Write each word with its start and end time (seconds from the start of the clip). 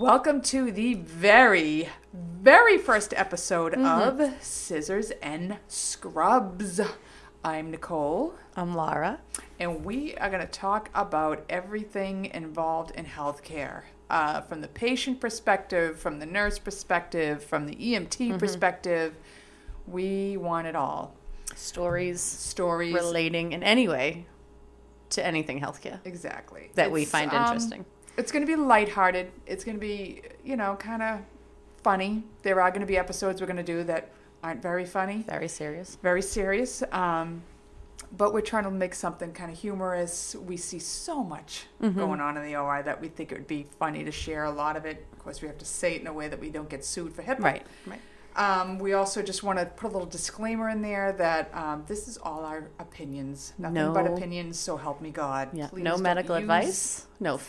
Welcome 0.00 0.40
to 0.44 0.72
the 0.72 0.94
very, 0.94 1.90
very 2.14 2.78
first 2.78 3.12
episode 3.14 3.74
Mm-hmm. 3.74 4.20
of 4.22 4.42
Scissors 4.42 5.10
and 5.22 5.58
Scrubs. 5.68 6.80
I'm 7.44 7.70
Nicole, 7.70 8.32
I'm 8.56 8.74
Lara. 8.74 9.20
and 9.58 9.84
we 9.84 10.14
are 10.16 10.30
going 10.30 10.40
to 10.40 10.50
talk 10.50 10.88
about 10.94 11.44
everything 11.50 12.24
involved 12.32 12.92
in 12.96 13.04
healthcare 13.04 13.82
uh, 14.08 14.40
from 14.40 14.62
the 14.62 14.68
patient 14.68 15.20
perspective, 15.20 15.98
from 15.98 16.18
the 16.18 16.24
nurse 16.26 16.58
perspective, 16.58 17.44
from 17.44 17.66
the 17.66 17.74
EMT 17.76 18.08
Mm-hmm. 18.28 18.38
perspective. 18.38 19.14
We 19.86 20.38
want 20.38 20.66
it 20.66 20.76
all. 20.76 21.14
Stories 21.54 22.22
Stories. 22.22 22.94
relating 22.94 23.52
in 23.52 23.62
any 23.62 23.86
way 23.86 24.24
to 25.10 25.26
anything 25.26 25.60
healthcare 25.60 25.98
exactly. 26.06 26.70
that 26.76 26.90
we 26.90 27.02
It's, 27.02 27.10
find 27.10 27.30
um, 27.32 27.42
interesting. 27.44 27.84
It's 28.16 28.32
going 28.32 28.44
to 28.44 28.46
be 28.46 28.56
lighthearted. 28.56 29.30
It's 29.46 29.64
going 29.64 29.76
to 29.76 29.80
be, 29.80 30.22
you 30.44 30.56
know, 30.56 30.76
kind 30.76 31.02
of 31.02 31.20
funny. 31.82 32.24
There 32.42 32.60
are 32.60 32.70
going 32.70 32.80
to 32.82 32.86
be 32.86 32.98
episodes 32.98 33.40
we're 33.40 33.46
going 33.46 33.56
to 33.56 33.62
do 33.62 33.84
that 33.84 34.10
aren't 34.42 34.62
very 34.62 34.84
funny, 34.84 35.24
Very 35.26 35.48
serious. 35.48 35.96
very 36.02 36.22
serious. 36.22 36.82
Um, 36.92 37.42
but 38.16 38.32
we're 38.34 38.40
trying 38.40 38.64
to 38.64 38.70
make 38.70 38.94
something 38.94 39.32
kind 39.32 39.52
of 39.52 39.58
humorous. 39.58 40.34
We 40.34 40.56
see 40.56 40.78
so 40.80 41.22
much 41.22 41.66
Mm-hmm. 41.82 41.98
going 41.98 42.20
on 42.20 42.36
in 42.36 42.44
the 42.44 42.56
OR 42.56 42.82
that 42.82 43.00
we 43.00 43.08
think 43.08 43.32
it 43.32 43.36
would 43.36 43.46
be 43.46 43.66
funny 43.78 44.04
to 44.04 44.10
share 44.12 44.44
a 44.44 44.50
lot 44.50 44.76
of 44.76 44.84
it. 44.84 45.06
Of 45.12 45.18
course, 45.20 45.40
we 45.40 45.48
have 45.48 45.58
to 45.58 45.64
say 45.64 45.94
it 45.94 46.00
in 46.02 46.06
a 46.06 46.12
way 46.12 46.28
that 46.28 46.38
we 46.40 46.50
don't 46.50 46.68
get 46.68 46.84
sued 46.84 47.12
for 47.14 47.22
HIPAA. 47.22 47.40
Right. 47.42 47.66
Right. 47.86 48.00
Um, 48.36 48.78
we 48.78 48.92
also 48.92 49.22
just 49.22 49.42
want 49.42 49.58
to 49.58 49.66
put 49.66 49.90
a 49.90 49.92
little 49.92 50.06
disclaimer 50.08 50.68
in 50.70 50.82
there 50.82 51.12
that 51.12 51.54
um, 51.54 51.84
this 51.88 52.06
is 52.08 52.16
all 52.18 52.44
our 52.44 52.68
opinions, 52.78 53.52
nothing 53.58 53.92
but 53.92 54.06
opinions. 54.06 54.58
So 54.58 54.76
help 54.76 55.00
me 55.00 55.10
God. 55.10 55.50
Yeah. 55.52 55.68
Please 55.68 55.82
no 55.84 55.96
medical 55.98 56.34
advice. 56.36 57.06
No. 57.18 57.40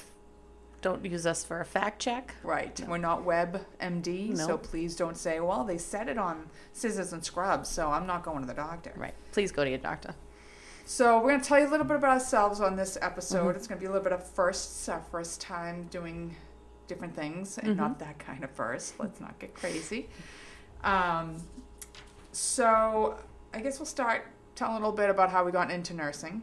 Don't 0.81 1.05
use 1.05 1.25
us 1.27 1.43
for 1.45 1.59
a 1.61 1.65
fact 1.65 2.01
check. 2.01 2.33
Right. 2.43 2.79
We're 2.87 2.97
not 2.97 3.23
web 3.23 3.65
MD, 3.79 4.35
so 4.35 4.57
please 4.57 4.95
don't 4.95 5.15
say, 5.15 5.39
well, 5.39 5.63
they 5.63 5.77
said 5.77 6.09
it 6.09 6.17
on 6.17 6.49
scissors 6.73 7.13
and 7.13 7.23
scrubs, 7.23 7.69
so 7.69 7.89
I'm 7.91 8.07
not 8.07 8.23
going 8.23 8.41
to 8.41 8.47
the 8.47 8.53
doctor. 8.55 8.91
Right. 8.95 9.13
Please 9.31 9.51
go 9.51 9.63
to 9.63 9.69
your 9.69 9.77
doctor. 9.79 10.15
So 10.85 11.17
we're 11.21 11.29
going 11.29 11.41
to 11.41 11.47
tell 11.47 11.59
you 11.59 11.67
a 11.67 11.69
little 11.69 11.85
bit 11.85 11.97
about 11.97 12.11
ourselves 12.13 12.59
on 12.59 12.75
this 12.75 12.97
episode. 13.01 13.49
Mm-hmm. 13.49 13.57
It's 13.57 13.67
going 13.67 13.77
to 13.77 13.81
be 13.81 13.85
a 13.85 13.91
little 13.91 14.03
bit 14.03 14.13
of 14.13 14.27
firsts, 14.27 14.89
our 14.89 15.01
first 15.11 15.39
time 15.39 15.87
doing 15.91 16.35
different 16.87 17.15
things, 17.15 17.59
and 17.59 17.77
not 17.77 17.91
Mm-hmm. 17.91 17.99
that 18.05 18.19
kind 18.19 18.43
of 18.43 18.49
first. 18.49 18.99
Let's 18.99 19.21
not 19.21 19.37
get 19.37 19.53
crazy. 19.53 20.09
Um, 20.83 21.35
so 22.31 23.17
I 23.53 23.59
guess 23.61 23.79
we'll 23.79 23.85
start 23.85 24.25
telling 24.55 24.73
a 24.77 24.79
little 24.79 24.91
bit 24.95 25.09
about 25.09 25.29
how 25.29 25.43
we 25.45 25.51
got 25.51 25.69
into 25.71 25.93
nursing. 25.93 26.41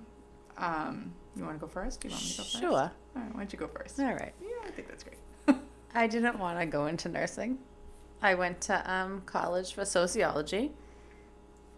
Um, 0.57 1.13
you 1.37 1.45
want 1.45 1.57
to 1.57 1.61
go 1.61 1.67
first? 1.71 2.01
Do 2.01 2.09
you 2.09 2.13
want 2.15 2.25
me 2.25 2.31
to 2.31 2.37
go 2.39 2.43
first? 2.45 2.61
Sure. 2.61 2.91
Right, 3.19 3.35
why 3.35 3.41
don't 3.41 3.53
you 3.53 3.59
go 3.59 3.67
first? 3.69 3.99
All 4.01 4.13
right. 4.13 4.33
Yeah, 4.41 4.49
I 4.67 4.71
think 4.71 4.89
that's 4.89 5.05
great. 5.05 5.59
I 5.95 6.07
didn't 6.07 6.39
want 6.39 6.59
to 6.61 6.67
go 6.67 6.87
into 6.87 7.09
nursing. 7.09 7.59
I 8.23 8.35
went 8.35 8.61
to 8.63 8.93
um, 8.93 9.23
college 9.27 9.73
for 9.75 9.85
sociology. 9.85 10.73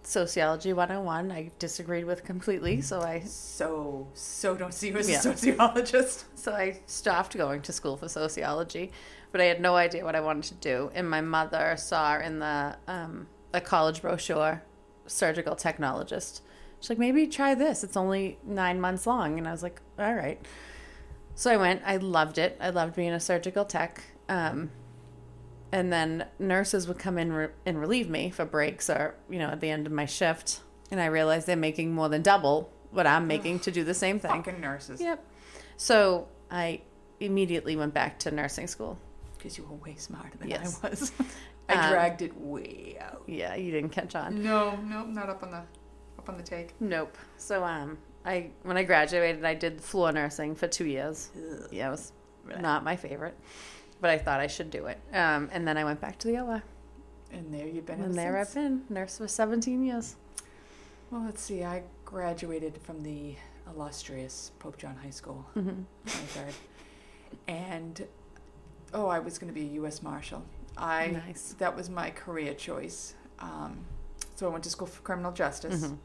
Sociology 0.02 0.72
101, 0.72 1.30
I 1.30 1.50
disagreed 1.58 2.06
with 2.06 2.24
completely, 2.24 2.80
so 2.80 3.02
I 3.02 3.20
So, 3.20 4.08
so 4.14 4.56
don't 4.56 4.72
see 4.72 4.88
you 4.88 4.96
as 4.96 5.08
Yeah. 5.10 5.18
a 5.18 5.20
sociologist. 5.20 6.24
So 6.36 6.52
I 6.52 6.80
stopped 6.86 7.36
going 7.36 7.60
to 7.62 7.72
school 7.72 7.98
for 7.98 8.08
sociology, 8.08 8.92
but 9.30 9.42
I 9.42 9.44
had 9.44 9.60
no 9.60 9.76
idea 9.76 10.04
what 10.06 10.16
I 10.16 10.20
wanted 10.20 10.44
to 10.44 10.54
do. 10.54 10.90
And 10.94 11.08
my 11.08 11.20
mother 11.20 11.74
saw 11.76 12.18
in 12.18 12.38
the 12.38 12.76
um, 12.88 13.26
a 13.52 13.60
college 13.60 14.00
brochure, 14.00 14.62
surgical 15.06 15.54
technologist. 15.54 16.40
She's 16.80 16.88
like, 16.88 16.98
maybe 16.98 17.26
try 17.26 17.54
this. 17.54 17.84
It's 17.84 17.96
only 17.96 18.38
nine 18.42 18.80
months 18.80 19.06
long, 19.06 19.36
and 19.38 19.46
I 19.46 19.52
was 19.52 19.62
like, 19.62 19.82
all 19.98 20.14
right. 20.14 20.40
So 21.40 21.50
I 21.50 21.56
went. 21.56 21.80
I 21.86 21.96
loved 21.96 22.36
it. 22.36 22.58
I 22.60 22.68
loved 22.68 22.94
being 22.94 23.12
a 23.12 23.18
surgical 23.18 23.64
tech. 23.64 24.04
Um, 24.28 24.70
and 25.72 25.90
then 25.90 26.26
nurses 26.38 26.86
would 26.86 26.98
come 26.98 27.16
in 27.16 27.32
re- 27.32 27.48
and 27.64 27.80
relieve 27.80 28.10
me 28.10 28.28
for 28.28 28.44
breaks 28.44 28.90
or 28.90 29.14
you 29.30 29.38
know 29.38 29.46
at 29.46 29.60
the 29.60 29.70
end 29.70 29.86
of 29.86 29.92
my 29.92 30.04
shift, 30.04 30.60
and 30.90 31.00
I 31.00 31.06
realized 31.06 31.46
they're 31.46 31.56
making 31.56 31.94
more 31.94 32.10
than 32.10 32.20
double 32.20 32.70
what 32.90 33.06
I'm 33.06 33.26
making 33.26 33.60
to 33.60 33.70
do 33.70 33.84
the 33.84 33.94
same 33.94 34.18
thing. 34.20 34.30
Fucking 34.42 34.60
nurses. 34.60 35.00
Yep. 35.00 35.24
So 35.78 36.28
I 36.50 36.82
immediately 37.20 37.74
went 37.74 37.94
back 37.94 38.18
to 38.18 38.30
nursing 38.30 38.66
school. 38.66 38.98
Because 39.38 39.56
you 39.56 39.64
were 39.64 39.76
way 39.76 39.94
smarter 39.96 40.36
than 40.36 40.50
Yes. 40.50 40.78
I 40.84 40.90
was. 40.90 41.10
I 41.70 41.72
Um, 41.74 41.90
dragged 41.90 42.20
it 42.20 42.36
way 42.38 42.98
out. 43.00 43.22
Yeah, 43.26 43.54
you 43.54 43.70
didn't 43.72 43.92
catch 43.92 44.14
on. 44.14 44.42
No, 44.42 44.76
no, 44.76 45.06
not 45.06 45.30
up 45.30 45.42
on 45.42 45.52
the 45.52 45.62
up 46.18 46.28
on 46.28 46.36
the 46.36 46.42
take. 46.42 46.74
Nope. 46.80 47.16
So 47.38 47.64
um, 47.64 47.96
I 48.24 48.50
when 48.62 48.76
I 48.76 48.82
graduated, 48.82 49.44
I 49.44 49.54
did 49.54 49.80
floor 49.80 50.12
nursing 50.12 50.54
for 50.54 50.68
two 50.68 50.86
years. 50.86 51.30
Yeah, 51.70 51.88
it 51.88 51.90
was 51.90 52.12
not 52.60 52.84
my 52.84 52.96
favorite, 52.96 53.36
but 54.00 54.10
I 54.10 54.18
thought 54.18 54.40
I 54.40 54.46
should 54.46 54.70
do 54.70 54.86
it. 54.86 54.98
Um, 55.12 55.48
and 55.52 55.66
then 55.66 55.76
I 55.78 55.84
went 55.84 56.00
back 56.00 56.18
to 56.20 56.28
the 56.28 56.38
OR, 56.40 56.62
And 57.32 57.52
there 57.54 57.66
you've 57.66 57.86
been. 57.86 58.00
and 58.02 58.14
there 58.14 58.36
I've 58.36 58.52
been, 58.52 58.82
nurse 58.88 59.18
for 59.18 59.28
17 59.28 59.82
years. 59.84 60.16
Well, 61.10 61.22
let's 61.24 61.40
see. 61.42 61.64
I 61.64 61.82
graduated 62.04 62.78
from 62.82 63.02
the 63.02 63.34
illustrious 63.66 64.52
Pope 64.58 64.76
John 64.78 64.96
High 65.02 65.10
School, 65.10 65.46
Mm-hmm. 65.56 65.82
23rd, 66.06 66.52
and 67.48 68.06
oh, 68.92 69.06
I 69.06 69.18
was 69.18 69.38
going 69.38 69.52
to 69.52 69.58
be 69.58 69.66
a 69.66 69.72
U.S. 69.74 70.02
Marshal. 70.02 70.42
I 70.76 71.08
Nice. 71.26 71.54
that 71.58 71.76
was 71.76 71.88
my 71.90 72.10
career 72.10 72.54
choice. 72.54 73.14
Um, 73.38 73.78
so 74.36 74.46
I 74.46 74.50
went 74.50 74.64
to 74.64 74.70
school 74.70 74.86
for 74.86 75.02
criminal 75.02 75.32
justice, 75.32 75.84
Mhm. 75.84 75.98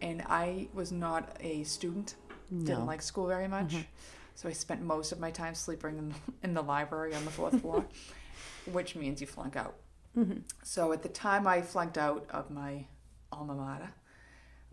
And 0.00 0.22
I 0.22 0.68
was 0.74 0.92
not 0.92 1.36
a 1.40 1.64
student. 1.64 2.14
No. 2.50 2.64
Didn't 2.64 2.86
like 2.86 3.02
school 3.02 3.26
very 3.26 3.46
much, 3.48 3.74
Mhm. 3.74 3.86
so 4.34 4.48
I 4.48 4.52
spent 4.52 4.82
most 4.82 5.12
of 5.12 5.20
my 5.20 5.30
time 5.30 5.54
sleeping 5.54 5.98
in, 5.98 6.14
in 6.42 6.54
the 6.54 6.62
library 6.62 7.14
on 7.14 7.24
the 7.24 7.30
fourth 7.30 7.60
floor, 7.60 7.84
which 8.72 8.96
means 8.96 9.20
you 9.20 9.26
flunk 9.26 9.56
out. 9.56 9.76
Mhm. 10.16 10.42
So 10.62 10.92
at 10.92 11.02
the 11.02 11.08
time 11.08 11.46
I 11.46 11.62
flunked 11.62 11.96
out 11.98 12.26
of 12.30 12.50
my 12.50 12.86
alma 13.30 13.54
mater, 13.54 13.92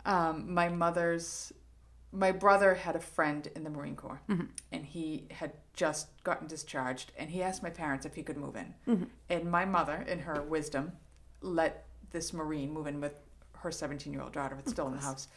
um, 0.04 0.52
my 0.52 0.68
mother's, 0.68 1.52
my 2.10 2.32
brother 2.32 2.74
had 2.74 2.96
a 2.96 3.00
friend 3.00 3.46
in 3.54 3.62
the 3.64 3.70
Marine 3.70 3.94
Corps, 3.96 4.20
Mhm. 4.28 4.48
and 4.72 4.84
he 4.84 5.28
had 5.30 5.52
just 5.74 6.08
gotten 6.24 6.48
discharged, 6.48 7.12
and 7.16 7.30
he 7.30 7.42
asked 7.42 7.62
my 7.62 7.70
parents 7.70 8.04
if 8.06 8.14
he 8.14 8.22
could 8.24 8.36
move 8.36 8.56
in, 8.56 8.74
Mhm. 8.86 9.08
and 9.28 9.50
my 9.50 9.64
mother, 9.64 10.02
in 10.02 10.20
her 10.20 10.42
wisdom, 10.42 10.92
let 11.40 11.86
this 12.10 12.32
Marine 12.32 12.72
move 12.72 12.86
in 12.88 13.00
with 13.00 13.20
her 13.62 13.70
17 13.70 14.12
year 14.12 14.22
old 14.22 14.32
daughter, 14.32 14.54
but 14.54 14.68
still 14.68 14.86
in 14.86 14.94
the 14.94 15.00
house. 15.00 15.28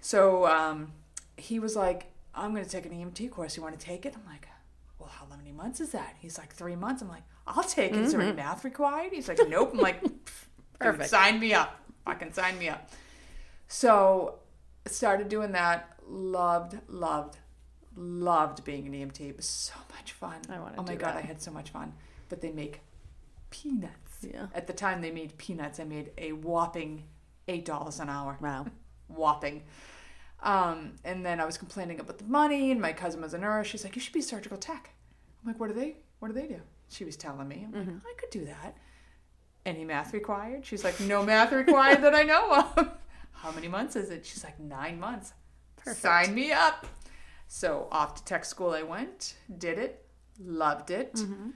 So 0.00 0.46
um, 0.46 0.92
he 1.36 1.58
was 1.58 1.76
like, 1.76 2.06
"I'm 2.34 2.52
going 2.52 2.64
to 2.64 2.70
take 2.70 2.86
an 2.86 2.92
EMT 2.92 3.30
course. 3.30 3.56
You 3.56 3.62
want 3.62 3.78
to 3.78 3.84
take 3.84 4.04
it?" 4.06 4.14
I'm 4.16 4.26
like, 4.30 4.48
"Well, 4.98 5.08
how 5.08 5.26
many 5.36 5.52
months 5.52 5.80
is 5.80 5.90
that?" 5.92 6.16
He's 6.20 6.38
like, 6.38 6.52
three 6.52 6.76
months." 6.76 7.02
I'm 7.02 7.08
like, 7.08 7.22
"I'll 7.46 7.62
take 7.62 7.92
it. 7.92 7.98
Is 8.00 8.12
there 8.12 8.20
any 8.20 8.32
math 8.32 8.64
required?" 8.64 9.12
He's 9.12 9.28
like, 9.28 9.38
"Nope." 9.48 9.70
I'm 9.74 9.80
like, 9.80 10.02
Perfect. 10.78 11.10
sign 11.10 11.38
me 11.38 11.54
up. 11.54 11.78
Fucking 12.04 12.32
sign 12.32 12.58
me 12.58 12.68
up." 12.68 12.90
So 13.68 14.40
started 14.86 15.28
doing 15.28 15.52
that. 15.52 15.88
Loved, 16.08 16.76
loved, 16.88 17.38
loved 17.96 18.64
being 18.64 18.86
an 18.86 18.92
EMT. 18.92 19.20
It 19.20 19.36
was 19.36 19.46
so 19.46 19.74
much 19.96 20.12
fun. 20.12 20.36
I 20.50 20.58
wanna 20.58 20.74
Oh 20.78 20.82
my 20.82 20.96
god, 20.96 21.14
that. 21.14 21.18
I 21.18 21.20
had 21.20 21.40
so 21.40 21.50
much 21.52 21.70
fun. 21.70 21.92
But 22.28 22.40
they 22.40 22.50
make 22.50 22.80
peanuts. 23.50 24.18
Yeah. 24.22 24.46
At 24.54 24.66
the 24.66 24.72
time 24.72 25.00
they 25.00 25.10
made 25.10 25.36
peanuts, 25.38 25.78
I 25.80 25.84
made 25.84 26.10
a 26.18 26.32
whopping 26.32 27.04
eight 27.48 27.64
dollars 27.64 28.00
an 28.00 28.08
hour. 28.08 28.38
Wow. 28.40 28.66
Whopping. 29.08 29.62
Um, 30.42 30.94
and 31.04 31.24
then 31.24 31.38
I 31.40 31.44
was 31.44 31.56
complaining 31.56 32.00
about 32.00 32.18
the 32.18 32.24
money, 32.24 32.70
and 32.72 32.80
my 32.80 32.92
cousin 32.92 33.20
was 33.20 33.34
a 33.34 33.38
nurse. 33.38 33.66
She's 33.68 33.84
like, 33.84 33.94
"You 33.94 34.02
should 34.02 34.12
be 34.14 34.20
surgical 34.22 34.58
tech." 34.58 34.90
I'm 35.42 35.52
like, 35.52 35.60
"What 35.60 35.68
do 35.68 35.74
they? 35.74 35.96
What 36.18 36.28
do 36.28 36.34
they 36.34 36.46
do?" 36.46 36.60
She 36.88 37.04
was 37.04 37.16
telling 37.16 37.48
me. 37.48 37.64
I'm 37.66 37.72
Mm-hmm. 37.72 37.94
like, 37.94 38.02
"I 38.16 38.20
could 38.20 38.30
do 38.30 38.44
that." 38.46 38.76
Any 39.64 39.84
math 39.84 40.12
required? 40.12 40.64
She's 40.66 40.82
like, 40.82 40.98
"No 41.00 41.22
math 41.24 41.52
required 41.52 42.02
that 42.02 42.14
I 42.14 42.22
know 42.24 42.52
of." 42.76 42.88
How 43.32 43.50
many 43.52 43.68
months 43.68 43.96
is 43.96 44.10
it? 44.10 44.24
She's 44.24 44.44
like, 44.44 44.60
nine 44.60 45.00
months. 45.00 45.32
Perfect. 45.76 45.96
Sign 46.00 46.32
me 46.34 46.52
up. 46.52 46.86
So 47.48 47.88
off 47.90 48.14
to 48.16 48.24
tech 48.24 48.44
school 48.44 48.70
I 48.70 48.82
went, 48.84 49.34
did 49.58 49.78
it, 49.78 50.04
loved 50.40 50.90
it. 50.92 51.14
Mm-hmm. 51.14 51.50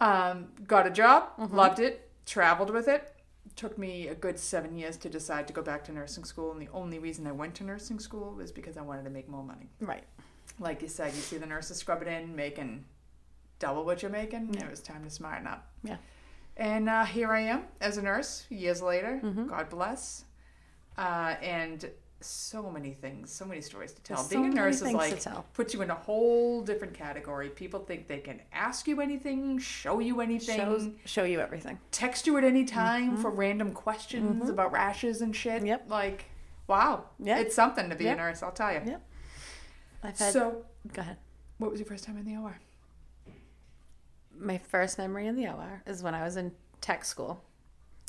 Um, 0.00 0.48
got 0.66 0.86
a 0.86 0.90
job, 0.90 1.24
loved 1.52 1.78
it, 1.78 2.10
traveled 2.24 2.70
with 2.70 2.88
it. 2.88 3.14
Took 3.60 3.76
me 3.76 4.08
a 4.08 4.14
good 4.14 4.38
seven 4.38 4.74
years 4.78 4.96
to 4.96 5.10
decide 5.10 5.46
to 5.48 5.52
go 5.52 5.60
back 5.60 5.84
to 5.84 5.92
nursing 5.92 6.24
school, 6.24 6.50
and 6.50 6.62
the 6.62 6.70
only 6.72 6.98
reason 6.98 7.26
I 7.26 7.32
went 7.32 7.54
to 7.56 7.64
nursing 7.64 7.98
school 7.98 8.32
was 8.32 8.50
because 8.50 8.78
I 8.78 8.80
wanted 8.80 9.04
to 9.04 9.10
make 9.10 9.28
more 9.28 9.44
money. 9.44 9.68
Right. 9.82 10.04
Like 10.58 10.80
you 10.80 10.88
said, 10.88 11.12
you 11.12 11.20
see 11.20 11.36
the 11.36 11.44
nurses 11.44 11.76
scrub 11.76 12.00
it 12.00 12.08
in, 12.08 12.34
making 12.34 12.86
double 13.58 13.84
what 13.84 14.00
you're 14.00 14.10
making. 14.10 14.54
Yeah. 14.54 14.64
It 14.64 14.70
was 14.70 14.80
time 14.80 15.04
to 15.04 15.10
smarten 15.10 15.46
up. 15.46 15.68
Yeah. 15.84 15.98
And 16.56 16.88
uh, 16.88 17.04
here 17.04 17.30
I 17.30 17.40
am 17.40 17.64
as 17.82 17.98
a 17.98 18.02
nurse, 18.02 18.46
years 18.48 18.80
later. 18.80 19.20
Mhm. 19.22 19.50
God 19.50 19.68
bless. 19.68 20.24
Uh, 20.96 21.34
and 21.42 21.90
so 22.22 22.70
many 22.70 22.92
things, 22.92 23.30
so 23.32 23.44
many 23.44 23.60
stories 23.60 23.92
to 23.92 24.02
tell. 24.02 24.18
There's 24.18 24.28
Being 24.28 24.44
so 24.46 24.50
a 24.52 24.54
nurse 24.54 24.82
is 24.82 24.92
like 24.92 25.22
puts 25.54 25.72
you 25.74 25.82
in 25.82 25.90
a 25.90 25.94
whole 25.94 26.60
different 26.62 26.94
category. 26.94 27.48
People 27.48 27.80
think 27.80 28.08
they 28.08 28.18
can 28.18 28.40
ask 28.52 28.86
you 28.86 29.00
anything, 29.00 29.58
show 29.58 29.98
you 30.00 30.20
anything, 30.20 30.56
Shows, 30.58 30.88
show 31.06 31.24
you 31.24 31.40
everything. 31.40 31.78
text 31.92 32.26
you 32.26 32.36
at 32.36 32.44
any 32.44 32.64
time 32.64 33.16
for 33.16 33.30
random 33.30 33.72
questions 33.72 34.44
Mhm. 34.44 34.50
about 34.50 34.72
rashes 34.72 35.22
and 35.22 35.34
shit. 35.34 35.64
Yep. 35.64 35.86
Like, 35.88 36.26
wow. 36.66 37.06
Yeah. 37.18 37.38
It's 37.38 37.54
something 37.54 37.88
to 37.90 37.96
be 37.96 38.04
Yeah. 38.04 38.12
a 38.12 38.16
nurse, 38.16 38.42
I'll 38.42 38.52
tell 38.52 38.72
you. 38.72 38.82
Yep. 38.84 39.02
I've 40.02 40.18
had. 40.18 40.32
So, 40.32 40.64
go 40.92 41.00
ahead. 41.00 41.16
what 41.58 41.70
was 41.70 41.80
your 41.80 41.86
first 41.86 42.04
time 42.04 42.16
in 42.18 42.24
the 42.24 42.36
OR? 42.36 42.58
my 44.38 44.56
first 44.56 44.96
memory 44.96 45.26
in 45.26 45.36
the 45.36 45.46
OR 45.46 45.82
is 45.86 46.02
when 46.02 46.14
I 46.14 46.22
was 46.22 46.36
in 46.36 46.52
tech 46.80 47.04
school, 47.04 47.44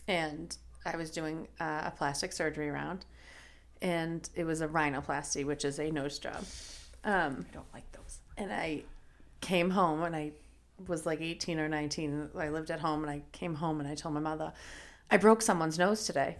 and 0.07 0.55
I 0.85 0.95
was 0.95 1.11
doing 1.11 1.47
uh, 1.59 1.81
a 1.85 1.91
plastic 1.95 2.31
surgery 2.31 2.69
round, 2.69 3.05
and 3.81 4.29
it 4.35 4.43
was 4.43 4.61
a 4.61 4.67
rhinoplasty, 4.67 5.45
which 5.45 5.65
is 5.65 5.79
a 5.79 5.89
nose 5.91 6.19
job. 6.19 6.43
Um, 7.03 7.45
I 7.49 7.53
don't 7.53 7.73
like 7.73 7.91
those. 7.93 8.19
and 8.37 8.51
I 8.53 8.83
came 9.41 9.71
home 9.71 10.03
and 10.03 10.15
I 10.15 10.31
was 10.87 11.05
like 11.05 11.21
18 11.21 11.59
or 11.59 11.67
19. 11.67 12.29
I 12.37 12.49
lived 12.49 12.69
at 12.71 12.79
home 12.79 13.01
and 13.03 13.09
I 13.11 13.23
came 13.31 13.55
home 13.55 13.79
and 13.79 13.89
I 13.89 13.95
told 13.95 14.13
my 14.13 14.19
mother, 14.19 14.53
I 15.09 15.17
broke 15.17 15.41
someone's 15.41 15.79
nose 15.79 16.05
today. 16.05 16.37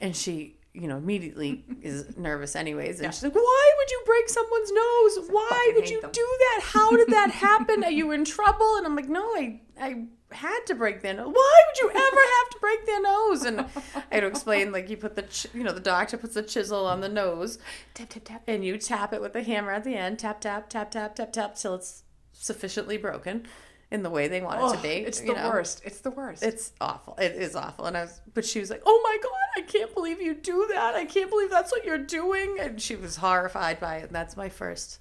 And 0.00 0.14
she, 0.16 0.56
you 0.74 0.88
know, 0.88 0.96
immediately 0.98 1.64
is 1.82 2.16
nervous 2.18 2.54
anyways. 2.56 3.00
And 3.00 3.12
she's 3.14 3.22
like, 3.22 3.34
Why 3.34 3.72
would 3.78 3.90
you 3.90 4.02
break 4.04 4.28
someone's 4.28 4.72
nose? 4.72 5.30
Why 5.30 5.72
would 5.74 5.88
you 5.88 6.00
them." 6.02 6.10
do 6.12 6.36
that? 6.38 6.60
How 6.64 6.90
did 6.96 7.08
that 7.08 7.30
happen? 7.48 7.82
Are 7.84 7.90
you 7.90 8.10
in 8.10 8.24
trouble? 8.24 8.76
And 8.76 8.86
I'm 8.86 8.96
like, 8.96 9.08
No, 9.08 9.22
I, 9.22 9.60
I 9.80 10.04
had 10.32 10.60
to 10.66 10.74
break 10.74 11.02
their 11.02 11.14
nose. 11.14 11.32
Why 11.32 11.62
would 11.66 11.78
you 11.80 11.90
ever 11.90 12.00
have 12.00 12.50
to 12.50 12.58
break 12.60 12.86
their 12.86 13.00
nose? 13.02 13.42
And 13.44 13.60
I 13.60 13.66
had 14.14 14.20
to 14.20 14.26
explain, 14.26 14.72
like, 14.72 14.88
you 14.90 14.96
put 14.96 15.16
the, 15.16 15.22
ch- 15.22 15.46
you 15.54 15.62
know, 15.64 15.72
the 15.72 15.80
doctor 15.80 16.16
puts 16.16 16.34
the 16.34 16.42
chisel 16.42 16.86
on 16.86 17.00
the 17.00 17.08
nose 17.08 17.58
Tap 17.94 18.08
tap 18.10 18.24
tap. 18.24 18.42
and 18.46 18.64
you 18.64 18.78
tap 18.78 19.12
it 19.12 19.20
with 19.20 19.32
the 19.32 19.42
hammer 19.42 19.72
at 19.72 19.84
the 19.84 19.94
end, 19.94 20.18
tap 20.18 20.40
tap 20.40 20.68
tap 20.68 20.90
tap 20.90 21.14
tap 21.14 21.32
tap 21.32 21.54
till 21.56 21.74
it's 21.74 22.02
sufficiently 22.32 22.96
broken 22.96 23.46
in 23.90 24.02
the 24.02 24.08
way 24.10 24.26
they 24.26 24.40
want 24.40 24.58
it 24.58 24.76
to 24.76 24.82
be. 24.82 24.88
it's 25.04 25.20
the 25.20 25.34
know. 25.34 25.50
worst. 25.50 25.82
It's 25.84 26.00
the 26.00 26.10
worst. 26.10 26.42
It's 26.42 26.72
awful. 26.80 27.14
It 27.18 27.32
is 27.32 27.54
awful. 27.54 27.84
And 27.84 27.96
I 27.96 28.02
was, 28.02 28.22
but 28.32 28.44
she 28.46 28.58
was 28.58 28.70
like, 28.70 28.82
"Oh 28.86 29.00
my 29.04 29.18
god, 29.22 29.62
I 29.62 29.70
can't 29.70 29.92
believe 29.94 30.20
you 30.22 30.32
do 30.34 30.66
that. 30.72 30.94
I 30.94 31.04
can't 31.04 31.28
believe 31.28 31.50
that's 31.50 31.70
what 31.70 31.84
you're 31.84 31.98
doing." 31.98 32.56
And 32.58 32.80
she 32.80 32.96
was 32.96 33.16
horrified 33.16 33.80
by 33.80 33.96
it. 33.96 34.04
And 34.04 34.12
that's 34.14 34.34
my 34.34 34.48
first. 34.48 34.98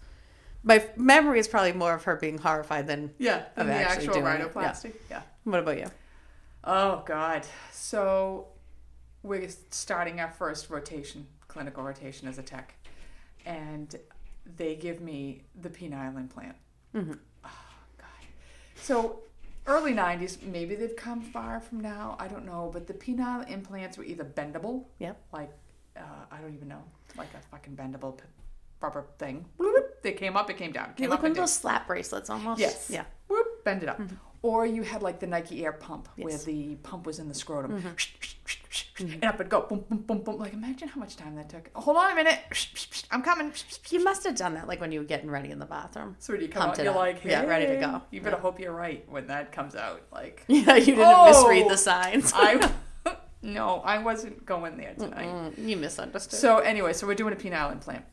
My 0.64 0.86
memory 0.96 1.40
is 1.40 1.48
probably 1.48 1.74
more 1.74 1.94
of 1.94 2.04
her 2.04 2.16
being 2.16 2.38
horrified 2.38 2.88
than 2.88 3.14
yeah, 3.18 3.46
of 3.58 3.66
than 3.66 3.68
the 3.68 3.74
actually 3.74 4.08
actual 4.08 4.22
rhinoplasty. 4.22 4.94
yeah. 5.10 5.22
What 5.44 5.60
about 5.60 5.78
you? 5.80 5.88
Oh 6.64 7.04
God. 7.06 7.46
So 7.72 8.48
we're 9.24 9.48
starting 9.72 10.20
our 10.20 10.30
first 10.32 10.70
rotation, 10.70 11.26
clinical 11.48 11.84
rotation 11.84 12.28
as 12.28 12.38
a 12.38 12.44
tech, 12.44 12.76
and 13.46 13.96
they 14.58 14.76
give 14.76 15.02
me 15.02 15.42
the 15.60 15.70
penile 15.70 16.16
implant. 16.18 16.56
Mhm. 16.94 17.18
Oh 17.44 17.50
God. 17.98 18.08
So 18.76 19.22
early 19.66 19.94
'90s, 19.94 20.42
maybe 20.44 20.76
they've 20.76 20.96
come 20.96 21.22
far 21.22 21.60
from 21.60 21.80
now. 21.80 22.16
I 22.20 22.28
don't 22.28 22.46
know, 22.46 22.70
but 22.72 22.86
the 22.86 22.94
penile 22.94 23.50
implants 23.50 23.98
were 23.98 24.04
either 24.04 24.24
bendable, 24.26 24.86
Yep. 25.00 25.20
like 25.34 25.52
uh, 25.98 26.02
I 26.32 26.38
don't 26.38 26.54
even 26.54 26.68
know, 26.68 26.84
like 27.18 27.30
a 27.34 27.40
fucking 27.50 27.76
bendable 27.76 28.20
rubber 28.80 29.06
thing. 29.18 29.46
They 30.02 30.14
came 30.14 30.36
up, 30.36 30.50
it 30.50 30.58
came 30.58 30.72
down. 30.72 30.94
Came 30.96 31.10
look 31.10 31.20
up 31.20 31.24
like 31.24 31.28
and 31.30 31.36
down. 31.36 31.44
those 31.44 31.54
slap 31.54 31.88
bracelets 31.88 32.30
almost. 32.30 32.60
Yes. 32.60 32.90
Yeah. 32.90 33.04
Whoop, 33.28 33.64
bend 33.64 33.84
it 33.84 33.90
up. 33.90 34.00
Or 34.44 34.66
you 34.66 34.82
had 34.82 35.04
like 35.04 35.20
the 35.20 35.28
Nike 35.28 35.64
Air 35.64 35.72
pump 35.72 36.08
where 36.18 36.36
the 36.38 36.76
pump 36.78 37.06
was 37.06 37.20
in 37.20 37.28
the 37.28 37.34
scrotum. 37.36 37.84
And 39.00 39.24
up 39.24 39.36
it'd 39.36 39.50
go. 39.50 39.62
Boom, 39.62 39.86
boom, 39.90 40.00
boom, 40.00 40.20
boom. 40.24 40.38
Like 40.38 40.54
imagine 40.54 40.88
how 40.88 41.00
much 41.00 41.16
time 41.16 41.36
that 41.36 41.50
took. 41.50 41.70
Hold 41.76 41.98
on 41.98 42.12
a 42.12 42.16
minute. 42.16 42.40
I'm 43.12 43.22
coming. 43.22 43.52
You 43.90 44.04
must 44.04 44.24
have 44.26 44.36
done 44.36 44.54
that 44.56 44.68
like 44.68 44.80
when 44.82 44.92
you 44.92 45.00
were 45.00 45.06
getting 45.06 45.30
ready 45.30 45.52
in 45.52 45.60
the 45.60 45.66
bathroom. 45.66 46.16
So 46.20 46.34
when 46.34 46.42
you 46.42 46.48
come 46.50 46.64
Pumped 46.64 46.80
out, 46.80 46.84
you're 46.86 46.94
up. 46.94 47.00
like, 47.00 47.24
Yeah, 47.24 47.44
ready 47.46 47.68
to 47.68 47.78
go. 47.78 48.02
You 48.12 48.22
better 48.22 48.38
hope 48.38 48.60
you're 48.60 48.74
right 48.74 49.04
when 49.10 49.28
that 49.28 49.52
comes 49.52 49.76
out. 49.76 50.02
Like 50.12 50.44
Yeah, 50.48 50.76
you 50.76 50.96
didn't 50.96 51.06
Oh! 51.08 51.28
misread 51.28 51.70
the 51.70 51.78
signs. 51.78 52.32
I 52.36 52.72
No, 53.44 53.82
I 53.82 53.98
wasn't 54.00 54.46
going 54.46 54.78
there 54.78 54.94
tonight. 54.94 55.28
Mm, 55.58 55.68
you 55.68 55.78
misunderstood. 55.78 56.40
So 56.40 56.58
anyway, 56.60 56.94
so 56.94 57.08
we're 57.08 57.16
doing 57.16 57.34
a 57.34 57.38
penile 57.38 57.72
implant. 57.72 58.06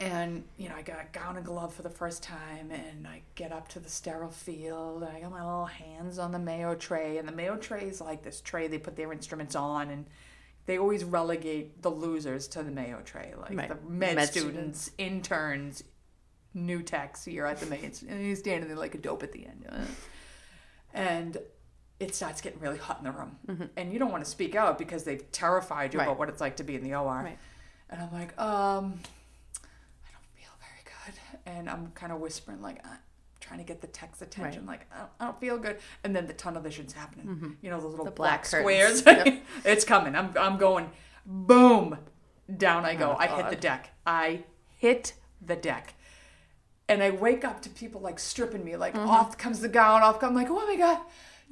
And, 0.00 0.44
you 0.56 0.68
know, 0.68 0.76
I 0.76 0.82
got 0.82 1.00
a 1.00 1.06
gown 1.18 1.36
and 1.36 1.44
glove 1.44 1.74
for 1.74 1.82
the 1.82 1.90
first 1.90 2.22
time, 2.22 2.70
and 2.70 3.06
I 3.06 3.22
get 3.34 3.50
up 3.50 3.66
to 3.70 3.80
the 3.80 3.88
sterile 3.88 4.30
field, 4.30 5.02
and 5.02 5.16
I 5.16 5.20
got 5.20 5.32
my 5.32 5.42
little 5.44 5.66
hands 5.66 6.20
on 6.20 6.30
the 6.30 6.38
Mayo 6.38 6.76
tray, 6.76 7.18
and 7.18 7.26
the 7.26 7.32
Mayo 7.32 7.56
tray 7.56 7.82
is 7.88 8.00
like 8.00 8.22
this 8.22 8.40
tray 8.40 8.68
they 8.68 8.78
put 8.78 8.94
their 8.94 9.12
instruments 9.12 9.56
on, 9.56 9.90
and 9.90 10.06
they 10.66 10.78
always 10.78 11.02
relegate 11.02 11.82
the 11.82 11.90
losers 11.90 12.46
to 12.48 12.62
the 12.62 12.70
Mayo 12.70 13.00
tray, 13.04 13.34
like 13.40 13.56
Right. 13.58 13.68
the 13.68 13.90
med, 13.90 14.14
Med 14.14 14.28
students, 14.28 14.92
interns, 14.98 15.82
new 16.54 16.80
techs 16.80 17.24
here 17.24 17.46
at 17.46 17.58
the 17.58 17.66
Mayo, 17.66 17.90
and 18.08 18.20
he's 18.24 18.38
standing 18.38 18.68
there 18.68 18.78
like 18.78 18.94
a 18.94 18.98
dope 18.98 19.24
at 19.24 19.32
the 19.32 19.46
end. 19.46 19.66
And 20.94 21.38
it 21.98 22.14
starts 22.14 22.40
getting 22.40 22.60
really 22.60 22.78
hot 22.78 22.98
in 22.98 23.04
the 23.04 23.10
room, 23.10 23.70
and 23.76 23.92
you 23.92 23.98
don't 23.98 24.12
want 24.12 24.24
to 24.24 24.30
speak 24.30 24.54
out 24.54 24.78
because 24.78 25.02
they've 25.02 25.28
terrified 25.32 25.92
you 25.92 25.98
Mm-hmm. 25.98 25.98
Right. 25.98 26.04
about 26.12 26.18
what 26.20 26.28
it's 26.28 26.40
like 26.40 26.56
to 26.58 26.62
be 26.64 26.76
in 26.76 26.84
the 26.84 26.94
OR. 26.94 27.22
Right. 27.24 27.38
And 27.90 28.00
I'm 28.02 28.12
like, 28.12 28.38
um, 28.40 29.00
I 30.04 30.10
don't 30.12 30.28
feel 30.34 30.50
very 30.60 30.84
good. 30.84 31.37
And 31.48 31.68
I'm 31.70 31.92
kind 31.94 32.12
of 32.12 32.20
whispering, 32.20 32.60
like, 32.60 32.78
uh, 32.84 32.96
trying 33.40 33.58
to 33.58 33.64
get 33.64 33.80
the 33.80 33.86
tech's 33.86 34.20
attention, 34.20 34.66
like, 34.66 34.86
I 34.94 34.98
don't, 34.98 35.10
I 35.20 35.24
don't 35.24 35.40
feel 35.40 35.56
good. 35.58 35.78
And 36.04 36.14
then 36.14 36.26
the 36.26 36.32
tunnel 36.34 36.60
vision's 36.60 36.92
happening. 36.92 37.56
You 37.62 37.70
know, 37.70 37.80
the 37.80 37.86
little 37.86 38.04
Mm-hmm. 38.04 38.14
The 38.14 38.16
black, 38.16 38.40
black 38.42 38.46
squares. 38.46 39.02
Yep. 39.06 39.42
it's 39.64 39.84
coming. 39.84 40.14
I'm, 40.14 40.30
I'm 40.38 40.58
going, 40.58 40.90
boom, 41.24 41.96
down 42.54 42.84
I 42.84 42.94
go. 42.94 43.12
Oh, 43.12 43.16
I 43.18 43.26
hit 43.28 43.50
the 43.50 43.56
deck. 43.56 43.90
I 44.06 44.44
hit 44.78 45.14
the 45.40 45.56
deck. 45.56 45.94
And 46.90 47.02
I 47.02 47.10
wake 47.10 47.44
up 47.44 47.60
to 47.62 47.70
people 47.70 48.00
like 48.00 48.18
stripping 48.18 48.64
me, 48.64 48.76
like 48.76 48.94
Mm-hmm. 48.94 49.08
off 49.08 49.36
comes 49.38 49.60
the 49.60 49.68
gown, 49.68 50.02
off 50.02 50.22
I'm 50.22 50.34
like, 50.34 50.48
oh 50.50 50.66
my 50.66 50.76
god, 50.76 50.98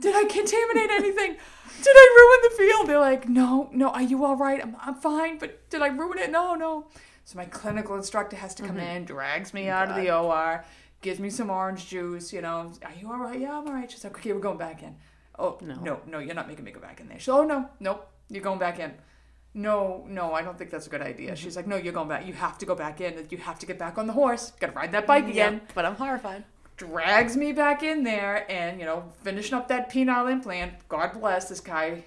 did 0.00 0.14
I 0.16 0.24
contaminate 0.24 0.90
anything? 0.90 1.36
Did 1.82 1.94
I 1.94 2.06
ruin 2.18 2.50
the 2.50 2.56
field? 2.56 2.88
They're 2.88 2.98
like, 3.00 3.28
no, 3.28 3.68
no, 3.72 3.88
are 3.90 4.02
you 4.02 4.24
all 4.24 4.36
right? 4.36 4.60
I'm, 4.62 4.76
I'm 4.80 4.94
fine, 4.94 5.38
but 5.38 5.68
did 5.68 5.82
I 5.82 5.88
ruin 5.88 6.18
it? 6.18 6.30
No, 6.30 6.54
no. 6.54 6.86
So 7.26 7.36
my 7.36 7.44
clinical 7.44 7.94
instructor 7.96 8.36
has 8.36 8.54
to 8.54 8.62
come 8.62 8.76
Mm-hmm. 8.76 8.96
in, 8.96 9.04
drags 9.04 9.52
me 9.52 9.68
out 9.68 9.90
of 9.90 9.96
the 9.96 10.10
OR, 10.16 10.64
gives 11.02 11.18
me 11.20 11.28
some 11.28 11.50
orange 11.50 11.88
juice. 11.88 12.32
You 12.32 12.40
know, 12.40 12.72
are 12.84 12.92
you 12.98 13.10
all 13.12 13.18
right? 13.18 13.38
Yeah, 13.38 13.58
I'm 13.58 13.66
all 13.66 13.74
right. 13.74 13.90
She's 13.90 14.02
like, 14.04 14.16
okay, 14.16 14.32
we're 14.32 14.38
going 14.40 14.58
back 14.58 14.82
in. 14.82 14.94
Oh 15.38 15.58
No. 15.60 15.74
no, 15.82 16.00
no, 16.06 16.18
you're 16.20 16.34
not 16.36 16.46
making 16.48 16.64
me 16.64 16.70
go 16.70 16.80
back 16.80 17.00
in 17.00 17.08
there. 17.08 17.18
She's, 17.18 17.28
oh 17.28 17.44
no, 17.44 17.68
nope, 17.80 18.08
you're 18.30 18.42
going 18.44 18.58
back 18.60 18.78
in. 18.78 18.92
No, 19.54 20.04
no, 20.08 20.32
I 20.34 20.42
don't 20.42 20.56
think 20.56 20.70
that's 20.70 20.86
a 20.86 20.90
good 20.90 21.02
idea. 21.02 21.28
Mm-hmm. 21.32 21.34
She's 21.42 21.56
like, 21.56 21.66
no, 21.66 21.76
you're 21.76 21.92
going 21.92 22.08
back. 22.08 22.26
You 22.26 22.32
have 22.34 22.58
to 22.58 22.66
go 22.66 22.74
back 22.74 23.00
in. 23.00 23.26
You 23.30 23.38
have 23.38 23.58
to 23.58 23.66
get 23.66 23.78
back 23.78 23.98
on 23.98 24.06
the 24.06 24.12
horse. 24.12 24.52
Got 24.60 24.68
to 24.68 24.72
ride 24.74 24.92
that 24.92 25.06
bike 25.06 25.26
again 25.28 25.54
Yeah, 25.54 25.72
but 25.74 25.84
I'm 25.84 25.96
horrified. 25.96 26.44
drags 26.76 27.36
me 27.36 27.52
back 27.52 27.82
in 27.82 28.04
there 28.04 28.50
and 28.50 28.78
you 28.78 28.86
know 28.86 29.04
finishing 29.22 29.54
up 29.54 29.66
that 29.68 29.90
penile 29.90 30.30
implant 30.30 30.74
god 30.88 31.10
bless 31.18 31.48
this 31.48 31.58
guy 31.60 32.04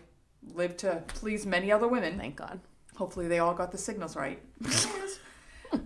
lived 0.54 0.78
to 0.78 1.04
please 1.08 1.44
many 1.46 1.72
other 1.72 1.88
women 1.88 2.20
Thank 2.20 2.36
God. 2.36 2.60
hopefully 2.96 3.28
they 3.28 3.40
all 3.40 3.56
got 3.56 3.72
the 3.72 3.80
signals 3.80 4.16
right 4.16 4.40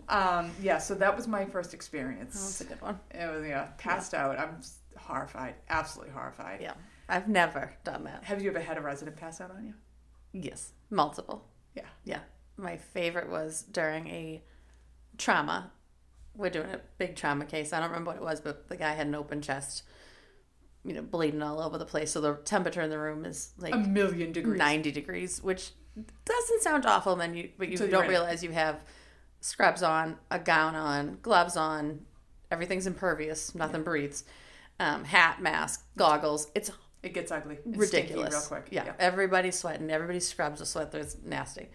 um, 0.09 0.51
yeah 0.61 0.77
so 0.77 0.95
that 0.95 1.15
was 1.15 1.27
my 1.27 1.45
first 1.45 1.71
That 1.71 1.77
was 1.77 1.85
experience 1.85 2.61
a 2.61 2.65
good 2.65 2.81
one. 2.81 2.99
it 3.11 3.25
was 3.31 3.45
yeah 3.47 3.67
passed 3.77 4.13
out 4.13 4.39
i'm 4.39 4.59
horrified 4.97 5.55
absolutely 5.69 6.13
horrified 6.13 6.61
Yeah. 6.61 6.73
I've 7.09 7.27
never 7.27 7.73
done 7.83 8.05
that. 8.05 8.23
have 8.23 8.41
you 8.41 8.49
ever 8.49 8.59
had 8.61 8.77
a 8.77 8.81
resident 8.81 9.17
pass 9.17 9.41
out 9.41 9.51
on 9.51 9.65
you 9.65 9.73
Yes. 10.31 10.71
Multiple. 10.89 11.45
yeah 11.75 11.85
Yeah. 12.03 12.19
My 12.57 12.77
favorite 12.77 13.29
was 13.29 13.63
during 13.63 14.07
a 14.07 14.43
trauma. 15.17 15.71
We're 16.35 16.49
doing 16.49 16.69
a 16.71 16.79
big 16.97 17.15
trauma 17.15 17.45
case. 17.45 17.73
I 17.73 17.79
don't 17.79 17.89
remember 17.89 18.09
what 18.11 18.17
it 18.17 18.23
was, 18.23 18.41
but 18.41 18.67
the 18.69 18.75
guy 18.77 18.93
had 18.93 19.07
an 19.07 19.15
open 19.15 19.41
chest, 19.41 19.83
you 20.83 20.93
know, 20.93 21.01
bleeding 21.01 21.41
all 21.43 21.59
over 21.59 21.77
the 21.77 21.85
place. 21.85 22.11
So 22.11 22.21
the 22.21 22.33
temperature 22.45 22.81
in 22.81 22.89
the 22.89 22.97
room 22.99 23.25
is 23.25 23.53
like 23.57 23.73
a 23.73 23.77
million 23.77 24.31
degrees 24.31 24.57
90 24.57 24.91
degrees, 24.91 25.41
which 25.43 25.71
doesn't 26.25 26.61
sound 26.63 26.85
awful, 26.85 27.15
man. 27.15 27.35
You, 27.35 27.49
but 27.57 27.69
you 27.69 27.77
you're 27.77 27.87
don't 27.89 28.07
realize 28.07 28.43
you 28.43 28.51
have 28.51 28.79
scrubs 29.43 29.83
on, 29.83 30.17
a 30.31 30.39
gown 30.39 30.73
on, 30.73 31.17
gloves 31.21 31.57
on, 31.57 31.99
everything's 32.49 32.87
impervious, 32.87 33.53
nothing 33.53 33.83
breathes, 33.83 34.23
um, 34.79 35.03
hat, 35.03 35.41
mask, 35.41 35.85
goggles. 35.97 36.47
It's 36.55 36.71
it 37.03 37.13
gets 37.13 37.31
ugly 37.33 37.57
It's 37.65 37.77
ridiculous. 37.77 38.33
real 38.33 38.41
quick 38.43 38.67
Yeah. 38.71 38.93
everybody's 38.97 39.59
sweating. 39.59 39.91
Everybody's 39.91 40.25
scrubs 40.25 40.61
are 40.61 40.65
sweat. 40.65 40.95
It's 40.95 41.17
nasty. 41.21 41.67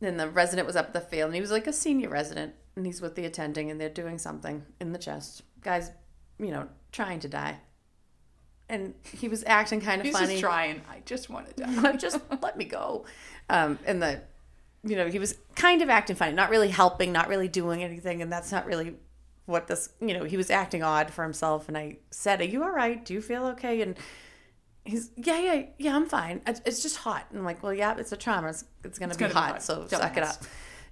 Then 0.00 0.16
the 0.16 0.28
resident 0.28 0.66
was 0.66 0.74
up 0.74 0.86
at 0.86 0.92
the 0.92 1.00
field, 1.00 1.26
and 1.28 1.34
he 1.36 1.40
was 1.40 1.52
like 1.52 1.68
a 1.68 1.72
senior 1.72 2.08
resident, 2.08 2.54
and 2.74 2.84
he's 2.84 3.00
with 3.00 3.14
the 3.14 3.24
attending, 3.24 3.70
and 3.70 3.80
they're 3.80 3.88
doing 3.88 4.18
something 4.18 4.64
in 4.80 4.90
the 4.92 4.98
chest. 4.98 5.42
Guy's, 5.62 5.92
you 6.40 6.50
know, 6.50 6.68
trying 6.90 7.20
to 7.20 7.28
die, 7.28 7.58
and 8.68 8.94
he 9.12 9.28
was 9.28 9.44
acting 9.46 9.80
kind 9.80 10.00
of 10.00 10.06
he's 10.06 10.14
funny. 10.16 10.32
just 10.34 10.40
trying 10.42 10.80
i 10.90 11.00
just 11.04 11.30
want 11.30 11.46
to 11.56 11.62
die 11.62 11.92
just 11.96 12.20
let 12.42 12.56
me 12.58 12.64
go. 12.64 13.04
Um, 13.48 13.78
and 13.86 14.02
the, 14.02 14.20
you 14.86 14.96
know, 14.96 15.08
he 15.08 15.18
was 15.18 15.36
kind 15.54 15.82
of 15.82 15.90
acting 15.90 16.16
funny, 16.16 16.32
not 16.32 16.50
really 16.50 16.68
helping, 16.68 17.12
not 17.12 17.28
really 17.28 17.48
doing 17.48 17.82
anything, 17.82 18.22
and 18.22 18.32
that's 18.32 18.52
not 18.52 18.66
really 18.66 18.94
what 19.46 19.66
this. 19.66 19.90
You 20.00 20.14
know, 20.14 20.24
he 20.24 20.36
was 20.36 20.50
acting 20.50 20.82
odd 20.82 21.10
for 21.10 21.22
himself. 21.22 21.68
And 21.68 21.76
I 21.76 21.98
said, 22.10 22.40
"Are 22.40 22.44
you 22.44 22.62
all 22.62 22.70
right? 22.70 23.04
Do 23.04 23.12
you 23.12 23.20
feel 23.20 23.46
okay?" 23.48 23.82
And 23.82 23.96
he's, 24.84 25.10
"Yeah, 25.16 25.38
yeah, 25.38 25.66
yeah, 25.78 25.96
I'm 25.96 26.06
fine. 26.06 26.40
It's, 26.46 26.82
just 26.82 26.98
hot." 26.98 27.26
And 27.30 27.38
I'm 27.38 27.44
like, 27.44 27.62
"Well, 27.62 27.74
yeah, 27.74 27.96
it's 27.98 28.12
a 28.12 28.16
trauma. 28.16 28.48
It's, 28.48 28.64
it's 28.84 28.98
gonna 28.98 29.14
be 29.14 29.18
gonna 29.18 29.30
be 29.30 29.34
hot, 29.34 29.50
hot. 29.52 29.62
so 29.62 29.86
Don't 29.88 30.00
suck 30.00 30.16
it 30.16 30.22
up." 30.22 30.36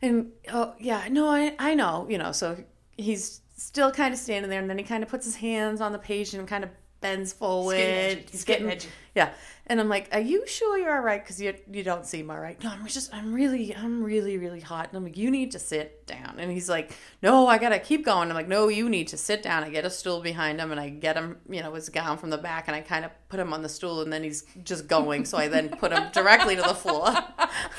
And 0.02 0.32
oh 0.52 0.74
yeah, 0.78 1.06
no, 1.10 1.28
I 1.28 1.54
I 1.58 1.74
know, 1.74 2.06
you 2.10 2.18
know. 2.18 2.32
So 2.32 2.56
he's 2.96 3.40
still 3.56 3.92
kind 3.92 4.12
of 4.12 4.18
standing 4.18 4.50
there, 4.50 4.60
and 4.60 4.68
then 4.68 4.78
he 4.78 4.84
kind 4.84 5.02
of 5.02 5.08
puts 5.08 5.24
his 5.24 5.36
hands 5.36 5.80
on 5.80 5.92
the 5.92 5.98
patient 5.98 6.40
and 6.40 6.48
kind 6.48 6.64
of 6.64 6.70
bends 7.04 7.34
forward. 7.34 7.76
Edgy. 7.76 8.24
He's 8.30 8.44
getting 8.44 8.70
edgy. 8.70 8.88
Yeah, 9.14 9.30
and 9.66 9.78
I'm 9.78 9.90
like, 9.90 10.08
"Are 10.10 10.20
you 10.20 10.46
sure 10.46 10.78
you're 10.78 10.96
all 10.96 11.02
right? 11.02 11.22
Because 11.22 11.38
you 11.40 11.54
you 11.70 11.84
don't 11.84 12.06
seem 12.06 12.30
all 12.30 12.40
right." 12.40 12.60
No, 12.64 12.70
I'm 12.70 12.86
just 12.86 13.14
I'm 13.14 13.34
really 13.34 13.76
I'm 13.76 14.02
really 14.02 14.38
really 14.38 14.60
hot, 14.60 14.88
and 14.88 14.96
I'm 14.96 15.04
like, 15.04 15.18
"You 15.18 15.30
need 15.30 15.52
to 15.52 15.58
sit 15.58 16.06
down." 16.06 16.36
And 16.38 16.50
he's 16.50 16.70
like, 16.70 16.96
"No, 17.22 17.46
I 17.46 17.58
gotta 17.58 17.78
keep 17.78 18.06
going." 18.06 18.30
I'm 18.30 18.34
like, 18.34 18.48
"No, 18.48 18.68
you 18.68 18.88
need 18.88 19.08
to 19.08 19.18
sit 19.18 19.42
down." 19.42 19.62
I 19.64 19.68
get 19.68 19.84
a 19.84 19.90
stool 19.90 20.22
behind 20.22 20.58
him, 20.60 20.70
and 20.70 20.80
I 20.80 20.88
get 20.88 21.14
him, 21.14 21.36
you 21.46 21.62
know, 21.62 21.74
his 21.74 21.90
gown 21.90 22.16
from 22.16 22.30
the 22.30 22.38
back, 22.38 22.68
and 22.68 22.74
I 22.74 22.80
kind 22.80 23.04
of 23.04 23.10
put 23.28 23.38
him 23.38 23.52
on 23.52 23.60
the 23.60 23.68
stool, 23.68 24.00
and 24.00 24.10
then 24.10 24.22
he's 24.22 24.44
just 24.64 24.88
going. 24.88 25.26
so 25.26 25.36
I 25.36 25.48
then 25.48 25.68
put 25.68 25.92
him 25.92 26.04
directly 26.12 26.56
to 26.56 26.62
the 26.62 26.74
floor. 26.74 27.12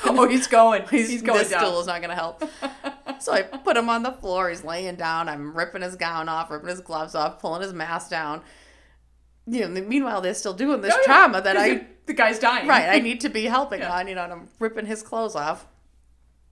oh, 0.04 0.28
he's 0.28 0.46
going. 0.46 0.84
He's, 0.90 1.10
He's, 1.10 1.22
going 1.22 1.40
this 1.40 1.50
down. 1.50 1.64
stool 1.64 1.80
is 1.80 1.88
not 1.88 2.00
gonna 2.00 2.14
help. 2.14 2.44
So 3.18 3.32
I 3.32 3.42
put 3.42 3.76
him 3.76 3.88
on 3.88 4.04
the 4.04 4.12
floor. 4.12 4.50
He's 4.50 4.62
laying 4.62 4.94
down. 4.94 5.28
I'm 5.28 5.56
ripping 5.56 5.82
his 5.82 5.96
gown 5.96 6.28
off, 6.28 6.48
ripping 6.50 6.68
his 6.68 6.80
gloves 6.80 7.14
off, 7.16 7.40
pulling 7.40 7.62
his 7.62 7.72
mask 7.72 8.10
down. 8.10 8.42
You 9.46 9.68
know, 9.68 9.80
meanwhile 9.82 10.20
they're 10.20 10.34
still 10.34 10.54
doing 10.54 10.80
this 10.80 10.92
Oh, 10.94 10.98
yeah, 11.00 11.04
trauma 11.06 11.40
that 11.42 11.56
I 11.56 11.74
the, 11.74 11.86
the 12.06 12.14
guy's 12.14 12.38
dying. 12.38 12.66
right 12.66 12.88
I 12.88 12.98
need 13.08 13.20
to 13.20 13.28
be 13.28 13.44
helping 13.44 13.80
Yeah. 13.80 13.92
on. 13.96 14.08
You 14.08 14.14
know, 14.16 14.24
and 14.24 14.32
I'm 14.32 14.48
ripping 14.58 14.86
his 14.86 15.02
clothes 15.02 15.36
off. 15.36 15.66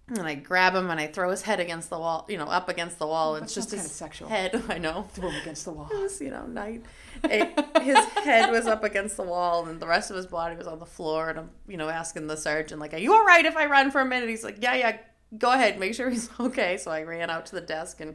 And 0.06 0.20
I 0.20 0.34
grab 0.34 0.74
him 0.74 0.90
and 0.90 1.00
I 1.00 1.06
throw 1.06 1.30
his 1.30 1.40
head 1.42 1.60
against 1.60 1.88
the 1.88 1.98
wall. 1.98 2.26
You 2.28 2.36
know, 2.36 2.44
up 2.44 2.68
against 2.68 2.98
the 2.98 3.06
wall. 3.06 3.36
And 3.36 3.44
it's 3.44 3.54
just 3.54 3.70
his 3.70 3.80
kinda 3.80 3.94
sexual. 3.94 4.28
head. 4.28 4.62
I 4.68 4.76
know. 4.78 5.04
Throw 5.14 5.30
him 5.30 5.40
against 5.40 5.64
the 5.64 5.72
wall. 5.72 5.88
It 5.90 5.98
was, 5.98 6.20
you 6.20 6.28
know, 6.30 6.44
night. 6.46 6.84
It, 7.24 7.58
his 7.82 7.96
head 8.22 8.50
was 8.50 8.66
up 8.66 8.84
against 8.84 9.16
the 9.16 9.22
wall, 9.22 9.66
and 9.66 9.80
the 9.80 9.86
rest 9.86 10.10
of 10.10 10.16
his 10.16 10.26
body 10.26 10.56
was 10.56 10.66
on 10.66 10.78
the 10.78 10.84
floor. 10.86 11.30
And 11.30 11.38
I'm, 11.38 11.50
you 11.66 11.78
know, 11.78 11.88
asking 11.88 12.26
the 12.26 12.36
surgeon, 12.36 12.78
like, 12.78 12.92
"Are 12.92 12.98
you 12.98 13.14
all 13.14 13.24
right 13.24 13.46
if 13.46 13.56
I 13.56 13.64
run 13.64 13.90
for 13.90 14.02
a 14.02 14.04
minute?" 14.04 14.28
He's 14.28 14.44
like, 14.44 14.58
"Yeah, 14.60 14.74
yeah, 14.74 14.98
go 15.38 15.50
ahead. 15.52 15.80
Make 15.80 15.94
sure 15.94 16.10
he's 16.10 16.28
okay." 16.38 16.76
So 16.76 16.90
I 16.90 17.02
ran 17.04 17.30
out 17.30 17.46
to 17.46 17.54
the 17.54 17.62
desk, 17.62 18.00
and 18.02 18.14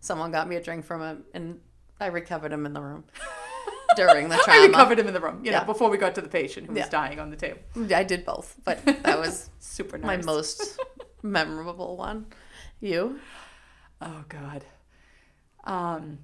someone 0.00 0.30
got 0.30 0.46
me 0.46 0.56
a 0.56 0.62
drink 0.62 0.84
from 0.84 1.00
him, 1.00 1.24
and 1.32 1.60
I 1.98 2.06
recovered 2.08 2.52
him 2.52 2.66
in 2.66 2.74
the 2.74 2.82
room 2.82 3.04
during 3.96 4.28
the 4.28 4.36
trauma. 4.44 4.60
I 4.62 4.66
recovered 4.66 4.98
him 4.98 5.06
in 5.08 5.14
the 5.14 5.20
room, 5.20 5.44
you 5.44 5.50
know, 5.50 5.58
Yeah. 5.58 5.64
before 5.64 5.90
we 5.90 5.98
got 5.98 6.14
to 6.16 6.20
the 6.20 6.28
patient 6.28 6.66
who 6.68 6.74
was 6.74 6.88
dying 6.88 7.18
on 7.18 7.30
the 7.30 7.36
table. 7.36 7.60
I 7.94 8.04
did 8.04 8.24
both, 8.24 8.56
but 8.64 8.84
that 9.04 9.18
was 9.18 9.50
Super 9.58 9.98
nice. 9.98 10.06
my 10.24 10.32
most 10.32 10.78
memorable 11.22 11.96
one. 11.96 12.26
You? 12.80 13.20
Oh 14.00 14.24
God. 14.28 14.64
Um, 15.64 16.18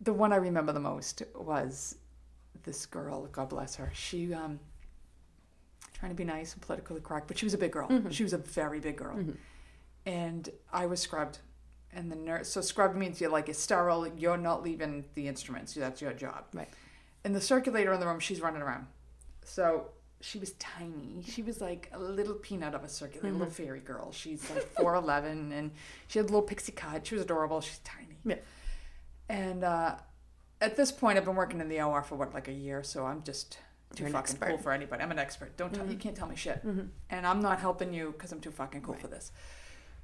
the 0.00 0.12
one 0.12 0.32
I 0.32 0.36
remember 0.36 0.72
the 0.72 0.80
most 0.80 1.22
was 1.34 1.96
this 2.64 2.86
girl. 2.86 3.26
God 3.26 3.48
bless 3.50 3.74
her. 3.76 3.90
She 3.94 4.32
um, 4.32 4.58
trying 5.92 6.10
to 6.10 6.16
be 6.16 6.24
nice 6.24 6.54
and 6.54 6.62
politically 6.62 7.00
correct, 7.00 7.28
but 7.28 7.36
she 7.38 7.44
was 7.44 7.54
a 7.54 7.58
big 7.58 7.72
girl. 7.72 7.88
Mm-hmm. 7.88 8.10
She 8.10 8.22
was 8.22 8.32
a 8.32 8.38
very 8.38 8.80
big 8.80 8.96
girl, 8.96 9.18
and 10.06 10.48
I 10.72 10.86
was 10.86 11.00
scrubbed. 11.00 11.38
And 11.92 12.12
the 12.12 12.16
nurse, 12.16 12.48
so 12.50 12.60
scrubbed 12.60 12.96
means 12.96 13.20
you're 13.20 13.30
like 13.30 13.48
it's 13.48 13.58
sterile. 13.58 14.06
You're 14.06 14.36
not 14.36 14.62
leaving 14.62 15.04
the 15.14 15.26
instruments. 15.28 15.72
That's 15.74 16.00
your 16.02 16.12
job. 16.12 16.44
Right. 16.52 16.68
And 17.24 17.34
the 17.34 17.40
circulator 17.40 17.92
in 17.92 18.00
the 18.00 18.06
room, 18.06 18.20
she's 18.20 18.40
running 18.40 18.62
around. 18.62 18.86
So 19.44 19.88
she 20.20 20.38
was 20.38 20.52
tiny. 20.52 21.22
She 21.26 21.42
was 21.42 21.60
like 21.60 21.88
a 21.92 21.98
little 21.98 22.34
peanut 22.34 22.74
of 22.74 22.84
a 22.84 22.88
circulator, 22.88 23.28
Mm-hmm. 23.28 23.38
little 23.38 23.54
fairy 23.54 23.80
girl. 23.80 24.12
She's 24.12 24.48
like 24.50 24.64
four 24.74 24.94
eleven, 24.94 25.50
and 25.58 25.70
she 26.08 26.18
had 26.18 26.24
a 26.26 26.28
little 26.28 26.42
pixie 26.42 26.72
cut. 26.72 27.06
She 27.06 27.14
was 27.14 27.22
adorable. 27.24 27.60
She's 27.60 27.78
tiny. 27.78 28.18
Yeah. 28.24 28.36
And 29.28 29.64
uh, 29.64 29.96
at 30.60 30.76
this 30.76 30.92
point, 30.92 31.18
I've 31.18 31.24
been 31.24 31.36
working 31.36 31.60
in 31.60 31.68
the 31.68 31.80
OR 31.80 32.02
for 32.02 32.16
what, 32.16 32.34
like 32.34 32.48
a 32.48 32.52
year. 32.52 32.82
So 32.82 33.06
I'm 33.06 33.22
just 33.22 33.58
too 33.94 34.04
You're 34.04 34.10
fucking 34.12 34.30
expert. 34.36 34.48
cool 34.48 34.58
for 34.58 34.72
anybody. 34.72 35.02
I'm 35.02 35.10
an 35.10 35.18
expert. 35.18 35.56
Don't 35.56 35.72
tell, 35.74 35.86
you 35.86 35.96
can't 35.96 36.16
tell 36.16 36.28
me 36.28 36.36
shit. 36.36 36.62
And 37.10 37.26
I'm 37.26 37.40
not 37.40 37.58
helping 37.60 37.92
you 37.94 38.12
because 38.12 38.32
I'm 38.32 38.40
too 38.40 38.50
fucking 38.50 38.82
cool 38.82 38.94
for 38.94 39.06
this. 39.08 39.32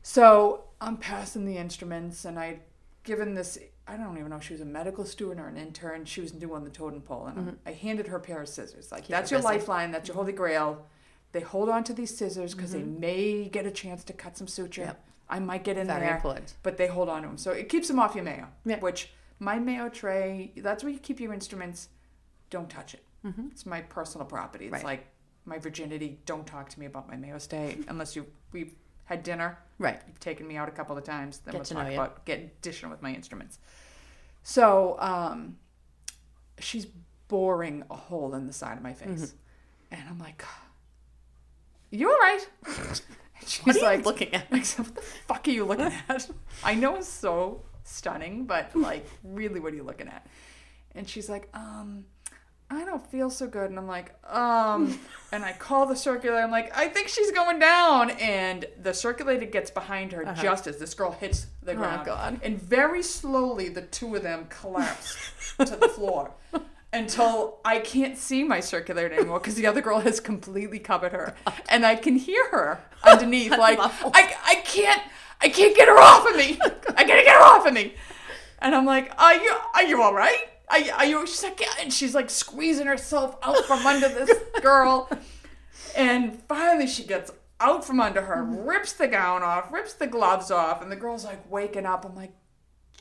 So 0.07 0.65
I'm 0.83 0.99
passing 0.99 1.47
the 1.47 1.57
instruments, 1.57 2.27
and 2.27 2.39
I'd 2.39 2.61
given 3.05 3.35
this. 3.35 3.59
I 3.89 3.97
don't 3.97 4.17
even 4.19 4.29
know 4.31 4.37
if 4.37 4.45
she 4.45 4.53
was 4.53 4.61
a 4.61 4.67
medical 4.67 5.05
student 5.07 5.41
or 5.41 5.49
an 5.49 5.57
intern. 5.57 6.05
She 6.05 6.21
was 6.21 6.35
new 6.35 6.55
on 6.55 6.63
the 6.65 6.71
totem 6.71 7.01
pole, 7.01 7.27
and 7.27 7.57
I 7.67 7.73
handed 7.73 8.07
her 8.09 8.19
a 8.19 8.21
pair 8.21 8.43
of 8.43 8.49
scissors. 8.49 8.93
Like 8.93 9.05
Keep 9.05 9.11
that's 9.11 9.31
your 9.31 9.39
busy. 9.41 9.49
lifeline. 9.49 9.91
That's 9.93 10.07
your 10.09 10.15
holy 10.17 10.33
grail. 10.33 10.87
They 11.33 11.41
hold 11.41 11.69
on 11.71 11.85
to 11.85 11.95
these 11.95 12.15
scissors 12.17 12.55
because 12.55 12.73
they 12.73 12.83
may 12.83 13.49
get 13.49 13.65
a 13.67 13.71
chance 13.71 14.05
to 14.05 14.13
cut 14.13 14.37
some 14.37 14.47
suture. 14.47 14.83
Yep. 14.83 15.05
I 15.29 15.39
might 15.39 15.65
get 15.65 15.79
in 15.79 15.87
Very 15.87 16.01
there, 16.01 16.15
important. 16.17 16.53
but 16.63 16.77
they 16.77 16.87
hold 16.87 17.09
on 17.09 17.23
to 17.23 17.29
them, 17.29 17.39
so 17.39 17.51
it 17.53 17.71
keeps 17.71 17.89
them 17.89 17.99
off 17.99 18.15
your 18.15 18.25
mayo. 18.25 18.49
Yeah. 18.67 18.79
Which 18.81 19.11
my 19.39 19.59
mayo 19.59 19.89
tray, 19.89 20.53
that's 20.59 20.85
where 20.85 20.93
you 20.93 20.99
keep 20.99 21.19
your 21.19 21.33
instruments. 21.33 21.89
Don't 22.51 22.69
touch 22.69 22.93
it. 22.93 23.03
Mm-hmm. 23.27 23.49
It's 23.53 23.65
my 23.65 23.81
personal 23.81 24.27
property. 24.27 24.67
It's 24.67 24.73
Right. 24.73 24.85
like 24.85 25.07
my 25.47 25.59
virginity. 25.59 26.21
Don't 26.27 26.47
talk 26.47 26.69
to 26.71 26.79
me 26.79 26.85
about 26.87 27.09
my 27.09 27.17
mayo 27.17 27.39
stay 27.39 27.79
unless 27.89 28.15
you 28.15 28.27
we've 28.53 28.75
had 29.07 29.23
dinner. 29.23 29.59
Right. 29.79 30.01
You've 30.07 30.21
taken 30.21 30.47
me 30.47 30.57
out 30.57 30.69
a 30.69 30.73
couple 30.73 30.97
of 30.97 31.05
times. 31.05 31.39
Then 31.39 31.53
Get 31.53 31.59
we'll 31.59 31.65
talk 31.65 31.85
know 31.85 31.89
you. 31.91 32.01
about 32.01 32.25
getting 32.25 32.51
dishing 32.63 32.91
with 32.91 33.03
my 33.03 33.13
instruments. 33.13 33.59
So 34.43 34.97
um, 35.01 35.57
she's 36.59 36.87
boring 37.29 37.83
a 37.91 37.97
hole 37.97 38.35
in 38.35 38.47
the 38.47 38.53
side 38.53 38.77
of 38.77 38.83
my 38.83 38.93
face, 38.93 39.09
Mm-hmm. 39.33 39.95
and 39.95 40.03
I'm 40.09 40.19
like, 40.19 40.45
"You 41.91 42.11
all 42.11 42.19
right?" 42.19 42.47
And 43.41 43.49
she's 43.49 43.67
What 43.67 43.77
are 43.77 43.79
you 43.81 43.85
like, 43.85 44.05
looking 44.07 44.33
at? 44.35 44.51
like, 44.53 44.65
what 44.67 44.95
the 44.95 45.03
fuck 45.03 45.49
are 45.49 45.51
you 45.51 45.65
looking 45.65 45.87
at? 46.09 46.31
I 46.63 46.75
know 46.77 46.95
it's 46.97 47.09
so 47.09 47.63
stunning, 47.83 48.45
but 48.47 48.75
like, 48.77 49.05
really, 49.25 49.59
what 49.59 49.73
are 49.73 49.77
you 49.77 49.83
looking 49.83 50.07
at? 50.07 50.25
And 50.95 51.09
she's 51.09 51.29
like, 51.29 51.49
um, 51.53 52.05
I 52.71 52.85
don't 52.85 53.07
feel 53.07 53.31
so 53.31 53.47
good. 53.47 53.71
And 53.71 53.79
I'm 53.79 53.87
like, 53.87 54.15
um, 54.33 54.99
and 55.33 55.45
I 55.45 55.53
call 55.53 55.87
the 55.87 55.95
circulator. 55.97 56.43
I'm 56.43 56.51
like, 56.51 56.77
I 56.77 56.89
think 56.89 57.09
she's 57.09 57.31
going 57.31 57.59
down. 57.59 58.11
And 58.13 58.65
the 58.83 58.93
circulator 58.95 59.47
gets 59.47 59.71
behind 59.71 60.13
her 60.13 60.27
Uh-huh. 60.27 60.43
just 60.43 60.67
as 60.67 60.79
this 60.79 60.95
girl 60.95 61.13
hits 61.13 61.47
the 61.63 61.73
Oh, 61.73 61.77
ground. 61.77 62.07
God. 62.07 62.41
And 62.43 62.61
very 62.61 63.03
slowly, 63.03 63.69
the 63.69 63.83
two 63.83 64.15
of 64.17 64.23
them 64.23 64.47
collapse 64.49 65.17
to 65.59 65.77
the 65.77 65.89
floor. 65.89 66.33
Until 66.93 67.59
I 67.65 67.81
can't 67.81 68.17
see 68.17 68.45
my 68.45 68.61
circulator 68.61 69.13
anymore 69.13 69.41
because 69.41 69.57
the 69.57 69.67
other 69.67 69.81
girl 69.81 69.99
has 69.99 70.21
completely 70.21 70.79
covered 70.79 71.11
her, 71.11 71.35
and 71.69 71.85
I 71.85 71.97
can 71.97 72.15
hear 72.15 72.49
her 72.51 72.79
underneath. 73.03 73.51
like. 73.51 73.81
I, 73.81 74.33
I 74.47 74.55
can't, 74.65 75.03
I 75.41 75.49
can't 75.49 75.75
get 75.77 75.89
her 75.89 75.99
off 75.99 76.25
of 76.31 76.37
me. 76.37 76.57
I 76.97 77.03
gotta 77.03 77.25
get 77.25 77.35
her 77.35 77.43
off 77.43 77.67
of 77.67 77.75
me. 77.75 77.95
And 78.61 78.77
I'm 78.77 78.87
like, 78.87 79.13
are 79.21 79.35
you, 79.35 79.53
are 79.75 79.83
you 79.83 80.03
all 80.03 80.15
right? 80.15 80.39
Are 80.69 80.79
you, 80.79 80.93
are 80.93 81.05
you? 81.05 81.27
She's 81.27 81.43
like, 81.43 81.61
yeah. 81.61 81.73
And 81.81 81.93
she's 81.93 82.15
like 82.15 82.31
squeezing 82.31 82.87
herself 82.87 83.37
out 83.43 83.65
from 83.65 83.87
under 83.87 84.09
this 84.09 84.33
girl. 84.63 85.09
And 85.97 86.41
finally, 86.49 86.87
she 86.87 87.05
gets 87.05 87.31
out 87.61 87.85
from 87.85 88.01
under 88.01 88.23
her, 88.23 88.43
rips 88.43 88.93
the 88.93 89.07
gown 89.07 89.43
off, 89.43 89.73
rips 89.73 89.95
the 89.95 90.07
gloves 90.07 90.51
off, 90.51 90.83
and 90.83 90.91
the 90.91 90.97
girl's 90.97 91.25
like 91.25 91.51
waking 91.51 91.87
up. 91.87 92.05
I'm 92.05 92.15
like, 92.15 92.33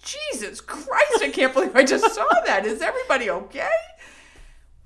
Jesus 0.03 0.61
Christ, 0.61 1.21
I 1.21 1.29
can't 1.29 1.53
believe 1.53 1.75
I 1.75 1.83
just 1.83 2.13
saw 2.13 2.27
that. 2.45 2.65
Is 2.65 2.81
everybody 2.81 3.29
okay? 3.29 3.71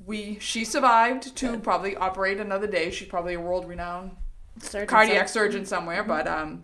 We 0.05 0.37
she 0.39 0.63
survived 0.63 1.35
to 1.37 1.59
probably 1.59 1.95
operate 1.95 2.39
another 2.39 2.67
day. 2.67 2.91
She's 2.91 3.07
probably 3.07 3.33
a 3.33 3.39
world 3.39 3.67
renowned 3.67 4.11
cardiac 4.87 5.27
surgeon 5.27 5.65
somewhere, 5.65 6.03
but 6.03 6.27
um 6.27 6.63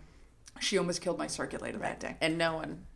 she 0.60 0.78
almost 0.78 1.02
killed 1.02 1.18
my 1.18 1.26
circulator 1.26 1.78
that 1.78 2.00
day. 2.00 2.16
And 2.20 2.38
no 2.38 2.54
one, 2.54 2.86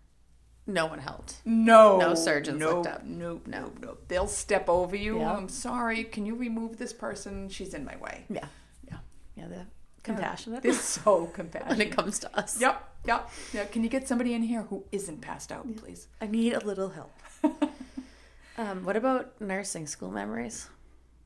no 0.69 0.87
one 0.87 0.99
helped. 0.99 1.37
No. 1.45 1.99
No 1.99 2.15
surgeons 2.15 2.61
no, 2.61 2.75
looked 2.77 2.87
up. 2.87 3.05
Nope, 3.05 3.47
No. 3.47 3.63
Nope, 3.63 3.79
no. 3.81 3.97
They'll 4.07 4.27
step 4.29 4.69
over 4.69 4.95
you. 4.95 5.19
Yeah. 5.19 5.33
I'm 5.33 5.49
sorry. 5.49 6.05
Can 6.05 6.27
you 6.27 6.35
remove 6.35 6.77
this 6.79 6.93
person? 6.93 7.49
She's 7.49 7.75
in 7.75 7.85
my 7.85 7.97
way. 7.97 8.25
Yeah. 8.29 8.47
Yeah. 8.89 8.99
Yeah, 9.37 9.47
they're 9.49 9.67
compassionate 10.03 10.63
They're 10.63 10.73
so 10.75 11.27
compassionate. 11.27 11.71
when 11.79 11.81
it 11.81 11.97
comes 11.97 12.19
to 12.21 12.39
us. 12.39 12.61
Yep, 12.61 12.89
yep, 13.07 13.31
yeah. 13.53 13.65
Can 13.65 13.83
you 13.83 13.89
get 13.89 14.07
somebody 14.07 14.35
in 14.35 14.43
here 14.43 14.63
who 14.63 14.85
isn't 14.93 15.21
passed 15.21 15.53
out, 15.53 15.67
please? 15.77 16.09
I 16.21 16.27
need 16.27 16.55
a 16.55 16.65
little 16.65 16.91
help. 16.91 17.13
um, 18.59 18.85
what 18.85 18.97
about 18.97 19.41
nursing 19.41 19.87
school 19.87 20.11
memories? 20.11 20.69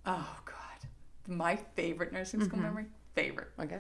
Oh 0.06 0.37
God, 0.44 0.88
my 1.28 1.56
favorite 1.76 2.12
nursing 2.12 2.42
school 2.44 2.58
memory. 2.58 2.87
Favorite. 3.14 3.49
Okay. 3.61 3.78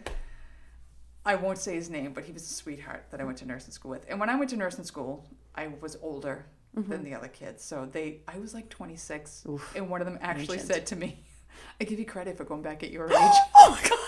I 1.24 1.36
won't 1.36 1.58
say 1.58 1.74
his 1.74 1.88
name, 1.88 2.12
but 2.12 2.24
he 2.24 2.32
was 2.32 2.42
a 2.42 2.52
sweetheart 2.52 3.06
that 3.10 3.20
I 3.20 3.24
went 3.24 3.38
to 3.38 3.46
nursing 3.46 3.72
school 3.72 3.90
with. 3.92 4.04
And 4.08 4.18
when 4.18 4.28
I 4.28 4.36
went 4.36 4.50
to 4.50 4.56
nursing 4.56 4.84
school, 4.84 5.24
I 5.54 5.68
was 5.80 5.96
older 6.02 6.46
than 6.74 6.84
mm-hmm. 6.84 7.04
the 7.04 7.14
other 7.14 7.28
kids. 7.28 7.64
So 7.64 7.88
they, 7.90 8.20
I 8.26 8.38
was 8.38 8.54
like 8.54 8.68
26, 8.68 9.44
Oof. 9.48 9.72
and 9.76 9.88
one 9.90 10.00
of 10.00 10.06
them 10.06 10.18
actually 10.20 10.58
Ancient. 10.58 10.72
said 10.72 10.86
to 10.86 10.96
me, 10.96 11.24
"I 11.80 11.84
give 11.84 11.98
you 11.98 12.06
credit 12.06 12.36
for 12.36 12.44
going 12.44 12.62
back 12.62 12.82
at 12.82 12.90
your 12.90 13.06
age." 13.10 13.16
oh 13.56 13.70
my 13.70 13.82
god. 13.88 13.98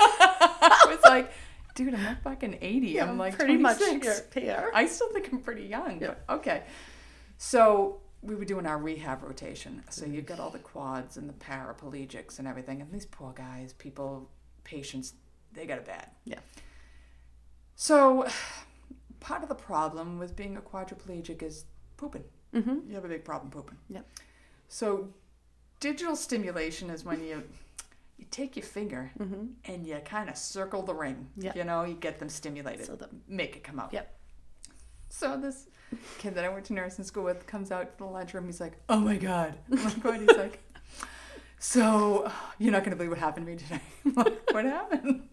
I 0.63 0.87
was 0.89 1.01
like, 1.05 1.33
"Dude, 1.75 1.95
I'm 1.95 2.03
not 2.03 2.23
fucking 2.23 2.59
80. 2.61 3.01
I'm 3.01 3.19
like 3.19 3.37
pretty 3.37 3.59
26. 3.59 3.91
much 3.91 4.05
your 4.05 4.21
peer. 4.31 4.71
I 4.75 4.87
still 4.87 5.13
think 5.13 5.31
I'm 5.33 5.41
pretty 5.41 5.65
young. 5.65 6.01
Yeah. 6.01 6.15
But 6.27 6.37
okay. 6.37 6.63
So 7.37 8.01
we 8.25 8.35
were 8.35 8.45
doing 8.47 8.67
our 8.67 8.79
rehab 8.79 9.23
rotation. 9.23 9.85
So 9.91 10.07
you've 10.07 10.27
got 10.27 10.41
all 10.41 10.51
the 10.51 10.59
quads 10.59 11.19
and 11.19 11.29
the 11.29 11.35
paraplegics 11.35 12.39
and 12.39 12.49
everything. 12.49 12.81
And 12.81 12.91
these 12.91 13.05
poor 13.05 13.33
guys, 13.33 13.75
people, 13.75 14.31
patients, 14.65 15.13
they 15.53 15.67
got 15.67 15.79
it 15.79 15.85
bad. 15.85 16.09
Yeah. 16.25 16.39
So 17.77 18.27
part 19.25 19.43
of 19.43 19.49
the 19.49 19.55
problem 19.55 20.19
with 20.19 20.37
being 20.37 20.57
a 20.59 20.61
quadriplegic 20.61 21.43
is 21.43 21.65
pooping. 21.97 22.25
Mm-hmm. 22.55 22.89
You 22.89 22.95
have 22.95 23.07
a 23.07 23.09
big 23.09 23.25
problem 23.25 23.51
pooping. 23.51 23.79
Yep. 23.89 24.07
So 24.69 25.09
digital 25.81 26.15
stimulation 26.15 26.91
is 26.91 27.05
when 27.05 27.21
you 27.25 27.43
you 28.19 28.27
take 28.31 28.55
your 28.55 28.65
finger 28.65 29.11
Mm-hmm. 29.19 29.45
and 29.65 29.87
you 29.87 29.97
kind 30.05 30.29
of 30.29 30.37
circle 30.37 30.83
the 30.83 30.95
ring. 30.95 31.29
Yeah. 31.37 31.53
You 31.57 31.65
know, 31.65 31.85
you 31.85 31.95
get 31.95 32.19
them 32.19 32.29
stimulated. 32.29 32.85
So 32.87 32.97
the 32.97 33.09
make 33.27 33.57
it 33.57 33.65
come 33.65 33.81
out. 33.81 33.93
Yep. 33.95 34.07
So 35.09 35.37
this 35.37 35.69
kid 36.19 36.35
that 36.35 36.45
I 36.45 36.49
went 36.51 36.65
to 36.67 36.75
nursing 36.75 37.05
school 37.05 37.25
with 37.25 37.47
comes 37.47 37.73
out 37.73 37.87
to 37.93 38.05
the 38.05 38.11
lunchroom. 38.11 38.45
He's 38.47 38.61
like, 38.61 38.75
"Oh 38.89 39.01
my 39.01 39.17
god!" 39.17 39.55
I'm 39.73 39.83
like, 39.85 40.05
"What?" 40.05 40.21
He's 40.21 40.37
like, 40.37 40.57
"So 41.59 42.31
you're 42.59 42.73
not 42.73 42.85
gonna 42.85 42.97
believe 42.97 43.11
what 43.11 43.19
happened 43.21 43.47
to 43.47 43.53
me 43.53 43.59
today." 43.59 43.81
I'm 44.05 44.15
like, 44.15 44.53
"What 44.53 44.65
happened?" 44.65 45.29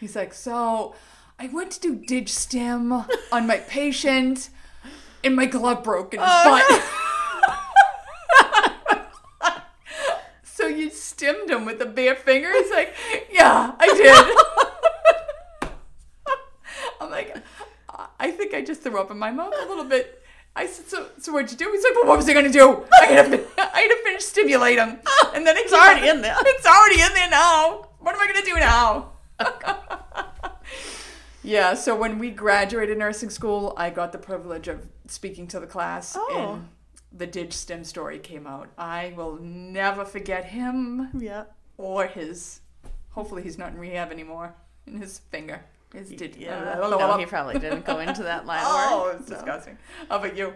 He's 0.00 0.16
like, 0.16 0.32
"So 0.32 0.94
I 1.38 1.46
went 1.48 1.70
to 1.72 1.80
do 1.80 1.94
dig 1.94 2.28
stim 2.28 2.92
on 2.92 3.46
my 3.46 3.58
patient, 3.58 4.50
and 5.22 5.36
my 5.36 5.46
glove 5.46 5.84
broke 5.84 6.14
in 6.14 6.20
his 6.20 6.28
Oh, 6.30 6.62
butt." 9.40 9.64
so 10.42 10.66
you 10.66 10.90
stimmed 10.90 11.48
him 11.50 11.64
with 11.64 11.80
a 11.80 11.86
bare 11.86 12.16
finger? 12.16 12.52
He's 12.52 12.70
like, 12.70 12.94
"Yeah, 13.30 13.72
I 13.78 13.86
did." 13.86 15.70
I'm 17.00 17.10
like, 17.10 17.36
I 18.18 18.30
think 18.32 18.52
I 18.54 18.62
just 18.62 18.82
threw 18.82 18.98
up 19.00 19.10
in 19.10 19.18
my 19.18 19.30
mouth 19.30 19.54
a 19.62 19.66
little 19.68 19.84
bit. 19.84 20.22
I 20.56 20.66
said, 20.66 20.88
so, 20.88 21.06
so 21.18 21.32
what'd 21.32 21.52
you 21.52 21.56
do? 21.56 21.70
He's 21.72 21.84
like, 21.84 21.94
well, 21.94 22.06
what 22.06 22.16
was 22.16 22.28
I 22.28 22.32
gonna 22.34 22.50
do? 22.50 22.84
I 23.00 23.06
had 23.06 23.30
to, 23.30 23.38
I 23.56 23.80
had 23.82 23.88
to 23.88 23.98
finish 24.02 24.24
stimulate 24.24 24.78
him, 24.78 24.98
and 25.32 25.46
then 25.46 25.56
it's 25.56 25.72
already 25.72 26.08
in 26.08 26.20
there. 26.20 26.34
It's 26.36 26.66
already 26.66 27.00
in 27.00 27.14
there 27.14 27.30
now. 27.30 27.86
What 28.00 28.16
am 28.16 28.20
I 28.20 28.26
gonna 28.26 28.44
do 28.44 28.54
now? 28.54 29.12
yeah. 31.48 31.74
So 31.74 31.94
when 31.96 32.18
we 32.18 32.30
graduated 32.30 32.98
nursing 32.98 33.30
school, 33.30 33.74
I 33.76 33.90
got 33.90 34.12
the 34.12 34.18
privilege 34.18 34.68
of 34.68 34.86
speaking 35.06 35.46
to 35.48 35.60
the 35.60 35.66
class, 35.66 36.16
Oh. 36.18 36.54
and 36.54 36.68
the 37.12 37.26
Dig 37.26 37.52
Stim 37.52 37.84
story 37.84 38.18
came 38.18 38.46
out. 38.46 38.68
I 38.76 39.12
will 39.16 39.36
never 39.40 40.04
forget 40.04 40.44
him 40.46 41.08
Yeah. 41.14 41.44
or 41.76 42.06
his. 42.06 42.60
Hopefully, 43.10 43.42
he's 43.42 43.58
not 43.58 43.72
in 43.72 43.78
rehab 43.78 44.12
anymore. 44.12 44.54
In 44.86 45.00
his 45.00 45.18
finger, 45.30 45.64
his 45.92 46.10
dig. 46.10 46.36
Yeah. 46.36 46.74
No, 46.78 47.16
he 47.18 47.26
probably 47.26 47.58
didn't 47.58 47.84
go 47.84 47.98
into 47.98 48.22
that 48.22 48.46
line 48.50 48.60
of 48.60 48.66
Oh, 48.68 49.02
work. 49.04 49.16
it's 49.20 49.28
so. 49.28 49.34
disgusting. 49.34 49.78
How 50.08 50.16
about 50.18 50.36
you? 50.36 50.54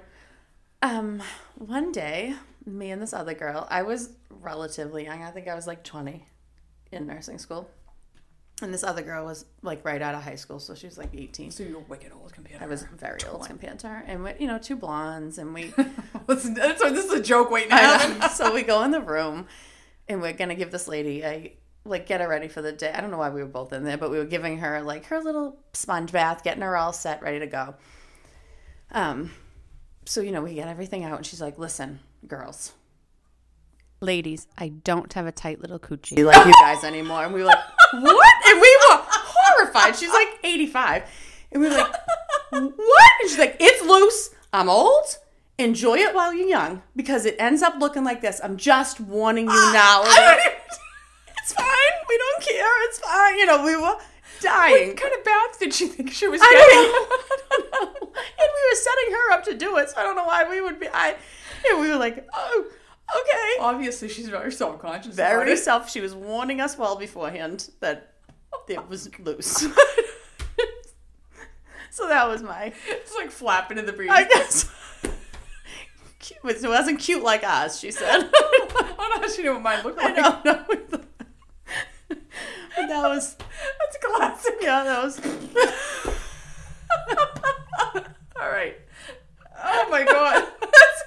Um, 0.83 1.23
one 1.57 1.93
day, 1.93 2.35
me 2.67 2.91
and 2.91 3.01
this 3.03 3.13
other 3.13 3.35
girl, 3.35 3.67
I 3.71 3.83
was 3.83 4.11
relatively 4.31 5.05
young. 5.05 5.23
I 5.23 5.31
think 5.31 5.49
I 5.49 5.55
was 5.55 5.67
like 5.67 5.85
20 5.85 6.27
in 6.93 7.07
nursing 7.07 7.39
school. 7.39 7.69
And 8.62 8.73
this 8.73 8.85
other 8.85 9.02
girl 9.02 9.25
was 9.25 9.45
like 9.62 9.85
right 9.85 10.00
out 10.00 10.14
of 10.14 10.23
high 10.23 10.37
school, 10.37 10.59
so 10.61 10.75
she 10.75 10.87
was 10.87 10.97
like 10.97 11.11
18. 11.14 11.50
So 11.50 11.62
you're 11.64 11.81
wicked 11.81 12.12
old 12.12 12.33
compared 12.33 12.59
to 12.61 12.64
I 12.64 12.69
was 12.69 12.83
her. 12.83 12.97
very 12.97 13.19
old 13.31 13.47
compared 13.47 13.78
to 13.81 13.88
her. 13.88 14.04
And 14.07 14.23
we, 14.25 14.33
you 14.38 14.47
know, 14.47 14.59
two 14.59 14.76
blondes, 14.76 15.38
and 15.38 15.52
we 15.52 15.75
Listen, 16.28 16.54
that's, 16.54 16.81
this 16.81 17.07
is 17.07 17.12
a 17.12 17.23
joke 17.23 17.50
waiting 17.50 17.71
to 17.71 17.75
I 17.76 17.81
happen. 17.81 18.31
so 18.35 18.54
we 18.54 18.62
go 18.62 18.83
in 18.85 18.90
the 18.92 19.00
room 19.00 19.47
and 20.09 20.23
we're 20.23 20.33
gonna 20.33 20.54
give 20.54 20.71
this 20.71 20.87
lady 20.88 21.23
a 21.23 21.57
like 21.85 22.07
get 22.07 22.21
her 22.21 22.28
ready 22.28 22.49
for 22.49 22.62
the 22.62 22.73
day. 22.73 22.92
I 22.95 23.00
don't 23.00 23.11
know 23.11 23.19
why 23.19 23.31
we 23.31 23.42
were 23.42 23.49
both 23.49 23.73
in 23.73 23.85
there, 23.85 23.99
but 23.99 24.11
we 24.11 24.19
were 24.19 24.25
giving 24.25 24.59
her 24.59 24.81
like 24.83 25.07
her 25.07 25.21
little 25.21 25.59
sponge 25.73 26.12
bath, 26.12 26.45
getting 26.45 26.62
her 26.62 26.76
all 26.76 26.92
set, 26.92 27.23
ready 27.23 27.40
to 27.40 27.47
go. 27.47 27.75
Um, 28.92 29.33
so 30.04 30.21
you 30.21 30.31
know 30.31 30.42
we 30.42 30.54
get 30.54 30.69
everything 30.69 31.04
out, 31.04 31.16
and 31.16 31.26
she's 31.26 31.40
like, 31.40 31.59
"Listen, 31.59 32.00
girls, 32.26 32.73
ladies, 34.00 34.47
I 34.59 34.69
don't 34.69 35.12
have 35.14 35.26
a 35.26 35.33
tight 35.33 35.61
little 35.61 35.78
coochie 35.78 36.25
like 36.25 36.47
you 36.47 36.52
guys 36.61 36.85
anymore." 36.85 37.25
And 37.25 37.35
we 37.35 37.40
were 37.40 37.47
like, 37.47 37.59
"What?" 37.93 38.35
And 38.49 38.61
we 38.61 38.79
were 38.91 38.99
horrified. 39.09 39.97
She's 39.97 40.13
like 40.13 40.39
eighty-five, 40.45 41.05
and 41.53 41.63
we 41.63 41.69
were 41.69 41.75
like, 41.77 41.93
"What?" 42.51 43.11
And 43.21 43.29
she's 43.31 43.39
like, 43.39 43.57
"It's 43.61 43.85
loose. 43.85 44.31
I'm 44.53 44.69
old." 44.69 45.19
Enjoy 45.59 45.97
it 45.99 46.15
while 46.15 46.33
you're 46.35 46.49
young 46.49 46.83
because 46.97 47.25
it 47.27 47.37
ends 47.39 47.63
up 47.63 47.75
looking 47.79 48.03
like 48.05 48.21
this. 48.21 48.41
I'm 48.43 48.57
just 48.57 48.99
warning 49.01 49.45
you 49.45 49.53
now. 49.73 50.03
I 50.03 50.55
It's 51.39 51.53
fine. 51.53 51.67
We 52.09 52.19
don't 52.19 52.43
care. 52.43 52.89
It's 52.89 52.99
fine. 52.99 53.39
You 53.39 53.47
know, 53.47 53.63
we 53.65 53.77
were 53.77 53.97
dying. 54.41 54.89
What 54.89 54.97
kind 54.97 55.15
of 55.15 55.25
bath 55.25 55.59
did 55.61 55.75
she 55.75 55.87
think 55.87 56.11
she 56.11 56.27
was 56.27 56.41
I 56.43 56.51
getting? 56.51 56.79
don't 56.83 56.93
know. 56.93 57.17
I 57.51 57.89
don't 57.91 58.03
know. 58.03 58.13
And 58.13 58.49
we 58.57 58.71
were 58.71 58.77
setting 58.77 59.13
her 59.15 59.33
up 59.33 59.45
to 59.45 59.55
do 59.55 59.77
it, 59.77 59.91
so 59.91 59.99
I 59.99 60.03
don't 60.03 60.17
know 60.17 60.25
why 60.25 60.49
we 60.49 60.61
would 60.61 60.81
be. 60.81 60.89
I, 60.93 61.15
and 61.71 61.81
we 61.81 61.91
were 61.91 61.97
like, 61.97 62.27
oh, 62.35 62.65
okay. 63.21 63.52
Obviously, 63.61 64.09
she's 64.09 64.28
very 64.28 64.52
self-conscious. 64.52 65.14
Very 65.14 65.42
about 65.42 65.52
it. 65.52 65.57
self. 65.59 65.90
She 65.90 66.00
was 66.00 66.14
warning 66.14 66.61
us 66.61 66.78
well 66.78 66.97
beforehand 66.97 67.71
that 67.81 68.14
it 68.69 68.88
was 68.88 69.09
loose. 69.19 69.59
so 71.90 72.09
that 72.09 72.26
was 72.28 72.42
my, 72.42 72.73
It's 72.88 73.14
like 73.14 73.31
flapping 73.31 73.78
in 73.78 73.87
the 73.87 73.92
breeze. 73.92 74.11
I 74.12 74.25
guess. 74.25 74.71
It 76.45 76.69
wasn't 76.69 77.00
cute 77.00 77.23
like 77.23 77.43
ours, 77.45 77.78
she 77.80 77.91
said. 77.91 78.30
I 78.34 78.95
don't 79.10 79.23
know 79.23 79.28
she 79.28 79.43
knew 79.43 79.54
what 79.54 79.63
mine 79.63 79.82
looked 79.82 79.99
like. 79.99 80.15
don't 80.15 80.45
know. 80.45 80.65
But 80.69 81.04
that 82.89 83.08
was, 83.08 83.37
That's 83.37 83.97
classic. 84.00 84.54
yeah, 84.60 84.84
that 84.84 85.02
was. 85.02 85.21
All 88.41 88.50
right. 88.50 88.76
Oh 89.65 89.89
my 89.91 90.04
god, 90.04 90.47
that's. 90.60 91.02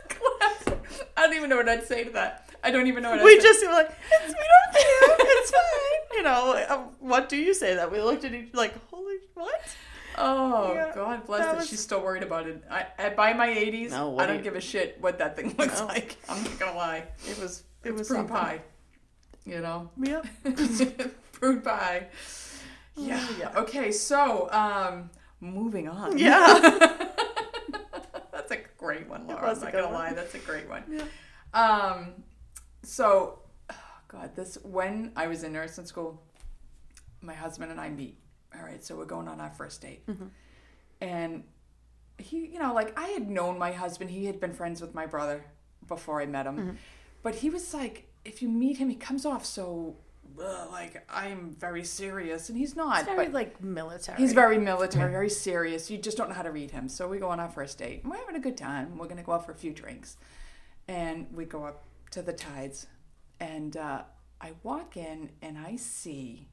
I 1.17 1.27
don't 1.27 1.35
even 1.35 1.49
know 1.49 1.57
what 1.57 1.69
I'd 1.69 1.85
say 1.85 2.03
to 2.03 2.09
that. 2.11 2.49
I 2.63 2.71
don't 2.71 2.87
even 2.87 3.03
know 3.03 3.11
what 3.11 3.19
I'd 3.19 3.25
we 3.25 3.37
say. 3.39 3.43
just 3.43 3.65
were 3.65 3.71
like, 3.71 3.89
it's, 4.11 4.33
we 4.33 4.45
don't 4.53 4.73
care. 4.73 5.15
It's 5.37 5.51
fine. 5.51 6.17
You 6.17 6.23
know, 6.23 6.53
uh, 6.69 6.77
what 6.99 7.29
do 7.29 7.37
you 7.37 7.53
say 7.53 7.75
that? 7.75 7.91
We 7.91 8.01
looked 8.01 8.23
at 8.25 8.33
each 8.33 8.53
like, 8.53 8.73
holy, 8.89 9.15
what? 9.33 9.61
Oh 10.17 10.73
Yeah, 10.73 10.91
God 10.95 11.25
bless 11.25 11.41
that 11.41 11.51
her. 11.51 11.55
was- 11.57 11.67
She's 11.69 11.81
still 11.81 12.01
worried 12.01 12.23
about 12.23 12.47
it. 12.47 12.63
I, 12.71 12.85
I 12.97 13.09
by 13.09 13.33
my 13.33 13.47
eighties, 13.49 13.91
No, 13.91 14.17
I 14.17 14.21
do 14.23 14.27
don't 14.27 14.37
you- 14.37 14.43
give 14.43 14.55
a 14.55 14.61
shit 14.61 14.97
what 15.01 15.17
that 15.19 15.35
thing 15.35 15.53
looks 15.57 15.79
No. 15.79 15.87
like. 15.87 16.15
I'm 16.29 16.41
not 16.43 16.57
gonna 16.59 16.75
lie. 16.77 17.03
It 17.29 17.37
was, 17.39 17.63
it 17.83 17.89
It's 17.89 17.99
was 17.99 18.07
prune 18.07 18.19
something. 18.27 18.35
pie. 18.35 18.61
You 19.45 19.59
know, 19.61 19.89
Yep. 20.01 20.25
prune 21.33 21.61
pie. 21.61 22.07
Yeah. 22.97 23.19
Oh, 23.29 23.35
yeah. 23.37 23.59
Okay. 23.59 23.91
So, 23.91 24.49
um, 24.51 25.09
moving 25.41 25.87
on. 25.89 26.17
Yeah. 26.17 27.07
Great 28.85 29.07
one, 29.07 29.27
Laura. 29.27 29.49
I'm 29.51 29.59
not 29.59 29.71
gonna 29.71 29.85
one. 29.85 29.93
lie. 29.93 30.13
That's 30.13 30.35
a 30.35 30.39
great 30.39 30.67
one. 30.69 30.83
Yeah. 30.89 31.03
Um, 31.53 32.23
so, 32.83 33.39
oh 33.69 33.75
God, 34.07 34.35
this 34.35 34.57
when 34.63 35.11
I 35.15 35.27
was 35.27 35.43
in 35.43 35.53
nursing 35.53 35.85
school, 35.85 36.21
my 37.21 37.33
husband 37.33 37.71
and 37.71 37.79
I 37.81 37.89
meet. 37.89 38.17
All 38.55 38.63
right, 38.63 38.83
so 38.83 38.95
we're 38.95 39.05
going 39.05 39.27
on 39.27 39.41
our 39.41 39.49
first 39.51 39.81
date, 39.81 40.05
Mm-hmm. 40.07 40.25
and 41.01 41.43
he, 42.17 42.45
you 42.47 42.59
know, 42.59 42.73
like 42.73 42.97
I 42.97 43.07
had 43.07 43.29
known 43.29 43.57
my 43.59 43.71
husband. 43.73 44.09
He 44.11 44.25
had 44.25 44.39
been 44.39 44.53
friends 44.53 44.79
with 44.81 44.93
my 44.93 45.05
brother 45.05 45.43
before 45.87 46.21
I 46.21 46.25
met 46.25 46.45
him, 46.45 46.57
Mm-hmm. 46.57 46.75
but 47.23 47.35
he 47.35 47.49
was 47.49 47.73
like, 47.73 48.07
if 48.23 48.41
you 48.41 48.47
meet 48.49 48.77
him, 48.77 48.89
he 48.89 48.95
comes 48.95 49.25
off 49.25 49.45
so. 49.45 49.97
Like 50.71 51.05
I'm 51.09 51.55
very 51.59 51.83
serious, 51.83 52.49
and 52.49 52.57
he's 52.57 52.75
not. 52.75 52.99
It's 52.99 53.09
very 53.09 53.29
like 53.29 53.63
military. 53.63 54.17
He's 54.17 54.33
very 54.33 54.57
military, 54.57 55.11
very 55.11 55.29
serious. 55.29 55.89
You 55.89 55.97
just 55.97 56.17
don't 56.17 56.29
know 56.29 56.35
how 56.35 56.43
to 56.43 56.51
read 56.51 56.71
him. 56.71 56.89
So 56.89 57.07
we 57.07 57.17
go 57.19 57.29
on 57.29 57.39
our 57.39 57.49
first 57.49 57.77
date. 57.77 58.03
and 58.03 58.11
We're 58.11 58.17
having 58.19 58.35
a 58.35 58.39
good 58.39 58.57
time. 58.57 58.97
We're 58.97 59.05
going 59.05 59.17
to 59.17 59.23
go 59.23 59.33
out 59.33 59.45
for 59.45 59.51
a 59.51 59.55
few 59.55 59.71
drinks. 59.73 60.17
And 60.87 61.27
we 61.33 61.45
go 61.45 61.63
up 61.65 61.83
to 62.11 62.21
the 62.21 62.33
tides. 62.33 62.87
And 63.39 63.75
uh, 63.77 64.03
I 64.41 64.51
walk 64.63 64.97
in 64.97 65.31
and 65.41 65.57
I 65.57 65.75
see 65.75 66.47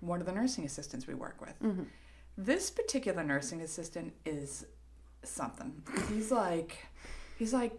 one 0.00 0.20
of 0.20 0.26
the 0.26 0.32
nursing 0.32 0.64
assistants 0.64 1.06
we 1.06 1.14
work 1.14 1.40
with. 1.40 1.54
This 2.36 2.70
particular 2.70 3.22
nursing 3.24 3.60
assistant 3.62 4.12
is 4.24 4.66
something. 5.22 5.82
He's 6.08 6.30
like, 6.30 6.76
he's 7.38 7.52
like 7.52 7.72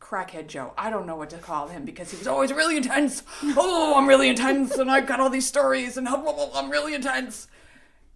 crackhead 0.00 0.46
Joe. 0.46 0.72
I 0.78 0.90
don't 0.90 1.06
know 1.06 1.16
what 1.16 1.30
to 1.30 1.38
call 1.38 1.68
him 1.68 1.84
because 1.84 2.10
he 2.10 2.16
was 2.16 2.26
always 2.26 2.52
really 2.52 2.76
intense. 2.76 3.22
Oh, 3.42 3.94
I'm 3.96 4.06
really 4.06 4.28
intense, 4.28 4.76
and 4.76 4.90
I've 4.90 5.06
got 5.06 5.20
all 5.20 5.30
these 5.30 5.46
stories, 5.46 5.96
and 5.96 6.06
blah, 6.06 6.16
blah, 6.16 6.32
blah, 6.32 6.50
I'm 6.54 6.70
really 6.70 6.94
intense. 6.94 7.48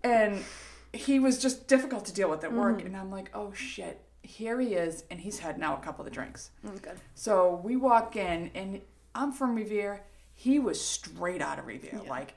And 0.02 0.44
he 0.92 1.18
was 1.18 1.38
just 1.40 1.68
difficult 1.68 2.04
to 2.06 2.12
deal 2.12 2.28
with 2.28 2.44
at 2.44 2.52
work. 2.52 2.78
Mm-hmm. 2.78 2.86
And 2.86 2.96
I'm 2.96 3.10
like, 3.10 3.30
oh 3.34 3.52
shit, 3.52 4.00
here 4.22 4.60
he 4.60 4.74
is, 4.74 5.04
and 5.10 5.20
he's 5.20 5.40
had 5.40 5.58
now 5.58 5.76
a 5.76 5.80
couple 5.80 6.06
of 6.06 6.12
drinks. 6.12 6.50
That's 6.62 6.80
good. 6.80 6.96
So 7.14 7.60
we 7.62 7.76
walk 7.76 8.16
in, 8.16 8.50
and 8.54 8.80
I'm 9.14 9.32
from 9.32 9.54
Revere. 9.54 10.02
He 10.34 10.58
was 10.58 10.80
straight 10.80 11.42
out 11.42 11.58
of 11.58 11.66
Revere, 11.66 12.00
like, 12.08 12.34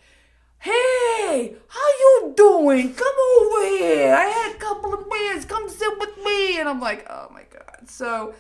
"Hey, 0.60 1.56
how 1.68 1.88
you 2.00 2.34
doing? 2.36 2.94
Come 2.94 3.16
over 3.40 3.68
here. 3.78 4.14
I 4.14 4.26
had 4.26 4.56
a 4.56 4.60
couple 4.60 4.94
of 4.94 5.10
beers. 5.10 5.46
Come 5.46 5.70
sit 5.70 5.98
with 6.00 6.18
me." 6.24 6.60
And 6.60 6.68
I'm 6.68 6.80
like, 6.80 7.08
"Oh 7.10 7.30
my 7.32 7.44
god!" 7.52 7.88
So 7.88 8.36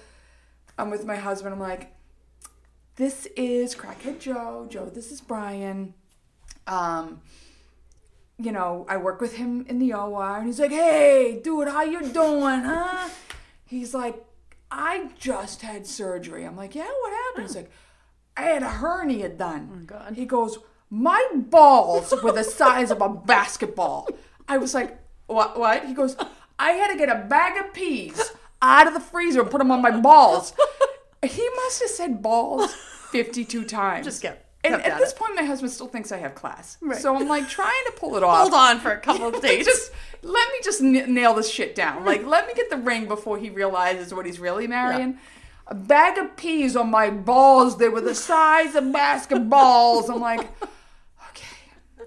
I'm 0.78 0.90
with 0.90 1.06
my 1.06 1.16
husband. 1.16 1.54
I'm 1.54 1.60
like, 1.60 1.94
"This 2.96 3.28
is 3.38 3.76
Crackhead 3.76 4.20
Joe. 4.20 4.68
Joe, 4.70 4.86
this 4.86 5.12
is 5.12 5.22
Brian. 5.22 5.94
Um, 6.68 7.22
you 8.38 8.52
know, 8.52 8.86
I 8.90 8.98
work 8.98 9.22
with 9.22 9.38
him 9.38 9.66
in 9.70 9.80
the 9.80 9.94
OR, 9.94 10.38
and 10.38 10.48
he's 10.48 10.60
like, 10.60 10.72
"Hey, 10.72 11.40
dude, 11.44 11.68
how 11.68 11.84
you 11.84 12.02
doing, 12.02 12.62
huh?" 12.62 13.10
He's 13.66 13.94
like, 13.94 14.26
"I 14.70 15.12
just 15.18 15.62
had 15.62 15.88
surgery." 15.88 16.44
I'm 16.44 16.58
like, 16.58 16.76
"Yeah, 16.76 16.84
what 17.02 17.14
happened?" 17.14 17.48
He's 17.48 17.56
like, 17.56 17.72
"I 18.36 18.44
had 18.44 18.64
a 18.64 18.70
hernia 18.70 19.30
done." 19.30 19.70
Oh, 19.74 19.86
God. 19.86 20.16
He 20.16 20.26
goes, 20.26 20.60
"My 20.90 21.26
balls 21.34 22.14
were 22.22 22.34
the 22.34 22.44
size 22.44 22.92
of 22.92 23.02
a 23.02 23.10
basketball." 23.10 24.10
I 24.48 24.58
was 24.58 24.74
like, 24.74 25.00
"What? 25.28 25.58
What?" 25.58 25.86
He 25.86 25.94
goes, 25.94 26.18
"I 26.60 26.72
had 26.72 26.92
to 26.92 26.98
get 26.98 27.10
a 27.10 27.26
bag 27.28 27.58
of 27.64 27.74
peas 27.74 28.32
out 28.66 28.88
of 28.88 28.94
the 28.94 29.00
freezer 29.00 29.42
and 29.42 29.50
put 29.52 29.60
them 29.60 29.72
on 29.72 29.82
my 29.82 29.92
balls." 29.92 30.54
He 31.24 31.50
must 31.56 31.82
have 31.82 31.90
said 31.90 32.22
balls 32.22 32.72
52 33.12 33.64
times. 33.66 34.06
Just 34.06 34.22
get 34.22 34.46
And 34.64 34.76
at 34.76 35.00
this 35.00 35.12
it. 35.12 35.18
point, 35.18 35.36
my 35.36 35.44
husband 35.44 35.72
still 35.72 35.88
thinks 35.88 36.12
I 36.12 36.18
have 36.18 36.36
class. 36.36 36.78
Right. 36.82 37.00
So 37.02 37.16
I'm 37.16 37.28
like 37.28 37.50
trying 37.50 37.84
to 37.88 37.94
pull 37.94 38.16
it 38.16 38.24
off. 38.28 38.38
Hold 38.42 38.54
on 38.54 38.80
for 38.80 38.92
a 38.92 39.00
couple 39.00 39.28
of 39.34 39.42
days. 39.42 39.66
just 39.66 39.92
let 40.22 40.52
me 40.52 40.60
just 40.64 40.82
n- 40.82 41.14
nail 41.14 41.34
this 41.34 41.50
shit 41.50 41.74
down. 41.74 42.06
Like, 42.06 42.26
let 42.28 42.46
me 42.48 42.54
get 42.54 42.70
the 42.70 42.78
ring 42.78 43.08
before 43.08 43.38
he 43.40 43.50
realizes 43.50 44.14
what 44.14 44.26
he's 44.28 44.40
really 44.40 44.68
marrying. 44.68 45.18
A 45.68 45.74
bag 45.74 46.20
of 46.20 46.36
peas 46.38 46.76
on 46.76 46.92
my 46.92 47.10
balls. 47.10 47.80
They 47.80 47.90
were 47.90 48.02
the 48.02 48.14
size 48.14 48.76
of 48.76 48.84
basketballs. 48.84 50.10
I'm 50.12 50.20
like, 50.22 50.42
okay. 51.32 51.46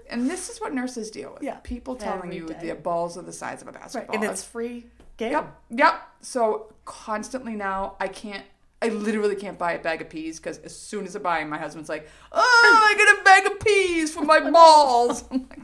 And 0.09 0.29
this 0.29 0.49
is 0.49 0.61
what 0.61 0.73
nurses 0.73 1.11
deal 1.11 1.33
with. 1.33 1.43
Yeah. 1.43 1.55
People 1.55 1.95
telling 1.97 2.25
Every 2.29 2.37
you 2.37 2.47
day. 2.47 2.57
their 2.61 2.75
balls 2.75 3.17
are 3.17 3.21
the 3.21 3.33
size 3.33 3.61
of 3.61 3.67
a 3.67 3.71
right. 3.71 3.81
basketball. 3.81 4.15
and 4.15 4.23
it's 4.23 4.43
free 4.45 4.85
game. 5.17 5.33
Yep, 5.33 5.61
yep. 5.71 6.01
So 6.21 6.73
constantly 6.85 7.55
now, 7.55 7.95
I 7.99 8.07
can't. 8.07 8.43
I 8.81 8.87
literally 8.89 9.35
can't 9.35 9.57
buy 9.57 9.73
a 9.73 9.79
bag 9.79 10.01
of 10.01 10.09
peas 10.09 10.39
because 10.39 10.57
as 10.59 10.73
soon 10.75 11.05
as 11.05 11.13
I 11.15 11.19
buy 11.19 11.41
'em, 11.41 11.49
my 11.49 11.57
husband's 11.57 11.89
like, 11.89 12.07
"Oh, 12.31 12.87
I 12.89 12.95
get 12.97 13.19
a 13.19 13.23
bag 13.23 13.51
of 13.51 13.59
peas 13.59 14.13
for 14.13 14.23
my 14.23 14.39
balls." 14.51 15.23
I'm 15.31 15.47
like, 15.49 15.59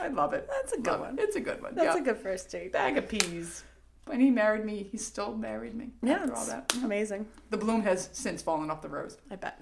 I 0.00 0.08
love 0.08 0.32
it. 0.32 0.48
That's 0.50 0.72
a 0.72 0.76
good 0.76 0.86
Love 0.86 1.00
it. 1.00 1.02
one. 1.04 1.16
It's 1.18 1.36
a 1.36 1.40
good 1.40 1.62
one. 1.62 1.74
That's 1.74 1.94
yeah. 1.94 2.00
a 2.00 2.04
good 2.04 2.16
first 2.16 2.50
date. 2.50 2.72
bag 2.72 2.96
of 2.96 3.08
peas. 3.08 3.64
When 4.06 4.18
he 4.18 4.30
married 4.30 4.64
me, 4.64 4.82
he 4.90 4.96
still 4.96 5.36
married 5.36 5.74
me 5.74 5.90
Yeah, 6.02 6.14
after 6.14 6.34
all 6.34 6.46
that. 6.46 6.72
amazing. 6.82 7.26
The 7.50 7.58
bloom 7.58 7.82
has 7.82 8.08
since 8.12 8.40
fallen 8.42 8.70
off 8.70 8.80
the 8.82 8.88
rose. 8.88 9.18
I 9.30 9.36
bet. 9.36 9.60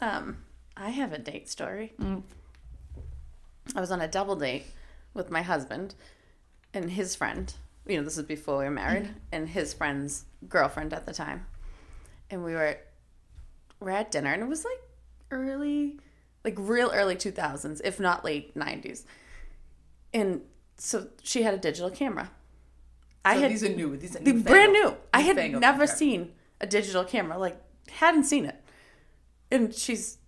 Um, 0.00 0.38
I 0.76 0.90
have 0.90 1.12
a 1.12 1.18
date 1.18 1.48
story. 1.48 1.94
Mm. 2.00 2.22
I 3.76 3.80
was 3.80 3.92
on 3.92 4.00
a 4.00 4.08
double 4.08 4.34
date 4.36 4.66
with 5.14 5.30
my 5.30 5.42
husband 5.42 5.94
and 6.74 6.90
his 6.90 7.14
friend. 7.14 7.54
You 7.86 7.96
know, 7.98 8.04
this 8.04 8.16
is 8.16 8.24
before 8.24 8.58
we 8.58 8.64
were 8.64 8.70
married, 8.70 9.04
Mm-hmm. 9.04 9.18
and 9.32 9.48
his 9.48 9.72
friend's 9.74 10.24
girlfriend 10.48 10.92
at 10.92 11.04
the 11.06 11.12
time. 11.12 11.46
And 12.30 12.44
we 12.44 12.54
were 12.54 12.78
we're 13.80 13.90
at 13.90 14.10
dinner, 14.10 14.32
and 14.32 14.42
it 14.42 14.48
was 14.48 14.64
like 14.64 14.80
early, 15.30 15.98
like 16.44 16.54
real 16.58 16.90
early 16.94 17.16
two 17.16 17.32
thousands, 17.32 17.80
if 17.84 17.98
not 17.98 18.24
late 18.24 18.54
nineties. 18.56 19.04
And 20.14 20.42
so 20.76 21.08
she 21.22 21.42
had 21.42 21.54
a 21.54 21.58
digital 21.58 21.90
camera. 21.90 22.30
I 23.24 23.34
had 23.34 23.50
these 23.50 23.64
are 23.64 23.68
new. 23.68 23.96
These 23.96 24.16
are 24.16 24.20
new 24.20 24.42
brand 24.42 24.72
new. 24.72 24.96
I 25.12 25.20
had 25.20 25.36
never 25.36 25.58
compared. 25.60 25.88
seen 25.90 26.32
a 26.60 26.66
digital 26.66 27.04
camera. 27.04 27.38
Like 27.38 27.60
hadn't 27.90 28.24
seen 28.24 28.46
it. 28.46 28.56
And 29.50 29.74
she's, 29.74 30.18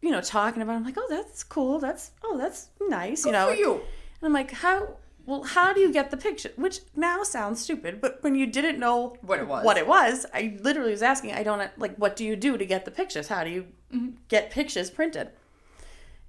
you 0.00 0.10
know, 0.10 0.20
talking 0.20 0.60
about. 0.62 0.72
it. 0.72 0.76
I'm 0.76 0.84
like, 0.84 0.96
oh, 0.98 1.06
that's 1.08 1.44
cool. 1.44 1.78
That's 1.78 2.10
oh, 2.24 2.36
that's 2.38 2.68
nice. 2.88 3.22
Good 3.24 3.28
you 3.28 3.32
know. 3.32 3.48
for 3.48 3.54
you. 3.54 3.72
And 3.74 3.82
I'm 4.22 4.32
like, 4.32 4.50
how? 4.50 4.96
Well, 5.24 5.42
how 5.44 5.72
do 5.72 5.80
you 5.80 5.92
get 5.92 6.10
the 6.10 6.16
picture? 6.16 6.50
Which 6.56 6.80
now 6.96 7.22
sounds 7.22 7.60
stupid, 7.62 8.00
but 8.00 8.22
when 8.22 8.34
you 8.34 8.46
didn't 8.46 8.78
know 8.78 9.16
What 9.22 9.38
it 9.38 9.46
was. 9.46 9.64
what 9.64 9.76
it 9.76 9.86
was, 9.86 10.26
I 10.34 10.56
literally 10.60 10.90
was 10.90 11.02
asking. 11.02 11.32
I 11.32 11.42
don't 11.42 11.62
like. 11.78 11.96
What 11.96 12.16
do 12.16 12.24
you 12.24 12.34
do 12.36 12.58
to 12.58 12.66
get 12.66 12.84
the 12.84 12.90
pictures? 12.90 13.28
How 13.28 13.44
do 13.44 13.50
you 13.50 13.66
Mm-hmm. 13.94 14.10
get 14.28 14.50
pictures 14.50 14.90
printed? 14.90 15.28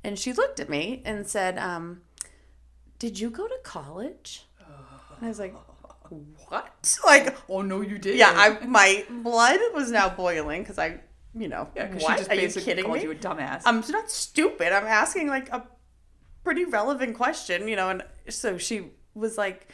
And 0.03 0.19
she 0.19 0.33
looked 0.33 0.59
at 0.59 0.69
me 0.69 1.01
and 1.05 1.25
said, 1.25 1.57
um, 1.57 2.01
"Did 2.99 3.19
you 3.19 3.29
go 3.29 3.47
to 3.47 3.57
college?" 3.63 4.45
And 4.59 5.25
I 5.25 5.27
was 5.29 5.39
like, 5.39 5.55
"What?" 6.49 6.97
Like, 7.05 7.35
Oh 7.49 7.61
no, 7.61 7.81
you 7.81 7.97
did. 7.97 8.17
yeah, 8.17 8.33
I 8.35 8.65
my 8.65 9.05
blood 9.09 9.59
was 9.73 9.91
now 9.91 10.09
boiling 10.09 10.61
because 10.61 10.77
I, 10.77 10.99
you 11.33 11.47
know, 11.47 11.69
Yeah, 11.75 11.85
because 11.85 12.01
she 12.01 12.05
what 12.05 12.17
just 12.17 12.29
are 12.31 12.35
you 12.35 12.41
basically 12.41 12.65
kidding 12.65 12.85
called 12.85 12.97
me? 12.97 13.03
you 13.03 13.11
a 13.11 13.15
dumbass. 13.15 13.61
I'm 13.65 13.81
not 13.89 14.11
stupid. 14.11 14.73
I'm 14.73 14.85
asking 14.85 15.27
like 15.29 15.49
a 15.53 15.65
pretty 16.43 16.65
relevant 16.65 17.15
question, 17.15 17.67
you 17.67 17.75
know. 17.75 17.89
And 17.89 18.03
so 18.29 18.57
she 18.57 18.91
was 19.13 19.37
like, 19.37 19.67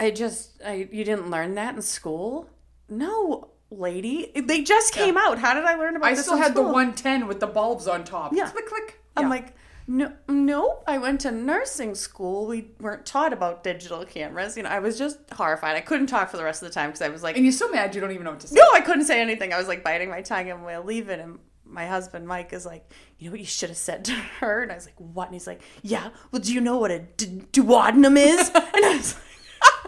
"I 0.00 0.10
just, 0.10 0.60
I 0.64 0.88
you 0.90 1.04
didn't 1.04 1.30
learn 1.30 1.54
that 1.54 1.74
in 1.74 1.82
school? 1.82 2.48
No, 2.88 3.50
lady, 3.70 4.30
they 4.34 4.62
just 4.62 4.94
came 4.94 5.16
out. 5.16 5.38
How 5.38 5.54
did 5.54 5.64
I 5.64 5.74
learn 5.74 5.96
about 5.96 6.08
I 6.08 6.14
this? 6.14 6.24
still 6.24 6.36
in 6.36 6.42
had 6.42 6.54
the 6.54 6.62
110 6.62 7.26
with 7.26 7.40
the 7.40 7.46
bulbs 7.46 7.88
on 7.88 8.04
top. 8.04 8.32
Yeah. 8.34 8.48
Click, 8.50 8.66
click. 8.66 9.00
I'm 9.16 9.24
Yeah. 9.24 9.30
like, 9.30 9.54
no, 9.88 10.12
nope. 10.28 10.84
I 10.86 10.98
went 10.98 11.20
to 11.22 11.30
nursing 11.32 11.94
school. 11.94 12.46
We 12.46 12.70
weren't 12.80 13.06
taught 13.06 13.32
about 13.32 13.62
digital 13.64 14.04
cameras. 14.04 14.56
You 14.56 14.62
know, 14.64 14.68
I 14.68 14.78
was 14.80 14.98
just 14.98 15.18
horrified. 15.32 15.76
I 15.76 15.80
couldn't 15.80 16.06
talk 16.08 16.30
for 16.30 16.36
the 16.36 16.44
rest 16.44 16.62
of 16.62 16.68
the 16.68 16.74
time 16.74 16.90
because 16.90 17.02
I 17.02 17.08
was 17.08 17.22
like, 17.22 17.36
and 17.36 17.44
you're 17.44 17.52
so 17.52 17.68
mad 17.70 17.94
you 17.94 18.00
don't 18.00 18.10
even 18.12 18.24
know 18.24 18.30
what 18.32 18.40
to 18.40 18.48
say. 18.48 18.54
no, 18.56 18.64
I 18.72 18.80
couldn't 18.80 19.04
say 19.04 19.20
anything. 19.20 19.52
I 19.52 19.58
was 19.58 19.68
like 19.68 19.82
biting 19.84 20.10
my 20.10 20.22
tongue 20.22 20.50
and 20.50 20.64
we're 20.64 20.80
leaving. 20.80 21.18
And 21.20 21.38
my 21.76 21.86
husband, 21.86 22.26
Mike, 22.26 22.54
is 22.54 22.64
like, 22.64 22.90
you 23.18 23.26
know 23.28 23.32
what 23.32 23.40
you 23.40 23.46
should 23.46 23.68
have 23.68 23.76
said 23.76 24.06
to 24.06 24.12
her? 24.12 24.62
And 24.62 24.72
I 24.72 24.74
was 24.74 24.86
like, 24.86 24.98
what? 24.98 25.26
And 25.26 25.34
he's 25.34 25.46
like, 25.46 25.60
yeah, 25.82 26.08
well, 26.32 26.40
do 26.40 26.52
you 26.54 26.60
know 26.62 26.78
what 26.78 26.90
a 26.90 27.00
d- 27.00 27.42
duodenum 27.52 28.16
is? 28.16 28.50
And 28.54 28.84
I 28.84 28.96
was 28.96 29.14
like, 29.14 29.22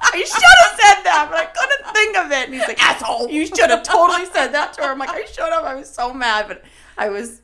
I 0.15 0.19
should 0.19 0.43
have 0.43 0.81
said 0.81 1.03
that, 1.05 1.29
but 1.31 1.39
I 1.41 1.47
couldn't 1.47 1.95
think 1.95 2.17
of 2.19 2.31
it. 2.31 2.45
And 2.45 2.55
he's 2.55 2.69
like, 2.69 2.83
asshole, 2.83 3.31
you 3.31 3.47
should 3.47 3.71
have 3.71 3.83
totally 3.83 4.27
said 4.27 4.49
that 4.49 4.75
to 4.75 4.83
her. 4.83 4.91
I'm 4.93 4.99
like, 4.99 5.09
I 5.09 5.25
should 5.25 5.51
have. 5.51 5.65
I 5.65 5.75
was 5.75 5.89
so 5.91 6.13
mad, 6.13 6.47
but 6.47 6.63
I 6.99 7.09
was. 7.09 7.41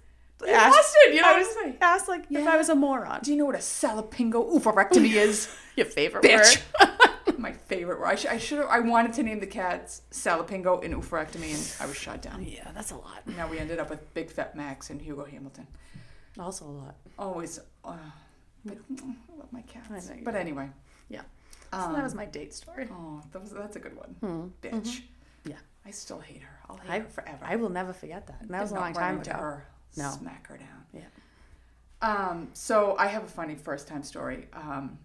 Asked- 0.52 0.74
flustered, 0.74 1.14
you 1.14 1.22
know 1.22 1.28
I 1.28 1.33
what 1.33 1.46
was 1.46 1.57
I'm 1.64 1.76
asked 1.80 2.09
like 2.09 2.24
if 2.30 2.46
I 2.46 2.57
was 2.57 2.68
a 2.68 2.74
moron. 2.74 3.20
Do 3.22 3.30
you 3.30 3.37
know 3.37 3.44
what 3.46 3.54
a 3.54 3.59
salpingo 3.59 4.52
oophorectomy 4.59 5.14
is? 5.14 5.54
Your 5.76 5.87
favorite 5.87 6.24
Bitch. 6.24 6.62
word? 6.80 7.38
My 7.38 7.52
favorite 7.52 7.98
word. 7.98 8.07
I, 8.07 8.14
sh- 8.14 8.26
I 8.26 8.38
should 8.38 8.59
have. 8.59 8.68
I 8.68 8.78
wanted 8.80 9.12
to 9.14 9.22
name 9.22 9.40
the 9.40 9.46
cats 9.46 10.02
salpingo 10.12 10.85
and 10.85 10.94
oophorectomy, 10.94 11.52
and 11.54 11.72
I 11.80 11.87
was 11.87 11.96
shot 11.96 12.22
down. 12.22 12.44
Yeah, 12.44 12.70
that's 12.74 12.90
a 12.92 12.96
lot. 12.96 13.26
Now 13.37 13.48
we 13.48 13.59
ended 13.59 13.78
up 13.80 13.90
with 13.90 14.12
Big 14.14 14.30
Fat 14.30 14.54
Max 14.57 14.90
and 14.90 15.00
Hugo 15.02 15.24
Hamilton. 15.24 15.66
Also 16.38 16.64
a 16.64 16.68
lot. 16.68 16.94
Always. 17.18 17.59
Uh, 17.85 17.96
but 18.64 18.78
I 18.78 19.37
love 19.38 19.52
my 19.52 19.62
cats. 19.62 20.09
Know 20.09 20.16
But 20.24 20.37
anyway. 20.37 20.68
Yeah. 21.09 21.22
So 21.72 21.78
Um, 21.80 21.92
that 21.94 22.02
was 22.04 22.14
my 22.14 22.24
date 22.24 22.54
story. 22.54 22.88
Oh, 22.90 23.20
that 23.33 23.40
was, 23.42 23.50
that's 23.50 23.76
a 23.76 23.80
good 23.80 23.96
one. 23.96 24.16
Hmm. 24.20 24.46
Bitch. 24.66 25.02
Yeah. 25.44 25.57
I 25.85 25.90
still 25.90 26.20
hate 26.20 26.42
her. 26.42 26.59
I'll 26.70 26.76
hate 26.76 26.90
I- 26.90 26.98
her 27.00 27.09
forever. 27.09 27.44
I 27.44 27.57
will 27.57 27.68
never 27.68 27.92
forget 27.92 28.26
that. 28.28 28.40
And 28.40 28.50
that 28.50 28.62
was 28.62 28.70
a 28.70 28.74
long 28.74 28.92
time 28.94 29.20
ago. 29.20 29.33
Her, 29.33 29.66
No. 29.96 30.11
Smack 30.11 30.46
her 30.48 30.57
down. 30.59 30.85
Yeah. 30.92 31.02
Um, 32.02 32.48
so 32.52 32.96
I 32.98 33.07
have 33.07 33.24
a 33.24 33.28
funny 33.28 33.54
first 33.54 33.88
time 33.88 34.02
story. 34.02 34.48
Um, 34.52 34.98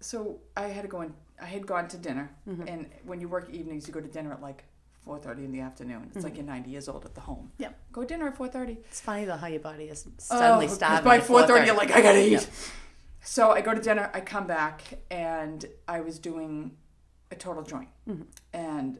so 0.00 0.40
I 0.56 0.68
had 0.68 0.82
to 0.82 0.88
go 0.88 1.00
in. 1.02 1.14
I 1.40 1.46
had 1.46 1.66
gone 1.66 1.88
to 1.88 1.96
dinner, 1.98 2.30
Mm-hmm. 2.48 2.68
and 2.68 2.86
when 3.04 3.20
you 3.20 3.28
work 3.28 3.50
evenings, 3.50 3.86
you 3.88 3.92
go 3.94 4.00
to 4.00 4.08
dinner 4.08 4.32
at 4.32 4.40
like 4.42 4.64
four 5.04 5.18
thirty 5.18 5.44
in 5.44 5.52
the 5.52 5.60
afternoon. 5.60 6.10
It's 6.14 6.24
like 6.24 6.36
you're 6.36 6.44
ninety 6.46 6.70
years 6.70 6.88
old 6.88 7.04
at 7.04 7.14
the 7.14 7.20
home. 7.20 7.50
Mm-hmm. 7.54 7.62
Yep. 7.64 7.78
Go 7.92 8.00
to 8.02 8.06
dinner 8.06 8.28
at 8.28 8.36
four 8.36 8.48
thirty. 8.48 8.78
It's 8.88 9.00
funny 9.00 9.24
though 9.24 9.36
how 9.36 9.46
your 9.48 9.60
body 9.60 9.84
is 9.84 10.06
suddenly 10.18 10.66
Oh, 10.66 10.68
starving. 10.68 11.04
by 11.04 11.20
four 11.20 11.46
thirty, 11.46 11.62
4:30. 11.62 11.66
you're 11.66 11.76
like, 11.76 11.90
I 11.90 12.00
gotta 12.02 12.24
eat. 12.24 12.32
Yep. 12.32 12.44
So 13.22 13.50
I 13.52 13.60
go 13.62 13.74
to 13.74 13.80
dinner. 13.80 14.10
I 14.12 14.20
come 14.20 14.46
back, 14.46 14.82
and 15.10 15.64
I 15.88 16.00
was 16.00 16.18
doing 16.18 16.72
a 17.30 17.34
total 17.36 17.62
joint, 17.62 17.88
Mm-hmm. 18.08 18.22
and 18.52 18.98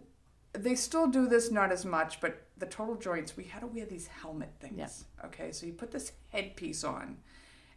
they 0.52 0.74
still 0.76 1.06
do 1.08 1.26
this, 1.26 1.50
not 1.50 1.70
as 1.72 1.84
much, 1.84 2.20
but 2.20 2.43
the 2.58 2.66
total 2.66 2.94
joints. 2.94 3.36
We 3.36 3.44
had 3.44 3.60
to 3.60 3.66
wear 3.66 3.84
these 3.84 4.06
helmet 4.06 4.50
things. 4.60 5.04
Yep. 5.22 5.26
Okay, 5.26 5.52
so 5.52 5.66
you 5.66 5.72
put 5.72 5.90
this 5.90 6.12
headpiece 6.30 6.84
on. 6.84 7.18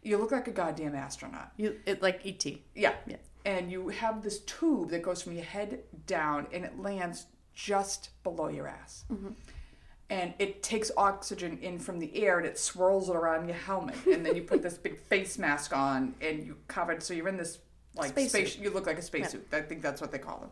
You 0.02 0.18
look 0.18 0.30
like 0.30 0.46
a 0.46 0.52
goddamn 0.52 0.94
astronaut. 0.94 1.52
You 1.56 1.80
it 1.84 2.02
like 2.02 2.24
ET. 2.24 2.44
Yeah. 2.74 2.94
Yeah. 3.06 3.16
And 3.44 3.70
you 3.70 3.88
have 3.88 4.22
this 4.22 4.40
tube 4.40 4.90
that 4.90 5.02
goes 5.02 5.22
from 5.22 5.32
your 5.32 5.44
head 5.44 5.80
down 6.06 6.46
and 6.52 6.64
it 6.64 6.78
lands 6.78 7.26
just 7.54 8.10
below 8.22 8.48
your 8.48 8.68
ass. 8.68 9.04
Mm-hmm. 9.10 9.30
And 10.10 10.34
it 10.38 10.62
takes 10.62 10.90
oxygen 10.96 11.58
in 11.58 11.78
from 11.78 11.98
the 11.98 12.22
air 12.22 12.38
and 12.38 12.46
it 12.46 12.58
swirls 12.58 13.10
it 13.10 13.16
around 13.16 13.48
your 13.48 13.56
helmet. 13.56 13.96
And 14.06 14.24
then 14.24 14.36
you 14.36 14.42
put 14.42 14.62
this 14.62 14.78
big 14.78 14.98
face 14.98 15.36
mask 15.36 15.76
on 15.76 16.14
and 16.20 16.46
you 16.46 16.56
cover 16.68 16.92
it. 16.92 17.02
So 17.02 17.12
you're 17.12 17.28
in 17.28 17.36
this 17.36 17.58
like 17.94 18.10
Spacesuit. 18.10 18.48
space. 18.48 18.58
You 18.58 18.70
look 18.70 18.86
like 18.86 18.98
a 18.98 19.02
spacesuit. 19.02 19.46
I 19.52 19.60
think 19.60 19.82
that's 19.82 20.00
what 20.00 20.12
they 20.12 20.18
call 20.18 20.38
them. 20.38 20.50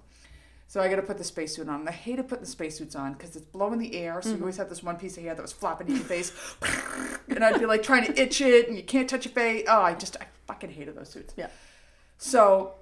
So 0.68 0.80
I 0.80 0.88
got 0.88 0.96
to 0.96 1.02
put 1.02 1.16
the 1.18 1.24
spacesuit 1.24 1.68
on. 1.68 1.80
And 1.80 1.88
I 1.88 1.92
hated 1.92 2.28
putting 2.28 2.44
the 2.44 2.50
spacesuits 2.50 2.96
on 2.96 3.12
because 3.12 3.36
it's 3.36 3.46
blowing 3.46 3.78
the 3.78 3.96
air. 3.96 4.20
So 4.20 4.30
you 4.30 4.34
mm-hmm. 4.34 4.44
always 4.44 4.56
have 4.56 4.68
this 4.68 4.82
one 4.82 4.96
piece 4.96 5.16
of 5.16 5.22
hair 5.22 5.34
that 5.34 5.42
was 5.42 5.52
flopping 5.52 5.88
in 5.88 5.96
your 5.96 6.04
face. 6.04 6.32
and 7.28 7.44
I'd 7.44 7.60
be 7.60 7.66
like 7.66 7.82
trying 7.82 8.04
to 8.06 8.20
itch 8.20 8.40
it 8.40 8.68
and 8.68 8.76
you 8.76 8.82
can't 8.82 9.08
touch 9.08 9.24
your 9.24 9.32
face. 9.32 9.64
Oh, 9.68 9.80
I 9.80 9.94
just, 9.94 10.16
I 10.20 10.26
fucking 10.46 10.70
hated 10.70 10.96
those 10.96 11.10
suits. 11.10 11.34
Yeah. 11.36 11.48
So 12.18 12.74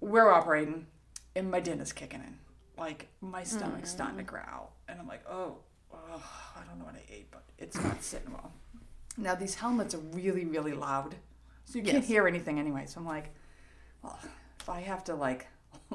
we're 0.00 0.30
operating, 0.30 0.86
and 1.34 1.50
my 1.50 1.60
dinner's 1.60 1.92
kicking 1.92 2.20
in. 2.20 2.38
Like 2.76 3.08
my 3.20 3.44
stomach's 3.44 3.90
starting 3.90 4.18
to 4.18 4.24
mm-hmm. 4.24 4.34
growl, 4.34 4.72
and 4.88 4.98
I'm 4.98 5.06
like, 5.06 5.24
oh, 5.30 5.58
oh, 5.92 6.30
I 6.56 6.64
don't 6.66 6.78
know 6.78 6.84
what 6.84 6.94
I 6.94 7.02
ate, 7.12 7.30
but 7.30 7.44
it's 7.58 7.76
not 7.76 8.02
sitting 8.02 8.32
well. 8.32 8.52
Now 9.16 9.34
these 9.34 9.54
helmets 9.54 9.94
are 9.94 9.98
really, 10.12 10.44
really 10.44 10.72
loud, 10.72 11.14
so 11.64 11.78
you 11.78 11.84
can't 11.84 12.04
hear 12.04 12.26
anything 12.26 12.58
anyway. 12.58 12.86
So 12.86 13.00
I'm 13.00 13.06
like, 13.06 13.32
well, 14.02 14.18
if 14.58 14.68
I 14.68 14.80
have 14.80 15.04
to 15.04 15.14
like 15.14 15.46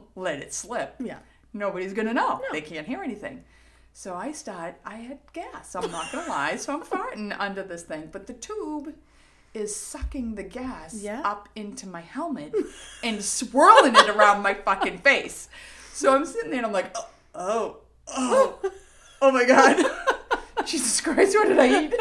let 0.15 0.39
it 0.39 0.53
slip, 0.53 0.95
Yeah. 0.99 1.19
nobody's 1.53 1.93
gonna 1.93 2.13
know. 2.13 2.41
They 2.51 2.61
can't 2.61 2.87
hear 2.87 3.01
anything. 3.03 3.43
So 3.93 4.15
I 4.15 4.31
start. 4.31 4.75
I 4.85 4.95
had 4.97 5.19
gas. 5.33 5.75
I'm 5.75 5.91
not 5.91 6.11
gonna 6.11 6.29
lie. 6.29 6.55
So 6.55 6.73
I'm 6.73 6.83
farting 6.83 7.35
under 7.39 7.63
this 7.63 7.83
thing, 7.83 8.09
but 8.11 8.27
the 8.27 8.33
tube 8.33 8.93
is 9.53 9.75
sucking 9.75 10.35
the 10.35 10.43
gas 10.43 10.93
Yeah. 10.93 11.21
up 11.25 11.49
into 11.55 11.87
my 11.87 12.01
helmet 12.01 12.53
and 13.03 13.21
swirling 13.23 13.95
it 13.95 14.09
around 14.09 14.41
my 14.43 14.53
fucking 14.53 14.99
face. 14.99 15.49
So 15.93 16.13
I'm 16.15 16.25
sitting 16.25 16.51
there 16.51 16.59
and 16.59 16.67
I'm 16.67 16.71
like, 16.71 16.95
oh, 16.95 17.07
oh, 17.35 17.77
oh, 18.63 18.71
oh 19.21 19.31
my 19.31 19.43
god, 19.43 19.83
Jesus 20.65 21.01
Christ, 21.01 21.35
what 21.35 21.47
did 21.47 21.59
I 21.59 21.83
eat? 21.85 21.93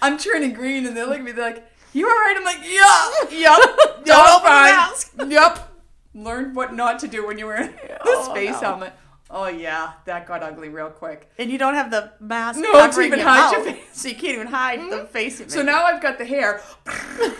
I'm 0.00 0.16
turning 0.18 0.52
green 0.52 0.86
and 0.86 0.96
they're 0.96 1.04
looking 1.06 1.20
at 1.22 1.26
me. 1.26 1.32
They're 1.32 1.50
like, 1.52 1.64
"You 1.92 2.06
all 2.06 2.14
right?" 2.14 2.34
I'm 2.36 2.44
like, 2.44 2.58
"Yeah, 2.62 3.38
yep, 3.38 4.04
Don't 4.04 4.06
yep, 4.06 4.26
open 4.28 4.44
the 4.44 4.48
mask." 4.48 5.14
yep." 5.28 5.72
Learned 6.16 6.56
what 6.56 6.74
not 6.74 6.98
to 7.00 7.08
do 7.08 7.26
when 7.26 7.38
you're 7.38 7.48
wearing 7.48 7.72
the 7.88 7.98
Oh, 8.04 8.28
space 8.30 8.52
no. 8.52 8.58
helmet. 8.68 8.92
Oh 9.28 9.48
yeah, 9.48 9.92
that 10.04 10.26
got 10.26 10.42
ugly 10.42 10.68
real 10.68 10.88
quick. 10.88 11.28
And 11.38 11.50
you 11.50 11.58
don't 11.58 11.74
have 11.74 11.90
the 11.90 12.12
mask 12.20 12.60
No, 12.60 12.90
to 12.90 13.00
even 13.00 13.18
hide 13.18 13.52
your 13.52 13.64
face. 13.64 13.82
so 13.92 14.08
you 14.08 14.14
can't 14.14 14.34
even 14.34 14.46
hide 14.46 14.80
the 14.90 15.04
face. 15.06 15.42
So 15.52 15.62
now 15.62 15.82
I've 15.84 16.00
got 16.00 16.16
the 16.18 16.24
hair 16.24 16.58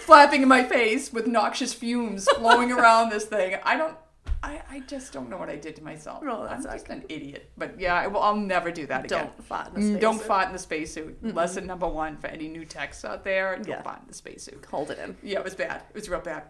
flapping 0.01 0.43
in 0.43 0.49
my 0.49 0.65
face 0.65 1.13
with 1.13 1.27
noxious 1.27 1.73
fumes 1.73 2.29
flowing 2.37 2.73
around 2.79 3.11
this 3.11 3.25
thing. 3.25 3.57
I 3.63 3.77
don't. 3.77 3.97
I, 4.43 4.61
I 4.71 4.81
just 4.81 5.13
don't 5.13 5.31
know 5.31 5.39
what 5.39 5.49
I 5.49 5.57
did 5.57 5.75
to 5.77 5.83
myself. 5.83 6.23
No, 6.23 6.43
I'm 6.43 6.63
just 6.63 6.89
an 6.89 7.05
idiot. 7.09 7.51
But 7.57 7.81
yeah, 7.81 7.95
I 7.95 8.07
will, 8.07 8.21
I'll 8.21 8.37
never 8.37 8.71
do 8.71 8.87
that 8.87 9.05
again. 9.07 9.25
don't 9.27 9.45
fart 9.45 9.69
in 9.69 9.77
a 9.77 9.79
Mm, 9.79 9.91
space. 9.93 10.01
Don't 10.03 10.21
fart 10.23 10.47
in 10.49 10.53
the 10.53 10.59
spacesuit. 10.59 11.35
Lesson 11.35 11.67
number 11.67 11.89
one 11.89 12.17
for 12.17 12.27
any 12.27 12.49
new 12.49 12.65
techs 12.65 13.05
out 13.05 13.25
there: 13.25 13.57
don't 13.57 13.69
Yeah. 13.69 13.83
fart 13.83 14.01
in 14.03 14.09
the 14.09 14.15
spacesuit. 14.15 14.65
hold 14.71 14.91
it 14.91 14.99
in. 14.99 15.17
Yeah, 15.23 15.39
it 15.39 15.45
was 15.45 15.55
bad. 15.55 15.83
It 15.89 15.95
was 15.95 16.09
real 16.09 16.21
bad. 16.21 16.43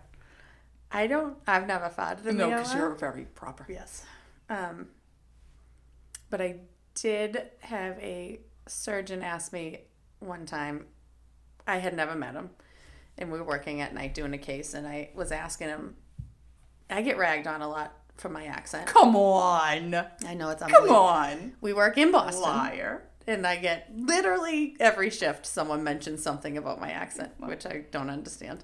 I 0.90 1.06
don't. 1.06 1.36
I've 1.46 1.66
never 1.66 1.88
farted 1.88 2.26
in 2.26 2.36
No, 2.36 2.48
the 2.50 2.56
because 2.56 2.74
you're 2.74 2.94
very 2.94 3.24
proper. 3.24 3.66
Yes. 3.68 4.04
Um, 4.48 4.88
but 6.30 6.40
I 6.40 6.56
did 6.94 7.42
have 7.60 7.98
a 7.98 8.40
surgeon 8.66 9.22
ask 9.22 9.52
me 9.52 9.80
one 10.20 10.46
time. 10.46 10.86
I 11.66 11.78
had 11.78 11.94
never 11.94 12.14
met 12.14 12.34
him, 12.34 12.50
and 13.18 13.30
we 13.32 13.38
were 13.38 13.44
working 13.44 13.80
at 13.80 13.92
night 13.92 14.14
doing 14.14 14.32
a 14.34 14.38
case, 14.38 14.74
and 14.74 14.86
I 14.86 15.10
was 15.14 15.32
asking 15.32 15.68
him. 15.68 15.96
I 16.88 17.02
get 17.02 17.18
ragged 17.18 17.48
on 17.48 17.62
a 17.62 17.68
lot 17.68 17.92
for 18.16 18.28
my 18.28 18.44
accent. 18.46 18.86
Come 18.86 19.16
on, 19.16 19.94
I 20.24 20.34
know 20.34 20.50
it's 20.50 20.62
come 20.62 20.72
unbelievable. 20.72 20.96
on, 21.00 21.52
We 21.60 21.72
work 21.72 21.98
in 21.98 22.12
Boston, 22.12 22.42
liar. 22.42 23.02
and 23.26 23.44
I 23.44 23.56
get 23.56 23.90
literally 23.94 24.76
every 24.78 25.10
shift 25.10 25.44
someone 25.46 25.82
mentions 25.82 26.22
something 26.22 26.56
about 26.56 26.80
my 26.80 26.92
accent, 26.92 27.32
which 27.40 27.66
I 27.66 27.84
don't 27.90 28.08
understand. 28.08 28.62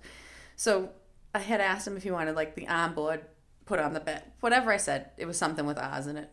So 0.54 0.90
I 1.34 1.38
had 1.40 1.60
asked 1.60 1.86
him 1.86 1.96
if 1.96 2.02
he 2.02 2.10
wanted 2.10 2.36
like 2.36 2.54
the 2.54 2.68
armboard 2.68 3.24
put 3.64 3.78
on 3.78 3.94
the 3.94 4.00
bed. 4.00 4.22
Whatever 4.40 4.72
I 4.72 4.76
said, 4.76 5.10
it 5.16 5.26
was 5.26 5.38
something 5.38 5.66
with 5.66 5.78
Oz 5.78 6.06
in 6.06 6.16
it. 6.16 6.30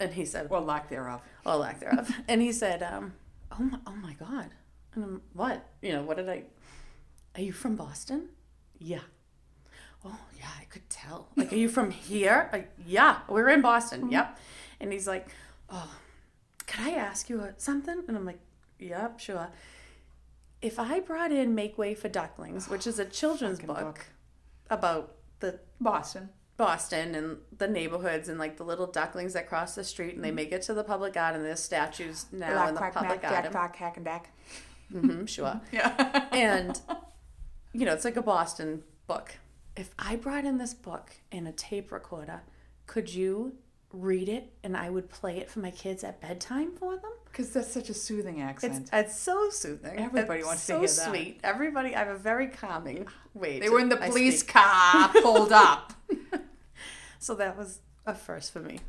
And 0.00 0.14
he 0.14 0.24
said, 0.24 0.48
Well, 0.48 0.62
lack 0.62 0.88
thereof. 0.88 1.20
or 1.44 1.56
lack 1.56 1.80
thereof. 1.80 2.10
and 2.28 2.40
he 2.40 2.52
said, 2.52 2.82
um, 2.82 3.14
oh 3.52 3.62
my, 3.62 3.78
oh 3.86 3.96
my 3.96 4.12
God. 4.14 4.50
And 4.94 5.04
I'm, 5.04 5.22
what? 5.32 5.66
You 5.82 5.92
know, 5.92 6.02
what 6.02 6.16
did 6.16 6.28
I, 6.28 6.44
are 7.34 7.42
you 7.42 7.52
from 7.52 7.76
Boston? 7.76 8.28
Yeah. 8.78 9.00
Oh, 10.04 10.18
yeah, 10.38 10.50
I 10.60 10.64
could 10.64 10.88
tell. 10.88 11.28
Like, 11.36 11.52
are 11.52 11.56
you 11.56 11.68
from 11.68 11.90
here? 11.90 12.48
Like, 12.52 12.70
yeah, 12.86 13.18
we're 13.28 13.48
in 13.48 13.60
Boston. 13.60 14.10
Yep. 14.10 14.38
And 14.80 14.92
he's 14.92 15.08
like, 15.08 15.28
oh, 15.68 15.90
could 16.66 16.80
I 16.80 16.90
ask 16.90 17.28
you 17.28 17.42
something? 17.56 18.04
And 18.06 18.16
I'm 18.16 18.24
like, 18.24 18.38
yep, 18.78 19.18
sure. 19.18 19.48
If 20.62 20.78
I 20.78 21.00
brought 21.00 21.32
in 21.32 21.54
Make 21.54 21.78
Way 21.78 21.94
for 21.94 22.08
Ducklings, 22.08 22.68
which 22.68 22.86
is 22.86 22.98
a 22.98 23.04
children's 23.04 23.60
book, 23.60 23.78
book. 23.78 24.06
About 24.70 25.14
the 25.40 25.60
Boston. 25.80 26.30
Boston 26.56 27.14
and 27.14 27.38
the 27.56 27.68
neighborhoods 27.68 28.28
and 28.28 28.38
like 28.38 28.56
the 28.56 28.64
little 28.64 28.88
ducklings 28.88 29.34
that 29.34 29.48
cross 29.48 29.76
the 29.76 29.84
street 29.84 30.16
and 30.16 30.24
they 30.24 30.32
make 30.32 30.50
it 30.50 30.62
to 30.62 30.74
the 30.74 30.82
public 30.82 31.12
garden. 31.12 31.42
There's 31.42 31.60
statues 31.62 32.26
now 32.32 32.66
in 32.68 32.74
the 32.74 32.80
public 32.80 33.22
garden. 33.22 33.52
Jack, 33.52 33.76
Hack, 33.76 33.96
and 33.96 34.04
Dack. 34.04 34.30
hmm 34.90 35.24
sure. 35.26 35.60
Yeah. 35.72 36.26
And 36.32 36.80
you 37.72 37.86
know, 37.86 37.92
it's 37.92 38.04
like 38.04 38.16
a 38.16 38.22
Boston 38.22 38.82
book. 39.06 39.36
If 39.76 39.90
I 39.98 40.16
brought 40.16 40.44
in 40.44 40.58
this 40.58 40.74
book 40.74 41.12
in 41.30 41.46
a 41.46 41.52
tape 41.52 41.92
recorder, 41.92 42.42
could 42.86 43.14
you 43.14 43.54
read 43.92 44.28
it 44.28 44.52
and 44.64 44.76
I 44.76 44.90
would 44.90 45.08
play 45.08 45.38
it 45.38 45.48
for 45.48 45.60
my 45.60 45.70
kids 45.70 46.02
at 46.02 46.20
bedtime 46.20 46.72
for 46.76 46.96
them? 46.96 47.12
Because 47.38 47.52
that's 47.52 47.72
such 47.72 47.88
a 47.88 47.94
soothing 47.94 48.40
It's 48.40 48.64
accent. 48.64 48.90
it's 48.92 49.16
so 49.16 49.48
soothing. 49.48 49.96
Everybody 49.96 50.40
It's 50.40 50.46
wants 50.48 50.62
to 50.66 50.72
so 50.72 50.78
hear 50.80 50.88
that. 50.88 50.92
So 50.92 51.08
sweet. 51.12 51.40
Everybody, 51.44 51.94
I 51.94 52.00
have 52.00 52.08
a 52.08 52.16
very 52.18 52.48
calming 52.48 53.06
way. 53.32 53.60
they 53.60 53.66
to- 53.66 53.72
were 53.72 53.78
in 53.78 53.88
the 53.88 53.96
police 53.96 54.42
car, 54.42 55.08
pulled 55.22 55.52
up. 55.52 55.92
so 57.20 57.36
that 57.36 57.56
was 57.56 57.78
a 58.06 58.14
first 58.16 58.52
for 58.52 58.58
me. 58.58 58.80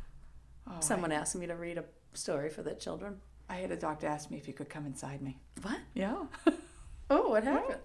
Oh, 0.66 0.72
Someone 0.80 1.12
asked 1.12 1.36
me 1.36 1.46
to 1.46 1.54
read 1.54 1.78
a 1.78 1.84
story 2.12 2.50
for 2.50 2.62
their 2.62 2.74
children. 2.74 3.20
I 3.48 3.54
had 3.58 3.70
a 3.70 3.76
doctor 3.76 4.08
ask 4.08 4.32
me 4.32 4.36
if 4.38 4.46
he 4.46 4.52
could 4.52 4.68
come 4.68 4.84
inside 4.84 5.22
me. 5.22 5.38
What? 5.62 5.78
Yeah. 5.94 6.24
Oh, 7.12 7.30
what 7.30 7.42
happened? 7.42 7.80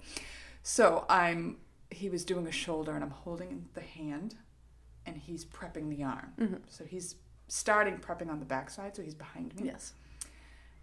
So 0.62 1.04
I'm. 1.10 1.58
He 1.90 2.10
was 2.10 2.24
doing 2.24 2.46
a 2.46 2.52
shoulder, 2.52 2.92
and 2.94 3.04
I'm 3.04 3.10
holding 3.10 3.66
the 3.74 3.82
hand, 3.82 4.36
and 5.08 5.18
he's 5.18 5.44
prepping 5.46 5.90
the 5.90 6.04
arm. 6.04 6.34
Mm-hmm. 6.40 6.56
So 6.70 6.86
he's 6.86 7.16
starting 7.48 7.98
prepping 7.98 8.30
on 8.30 8.38
the 8.40 8.46
backside, 8.46 8.96
so 8.96 9.02
he's 9.02 9.16
behind 9.16 9.56
me. 9.60 9.66
Yes. 9.66 9.94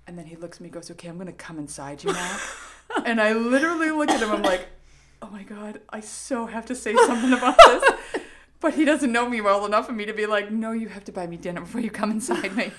And 0.06 0.18
then 0.18 0.26
he 0.26 0.36
looks 0.36 0.58
at 0.58 0.62
me, 0.62 0.66
and 0.68 0.74
goes, 0.74 0.90
"Okay, 0.90 1.08
I'm 1.08 1.18
gonna 1.18 1.32
come 1.32 1.58
inside 1.58 2.02
you 2.04 2.12
now." 2.12 2.38
and 3.04 3.20
I 3.20 3.32
literally 3.32 3.90
look 3.90 4.10
at 4.10 4.20
him. 4.20 4.30
I'm 4.30 4.42
like, 4.42 4.66
"Oh 5.20 5.28
my 5.30 5.42
god, 5.44 5.80
I 5.90 6.00
so 6.00 6.46
have 6.46 6.66
to 6.66 6.74
say 6.74 6.94
something 6.94 7.32
about 7.32 7.56
this." 7.66 7.84
But 8.60 8.74
he 8.74 8.84
doesn't 8.84 9.10
know 9.10 9.28
me 9.28 9.40
well 9.40 9.66
enough 9.66 9.86
for 9.86 9.92
me 9.92 10.04
to 10.06 10.12
be 10.12 10.24
like, 10.24 10.52
"No, 10.52 10.70
you 10.70 10.88
have 10.88 11.02
to 11.04 11.12
buy 11.12 11.26
me 11.26 11.36
dinner 11.36 11.62
before 11.62 11.80
you 11.80 11.90
come 11.90 12.12
inside 12.12 12.54
me." 12.56 12.70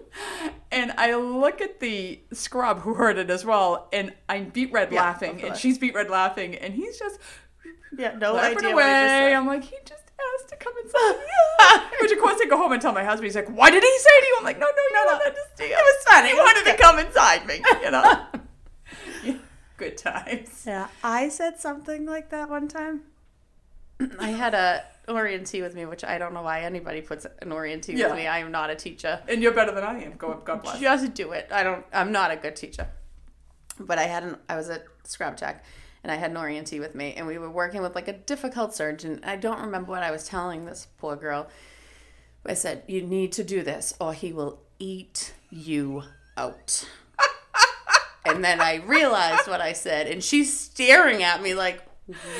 and 0.70 0.92
I 0.98 1.14
look 1.14 1.62
at 1.62 1.80
the 1.80 2.20
scrub 2.32 2.80
who 2.80 2.92
heard 2.94 3.16
it 3.16 3.30
as 3.30 3.42
well, 3.42 3.88
and 3.90 4.12
I'm 4.28 4.50
beat 4.50 4.70
red 4.70 4.92
Yeah, 4.92 5.00
laughing, 5.02 5.40
and 5.42 5.56
she's 5.56 5.78
beat 5.78 5.94
red 5.94 6.10
laughing, 6.10 6.56
and 6.56 6.74
he's 6.74 6.98
just 6.98 7.18
Yeah, 7.96 8.14
no 8.18 8.36
idea 8.36 8.72
away. 8.72 8.84
just. 8.84 9.36
I'm 9.38 9.46
like, 9.46 9.64
he 9.64 9.76
just 9.86 10.03
asked 10.38 10.48
to 10.50 10.56
come 10.56 10.72
inside. 10.82 11.16
Which 12.00 12.12
of 12.12 12.18
course 12.18 12.38
I 12.42 12.46
go 12.48 12.56
home 12.56 12.72
and 12.72 12.80
tell 12.82 12.92
my 12.92 13.04
husband. 13.04 13.24
He's 13.26 13.36
like, 13.36 13.48
"Why 13.48 13.70
did 13.70 13.82
he 13.82 13.98
say 13.98 14.20
to 14.20 14.26
you?" 14.26 14.36
I'm 14.38 14.44
like, 14.44 14.58
"No, 14.58 14.66
no, 14.66 14.72
No, 14.92 15.10
don't 15.10 15.18
no. 15.18 15.24
understand. 15.26 15.70
It 15.70 15.76
was 15.76 16.04
fun. 16.04 16.24
He 16.26 16.34
wanted 16.34 16.70
to 16.70 16.76
come 16.82 16.98
inside 16.98 17.46
me. 17.46 17.62
You 17.82 17.90
know." 17.90 18.26
Yeah, 19.24 19.34
Good 19.76 19.96
times. 19.98 20.64
Yeah, 20.66 20.88
I 21.02 21.28
said 21.28 21.58
something 21.60 22.06
like 22.06 22.30
that 22.30 22.48
one 22.48 22.68
time. 22.68 23.02
I 24.18 24.28
had 24.30 24.54
a 24.54 24.84
orientee 25.08 25.62
with 25.62 25.74
me, 25.74 25.84
which 25.86 26.04
I 26.04 26.18
don't 26.18 26.32
know 26.34 26.42
why 26.42 26.62
anybody 26.62 27.00
puts 27.00 27.24
an 27.24 27.50
orientee 27.50 27.96
Yeah. 27.96 28.06
with 28.08 28.16
me. 28.16 28.26
I 28.26 28.38
am 28.38 28.50
not 28.50 28.70
a 28.70 28.74
teacher. 28.74 29.20
And 29.28 29.42
you're 29.42 29.52
better 29.52 29.72
than 29.72 29.84
I 29.84 30.02
am. 30.02 30.14
Go 30.16 30.34
God 30.44 30.62
bless. 30.62 30.80
Just 30.80 31.14
do 31.14 31.32
it. 31.32 31.48
I 31.52 31.62
don't. 31.62 31.84
I'm 31.92 32.10
not 32.12 32.30
a 32.30 32.36
good 32.36 32.56
teacher. 32.56 32.88
But 33.78 33.98
I 33.98 34.04
had 34.04 34.22
an. 34.22 34.36
I 34.48 34.56
was 34.56 34.70
at 34.70 34.84
Scrub 35.04 35.36
Tech, 35.36 35.64
and 36.04 36.12
I 36.12 36.16
had 36.16 36.30
an 36.30 36.36
orientee 36.36 36.78
with 36.78 36.94
me, 36.94 37.14
and 37.16 37.26
we 37.26 37.38
were 37.38 37.50
working 37.50 37.80
with 37.80 37.94
like 37.94 38.08
a 38.08 38.12
difficult 38.12 38.74
surgeon. 38.74 39.20
I 39.24 39.36
don't 39.36 39.60
remember 39.60 39.90
what 39.90 40.02
I 40.02 40.10
was 40.10 40.28
telling 40.28 40.66
this 40.66 40.86
poor 40.98 41.16
girl. 41.16 41.48
I 42.46 42.52
said, 42.52 42.82
"You 42.86 43.00
need 43.00 43.32
to 43.32 43.42
do 43.42 43.62
this, 43.62 43.94
or 43.98 44.12
he 44.12 44.30
will 44.32 44.60
eat 44.78 45.32
you 45.50 46.02
out." 46.36 46.86
and 48.26 48.44
then 48.44 48.60
I 48.60 48.76
realized 48.76 49.48
what 49.48 49.62
I 49.62 49.72
said, 49.72 50.06
and 50.06 50.22
she's 50.22 50.56
staring 50.56 51.22
at 51.22 51.42
me 51.42 51.54
like, 51.54 51.82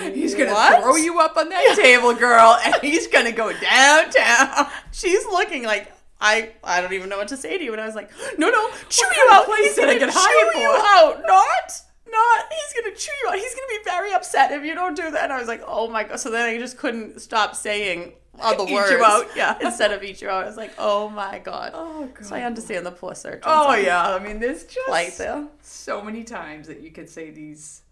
He's 0.03 0.35
gonna 0.35 0.53
"What?" 0.53 0.83
throw 0.83 0.97
you 0.97 1.19
up 1.21 1.39
on 1.39 1.49
that 1.49 1.79
table, 1.81 2.13
girl, 2.13 2.59
and 2.65 2.75
he's 2.83 3.07
gonna 3.07 3.33
go 3.33 3.51
downtown. 3.51 4.67
She's 4.93 5.25
looking 5.25 5.63
like 5.65 5.91
I 6.21 6.51
I 6.63 6.83
don't 6.83 6.93
even 6.93 7.09
know 7.09 7.17
what 7.17 7.29
to 7.29 7.39
say 7.39 7.57
to 7.57 7.65
you. 7.65 7.73
And 7.73 7.81
I 7.81 7.87
was 7.87 7.95
like, 7.95 8.11
no, 8.37 8.51
no, 8.51 8.71
chew 8.91 9.07
you 9.07 9.29
out. 9.33 9.47
He's 9.57 9.75
did 9.75 9.89
I 9.89 9.99
get 9.99 10.11
chew 10.11 10.19
hired 10.19 10.55
you 10.55 10.71
out. 10.71 11.23
Not, 11.27 11.83
not. 12.15 12.47
He's 12.51 12.83
gonna 12.83 12.97
chew 12.97 13.13
you 13.23 13.29
out. 13.31 13.35
He's 13.37 13.55
gonna 13.55 13.67
be 13.69 13.85
very 13.85 14.13
upset 14.13 14.53
if 14.53 14.65
you 14.65 14.75
don't 14.75 14.97
do 14.97 15.11
that. 15.11 15.25
And 15.25 15.33
I 15.33 15.39
was 15.39 15.49
like, 15.49 15.63
oh 15.67 15.89
my 15.89 16.05
god. 16.05 16.21
So 16.21 16.31
then 16.31 16.49
I 16.49 16.59
just 16.59 16.79
couldn't 16.79 17.21
stop 17.21 17.55
saying 17.55 18.13
other 18.41 18.65
Eat 18.65 18.69
you 18.71 18.75
words. 18.77 19.03
out, 19.05 19.27
yeah. 19.37 19.57
Instead 19.63 19.93
of 19.93 20.03
eat 20.03 20.21
you 20.23 20.29
out, 20.29 20.45
I 20.45 20.47
was 20.47 20.57
like, 20.57 20.73
oh 20.79 21.09
my 21.09 21.39
god. 21.39 21.73
Oh 21.75 22.07
god. 22.15 22.25
So 22.27 22.35
I 22.35 22.43
understand 22.43 22.85
the 22.87 22.91
poor 22.93 23.15
surgeon. 23.15 23.43
Oh 23.45 23.75
yeah. 23.75 24.15
I 24.15 24.19
mean, 24.19 24.41
there's 24.41 24.65
just 24.65 24.89
Like 24.89 25.17
there. 25.17 25.47
so 25.63 26.03
many 26.03 26.25
times 26.25 26.67
that 26.69 26.81
you 26.81 26.91
could 26.91 27.09
say 27.09 27.31
these 27.31 27.83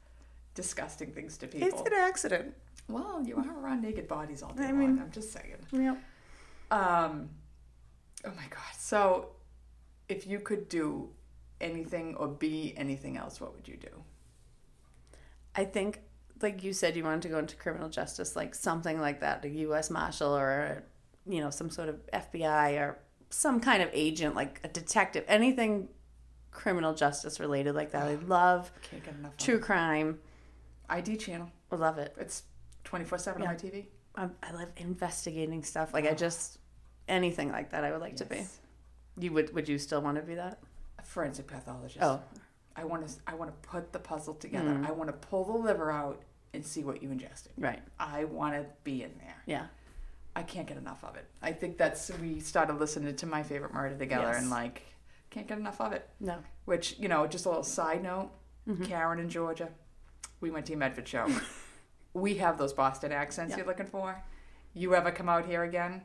disgusting 0.54 1.12
things 1.12 1.36
to 1.38 1.46
people. 1.46 1.68
It's 1.68 1.80
an 1.80 1.94
accident. 1.94 2.54
Well, 2.88 3.22
you 3.24 3.36
are 3.36 3.64
around 3.64 3.82
naked 3.82 4.08
bodies 4.08 4.42
all 4.42 4.52
day 4.52 4.64
I 4.64 4.72
long. 4.72 4.98
I'm 4.98 5.10
just 5.12 5.32
saying. 5.32 5.54
Yep. 5.72 5.98
Um, 6.72 7.30
oh 8.24 8.30
my 8.36 8.46
god. 8.50 8.74
So, 8.78 9.28
if 10.08 10.26
you 10.26 10.40
could 10.40 10.68
do 10.68 11.08
anything 11.60 12.16
or 12.16 12.26
be 12.28 12.74
anything 12.76 13.16
else, 13.16 13.40
what 13.40 13.54
would 13.54 13.68
you 13.68 13.76
do? 13.76 13.88
I 15.54 15.64
think, 15.64 16.00
like 16.40 16.62
you 16.64 16.72
said, 16.72 16.96
you 16.96 17.04
wanted 17.04 17.22
to 17.22 17.28
go 17.28 17.38
into 17.38 17.56
criminal 17.56 17.88
justice, 17.88 18.34
like 18.36 18.54
something 18.54 19.00
like 19.00 19.20
that, 19.20 19.44
a 19.44 19.48
U.S. 19.48 19.90
Marshal 19.90 20.34
or, 20.36 20.84
you 21.26 21.40
know, 21.40 21.50
some 21.50 21.70
sort 21.70 21.88
of 21.88 21.96
FBI 22.12 22.80
or 22.80 22.98
some 23.30 23.60
kind 23.60 23.82
of 23.82 23.88
agent, 23.92 24.34
like 24.34 24.60
a 24.64 24.68
detective, 24.68 25.24
anything 25.28 25.88
criminal 26.50 26.94
justice 26.94 27.40
related 27.40 27.74
like 27.74 27.92
that. 27.92 28.06
I 28.08 28.14
love 28.26 28.70
Can't 28.82 29.04
get 29.04 29.14
enough. 29.14 29.36
true 29.36 29.58
crime. 29.58 30.18
ID 30.88 31.16
channel. 31.16 31.50
I 31.70 31.76
love 31.76 31.98
it. 31.98 32.14
It's 32.18 32.42
24 32.84 33.18
7 33.18 33.42
on 33.42 33.48
my 33.48 33.54
TV. 33.54 33.86
I, 34.14 34.28
I 34.42 34.52
love 34.52 34.68
investigating 34.76 35.62
stuff. 35.62 35.94
Like 35.94 36.06
I 36.06 36.12
just 36.14 36.58
anything 37.08 37.50
like 37.50 37.70
that. 37.70 37.84
I 37.84 37.92
would 37.92 38.00
like 38.00 38.16
to 38.16 38.24
be. 38.26 38.44
You 39.18 39.32
would? 39.32 39.54
Would 39.54 39.68
you 39.68 39.78
still 39.78 40.02
want 40.02 40.16
to 40.16 40.22
be 40.22 40.34
that? 40.34 40.58
A 40.98 41.02
forensic 41.02 41.46
pathologist. 41.46 41.98
Oh, 42.02 42.20
I 42.76 42.84
want 42.84 43.06
to. 43.06 43.14
I 43.26 43.34
want 43.34 43.50
to 43.50 43.68
put 43.68 43.92
the 43.92 43.98
puzzle 43.98 44.34
together. 44.34 44.70
Mm. 44.70 44.86
I 44.88 44.92
want 44.92 45.08
to 45.08 45.26
pull 45.28 45.44
the 45.44 45.52
liver 45.52 45.90
out 45.90 46.22
and 46.54 46.64
see 46.64 46.84
what 46.84 47.02
you 47.02 47.10
ingested. 47.10 47.52
right. 47.58 47.82
I 47.98 48.24
want 48.24 48.54
to 48.54 48.66
be 48.84 49.02
in 49.02 49.12
there. 49.18 49.42
Yeah. 49.46 49.66
I 50.34 50.42
can't 50.42 50.66
get 50.66 50.76
enough 50.78 51.02
of 51.04 51.16
it. 51.16 51.26
I 51.42 51.52
think 51.52 51.76
that's 51.78 52.10
we 52.20 52.40
started 52.40 52.78
listening 52.78 53.14
to 53.16 53.26
my 53.26 53.42
favorite 53.42 53.72
murder 53.74 53.96
together 53.96 54.28
Yes. 54.32 54.40
and 54.40 54.50
like 54.50 54.82
can't 55.30 55.46
get 55.46 55.58
enough 55.58 55.80
of 55.80 55.92
it. 55.92 56.08
No. 56.20 56.36
Which 56.64 56.96
you 56.98 57.08
know, 57.08 57.26
just 57.26 57.44
a 57.46 57.48
little 57.48 57.64
side 57.64 58.02
note. 58.02 58.30
Mm-hmm. 58.68 58.84
Karen 58.84 59.18
in 59.18 59.28
Georgia, 59.28 59.68
we 60.40 60.50
went 60.50 60.66
to 60.66 60.72
your 60.72 60.78
Medford 60.78 61.08
show. 61.08 61.26
we 62.14 62.36
have 62.36 62.58
those 62.58 62.72
Boston 62.72 63.12
accents 63.12 63.50
Yeah. 63.50 63.58
you're 63.58 63.66
looking 63.66 63.86
for. 63.86 64.22
You 64.74 64.94
ever 64.94 65.10
come 65.10 65.28
out 65.28 65.46
here 65.46 65.62
again? 65.64 66.02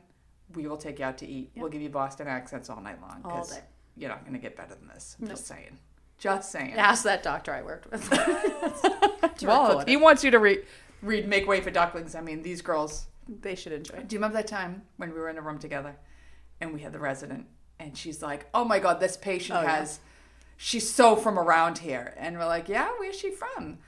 we 0.54 0.66
will 0.66 0.78
take 0.78 0.98
you 0.98 1.04
out 1.04 1.18
to 1.18 1.26
eat. 1.26 1.50
Yeah. 1.54 1.60
We'll 1.62 1.70
give 1.70 1.82
you 1.82 1.90
Boston 1.90 2.26
accents 2.26 2.70
all 2.70 2.80
night 2.80 2.98
long. 3.02 3.20
All 3.22 3.44
day. 3.44 3.60
You're 3.98 4.08
not 4.08 4.22
going 4.22 4.32
to 4.32 4.38
get 4.38 4.56
better 4.56 4.74
than 4.74 4.88
this. 4.88 5.14
I'm 5.20 5.26
Nope. 5.26 5.36
Just 5.36 5.46
saying. 5.46 5.78
Just 6.18 6.50
saying. 6.50 6.74
Ask 6.74 7.04
that 7.04 7.22
doctor 7.22 7.52
I 7.52 7.62
worked 7.62 7.90
with. 7.90 8.12
Well, 9.42 9.84
he 9.86 9.96
wants 9.96 10.24
you 10.24 10.32
to 10.32 10.38
read, 10.40 10.64
read 11.00 11.28
Make 11.28 11.46
Way 11.46 11.60
for 11.60 11.70
Ducklings, 11.70 12.14
I 12.16 12.20
mean, 12.20 12.42
these 12.42 12.60
girls. 12.60 13.06
they 13.28 13.54
should 13.54 13.72
enjoy 13.72 13.94
it. 13.98 14.08
Do 14.08 14.14
you 14.14 14.18
remember 14.18 14.36
that 14.38 14.48
time 14.48 14.82
when 14.96 15.12
we 15.12 15.20
were 15.20 15.28
in 15.28 15.38
a 15.38 15.40
room 15.42 15.58
together 15.58 15.96
and 16.60 16.72
we 16.74 16.80
had 16.80 16.92
the 16.92 16.98
resident 16.98 17.46
and 17.78 17.96
she's 17.96 18.20
like, 18.20 18.46
oh 18.52 18.64
my 18.64 18.80
God, 18.80 18.98
this 18.98 19.16
patient 19.16 19.58
Oh, 19.58 19.62
yeah. 19.62 19.76
has, 19.76 20.00
she's 20.56 20.90
so 20.92 21.14
from 21.14 21.38
around 21.38 21.78
here. 21.78 22.14
And 22.18 22.36
we're 22.36 22.46
like, 22.46 22.68
yeah, 22.68 22.88
where's 22.98 23.16
she 23.16 23.30
from? 23.30 23.78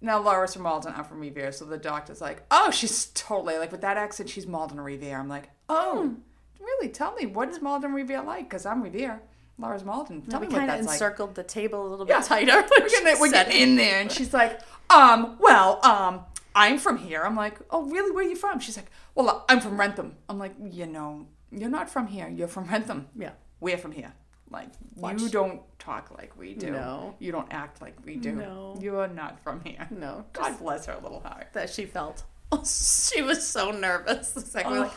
Now, 0.00 0.20
Laura's 0.20 0.54
from 0.54 0.62
Malden, 0.62 0.92
I'm 0.96 1.04
from 1.04 1.18
Revere. 1.20 1.50
So 1.50 1.64
the 1.64 1.78
doctor's 1.78 2.20
like, 2.20 2.42
oh, 2.52 2.70
she's 2.70 3.06
totally, 3.14 3.58
like 3.58 3.72
with 3.72 3.80
that 3.80 3.96
accent, 3.96 4.28
she's 4.28 4.46
Malden 4.46 4.78
or 4.78 4.84
Revere. 4.84 5.18
I'm 5.18 5.28
like, 5.28 5.50
oh, 5.68 6.02
hmm. 6.06 6.14
really? 6.62 6.88
Tell 6.90 7.14
me, 7.14 7.26
what's 7.26 7.60
Malden 7.60 7.92
Revere 7.94 8.22
like? 8.22 8.48
Because 8.48 8.64
I'm 8.64 8.80
Revere. 8.82 9.20
Laura's 9.58 9.84
Malden. 9.84 10.22
Tell 10.22 10.40
we 10.40 10.46
me 10.46 10.52
what 10.52 10.58
kind 10.60 10.70
of 10.70 10.76
that's 10.76 10.86
like. 10.88 10.94
encircled 10.94 11.34
the 11.34 11.42
table 11.44 11.86
a 11.86 11.88
little 11.88 12.06
Yeah. 12.08 12.18
bit 12.18 12.26
tighter. 12.26 12.64
We're 12.80 12.88
getting, 12.88 13.20
we're 13.20 13.30
getting 13.30 13.60
in 13.60 13.76
there, 13.76 14.00
and 14.00 14.10
she's 14.10 14.32
like, 14.34 14.60
um, 14.90 15.36
well, 15.38 15.84
um, 15.84 16.20
I'm 16.54 16.78
from 16.78 16.98
here. 16.98 17.22
I'm 17.22 17.36
like, 17.36 17.58
oh, 17.70 17.84
really? 17.84 18.10
Where 18.10 18.24
are 18.24 18.28
you 18.28 18.36
from? 18.36 18.58
She's 18.60 18.76
like, 18.76 18.90
well, 19.14 19.44
I'm 19.48 19.60
from 19.60 19.78
Wrentham. 19.78 20.16
I'm 20.28 20.38
like, 20.38 20.54
you 20.70 20.86
know, 20.86 21.26
you're 21.52 21.70
not 21.70 21.88
from 21.88 22.06
here. 22.08 22.28
You're 22.28 22.48
from 22.48 22.64
Wrentham. 22.64 23.06
Yeah. 23.16 23.30
We're 23.60 23.78
from 23.78 23.92
here. 23.92 24.12
Like, 24.50 24.68
Watch. 24.96 25.20
you 25.20 25.28
don't 25.28 25.62
talk 25.78 26.10
like 26.16 26.36
we 26.36 26.54
do. 26.54 26.70
No. 26.70 27.14
You 27.18 27.32
don't 27.32 27.52
act 27.52 27.80
like 27.80 27.96
we 28.04 28.16
do. 28.16 28.32
No. 28.32 28.76
You 28.80 28.98
are 28.98 29.08
not 29.08 29.40
from 29.42 29.60
here. 29.64 29.86
No, 29.90 30.24
God 30.32 30.48
just 30.48 30.60
bless 30.60 30.86
her 30.86 30.96
little 31.02 31.20
heart. 31.20 31.48
that 31.54 31.70
she 31.70 31.86
felt. 31.86 32.24
she 32.64 33.22
was 33.22 33.44
so 33.46 33.70
nervous. 33.70 34.32
It's 34.36 34.54
like, 34.54 34.68
we're 34.68 34.80
like, 34.80 34.92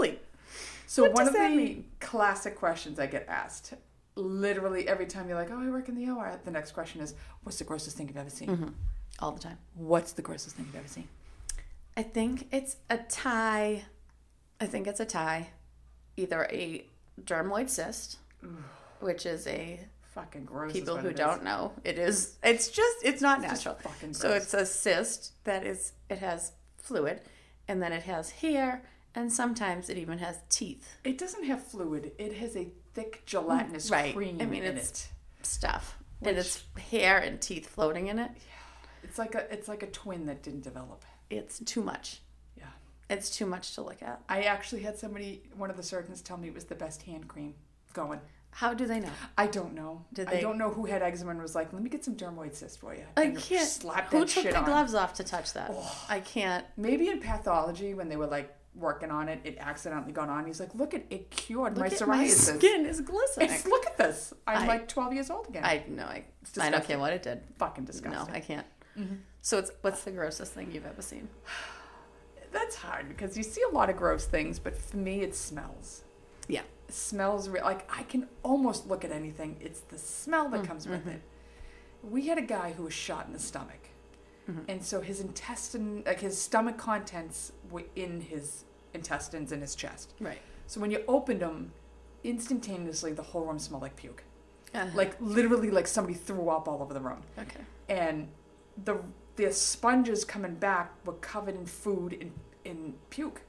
really? 0.00 0.18
So 0.86 1.02
What 1.02 1.14
one 1.14 1.26
of 1.28 1.34
the 1.34 1.48
mean? 1.50 1.84
classic 2.00 2.56
questions 2.56 2.98
I 2.98 3.06
get 3.06 3.26
asked, 3.28 3.74
literally 4.16 4.88
every 4.88 5.06
time 5.06 5.28
you're 5.28 5.36
like, 5.38 5.50
oh, 5.50 5.60
I 5.60 5.70
work 5.70 5.88
in 5.88 5.94
the 5.94 6.10
OR, 6.10 6.38
the 6.44 6.50
next 6.50 6.72
question 6.72 7.00
is, 7.00 7.14
what's 7.42 7.58
the 7.58 7.64
grossest 7.64 7.96
thing 7.96 8.08
you've 8.08 8.16
ever 8.16 8.30
seen? 8.30 8.48
Mm-hmm. 8.48 8.68
All 9.20 9.32
the 9.32 9.40
time. 9.40 9.58
What's 9.74 10.12
the 10.12 10.22
grossest 10.22 10.56
thing 10.56 10.66
you've 10.66 10.76
ever 10.76 10.88
seen? 10.88 11.08
I 11.96 12.02
think 12.02 12.48
it's 12.52 12.76
a 12.90 12.98
tie. 12.98 13.84
I 14.60 14.66
think 14.66 14.86
it's 14.86 15.00
a 15.00 15.04
tie. 15.04 15.48
Either 16.16 16.46
a 16.50 16.86
dermoid 17.22 17.68
cyst, 17.68 18.18
which 19.00 19.26
is 19.26 19.46
a 19.46 19.80
Fucking 20.14 20.44
gross. 20.44 20.72
people 20.72 20.96
who 20.96 21.12
don't 21.12 21.42
know 21.42 21.72
it 21.82 21.98
is 21.98 22.36
it's 22.44 22.68
just 22.68 22.98
it's 23.02 23.20
not 23.20 23.42
It's 23.42 23.64
natural 23.64 23.76
so 24.12 24.30
it's 24.30 24.54
a 24.54 24.64
cyst 24.64 25.32
that 25.42 25.66
is 25.66 25.94
it 26.08 26.18
has 26.18 26.52
fluid 26.76 27.20
and 27.66 27.82
then 27.82 27.92
it 27.92 28.04
has 28.04 28.30
hair 28.30 28.84
and 29.16 29.32
sometimes 29.32 29.90
it 29.90 29.98
even 29.98 30.18
has 30.18 30.38
teeth 30.48 30.98
It 31.02 31.18
doesn't 31.18 31.42
have 31.44 31.66
fluid. 31.66 32.12
It 32.16 32.34
has 32.36 32.54
a 32.56 32.68
thick 32.94 33.24
gelatinous 33.26 33.90
Right. 33.90 34.14
cream 34.14 34.38
I 34.40 34.46
mean, 34.46 34.62
in 34.62 34.76
it's- 34.76 35.08
it. 35.42 35.46
stuff 35.46 35.98
and 36.22 36.38
it's 36.38 36.64
hair 36.90 37.18
and 37.18 37.40
teeth 37.40 37.66
floating 37.66 38.06
in 38.06 38.18
it 38.18 38.30
Yeah, 38.34 38.40
It's 39.02 39.18
like 39.18 39.34
a 39.34 39.52
it's 39.52 39.68
like 39.68 39.82
a 39.82 39.86
twin 39.88 40.26
that 40.26 40.42
didn't 40.42 40.62
develop. 40.62 41.04
it's 41.28 41.58
too 41.58 41.82
much 41.82 42.22
Yeah. 42.56 42.64
it's 43.10 43.28
too 43.36 43.44
much 43.46 43.74
to 43.74 43.82
look 43.82 44.02
at 44.02 44.22
I 44.28 44.42
actually 44.44 44.82
had 44.82 44.96
somebody, 44.98 45.42
one 45.56 45.70
of 45.70 45.76
the 45.76 45.82
surgeons, 45.82 46.22
tell 46.22 46.36
me 46.38 46.48
it 46.48 46.54
was 46.54 46.64
the 46.64 46.74
best 46.74 47.02
hand 47.02 47.28
cream 47.28 47.54
going. 47.92 48.20
how 48.52 48.72
do 48.72 48.86
they 48.86 49.00
know 49.00 49.10
I 49.36 49.48
don't 49.48 49.74
know. 49.74 50.04
Did 50.12 50.28
they? 50.28 50.38
I 50.38 50.40
don't 50.40 50.56
know 50.58 50.70
who 50.70 50.86
had 50.86 51.02
eczema 51.02 51.32
and 51.32 51.42
was 51.42 51.54
like, 51.56 51.72
"Let 51.72 51.82
me 51.82 51.90
get 51.90 52.04
some 52.04 52.14
dermoid 52.16 52.54
cyst 52.54 52.78
for 52.78 52.94
you." 52.94 53.04
i 53.16 53.30
can't 53.30 53.68
slap 53.68 54.10
who 54.10 54.20
took 54.20 54.28
shit 54.30 54.52
the 54.52 54.58
on. 54.60 54.64
gloves 54.64 54.94
off 54.94 55.12
to 55.14 55.24
touch 55.24 55.52
that 55.54 55.70
i 56.08 56.20
can't 56.20 56.64
Maybe 56.76 57.08
in 57.08 57.18
pathology 57.20 57.92
when 57.94 58.08
they 58.08 58.16
were 58.16 58.28
like 58.28 58.54
working 58.74 59.10
on 59.10 59.28
it, 59.28 59.40
it 59.44 59.56
accidentally 59.60 60.12
got 60.12 60.28
on. 60.28 60.46
He's 60.46 60.60
like, 60.60 60.74
"Look 60.74 60.94
at 60.94 61.04
it 61.10 61.30
cured 61.30 61.76
my 61.76 61.84
look 61.84 61.92
at 61.92 61.98
psoriasis." 61.98 62.08
my 62.08 62.26
skin 62.58 62.86
is 62.86 63.00
glistening 63.00 63.50
It's, 63.50 63.66
look 63.66 63.86
at 63.86 63.96
this. 63.96 64.34
I'm 64.46 64.64
I- 64.64 64.66
like 64.66 64.88
12 64.88 65.12
years 65.12 65.30
old 65.30 65.48
again. 65.48 65.64
i 65.64 65.84
know. 65.88 66.04
i, 66.04 66.24
I 66.60 66.70
don't 66.70 66.84
care 66.84 66.98
what 66.98 67.12
it 67.12 67.22
did 67.22 67.42
fucking 67.58 67.84
disgusting. 67.84 68.32
no 68.32 68.36
i 68.36 68.40
can't 68.40 68.66
mm-hmm. 68.98 69.14
so 69.40 69.58
it's 69.58 69.70
what's 69.82 70.02
the 70.04 70.10
grossest 70.10 70.52
thing 70.52 70.70
you've 70.72 70.86
ever 70.86 71.02
seen 71.02 71.28
That's 72.54 72.76
hard 72.76 73.08
because 73.08 73.36
you 73.36 73.42
see 73.42 73.62
a 73.68 73.74
lot 73.74 73.90
of 73.90 73.96
gross 73.96 74.26
things, 74.26 74.60
but 74.60 74.78
for 74.78 74.96
me, 74.96 75.22
it 75.22 75.34
smells. 75.34 76.04
yeah 76.46 76.62
It 76.88 76.94
smells 76.94 77.48
real. 77.48 77.64
Like 77.64 77.84
I 77.92 78.04
can 78.04 78.28
almost 78.44 78.86
look 78.86 79.04
at 79.04 79.10
anything. 79.10 79.56
It's 79.60 79.80
the 79.80 79.98
smell 79.98 80.48
that 80.50 80.62
mm, 80.62 80.66
comes 80.66 80.86
with 80.86 81.00
mm-hmm. 81.00 81.10
it. 81.10 81.22
We 82.02 82.28
had 82.28 82.38
a 82.38 82.42
guy 82.42 82.72
who 82.76 82.84
was 82.84 82.92
shot 82.94 83.26
in 83.26 83.32
the 83.32 83.40
stomach, 83.40 83.88
and 84.68 84.84
so 84.84 85.00
his 85.00 85.20
intestine, 85.20 86.02
like 86.06 86.20
his 86.20 86.40
stomach 86.40 86.76
contents, 86.76 87.52
were 87.70 87.84
in 87.96 88.20
his 88.20 88.64
intestines 88.92 89.52
in 89.52 89.60
his 89.60 89.74
chest. 89.74 90.12
right 90.20 90.38
So 90.66 90.80
when 90.80 90.90
you 90.90 91.02
opened 91.08 91.40
them, 91.40 91.72
instantaneously 92.22 93.12
the 93.12 93.22
whole 93.22 93.44
room 93.46 93.58
smelled 93.58 93.82
like 93.82 93.96
puke. 93.96 94.22
Uh-huh. 94.74 94.86
Like 94.94 95.16
literally, 95.20 95.70
like 95.70 95.86
somebody 95.86 96.14
threw 96.14 96.48
up 96.48 96.66
all 96.68 96.82
over 96.82 96.94
the 96.94 97.00
room. 97.00 97.22
okay 97.38 97.60
and 97.88 98.28
the 98.84 98.96
the 99.36 99.52
sponges 99.52 100.24
coming 100.24 100.54
back 100.54 100.92
were 101.04 101.12
covered 101.14 101.54
in 101.54 101.66
food 101.66 102.12
in 102.14 102.32
in 102.64 102.94
puke 103.10 103.42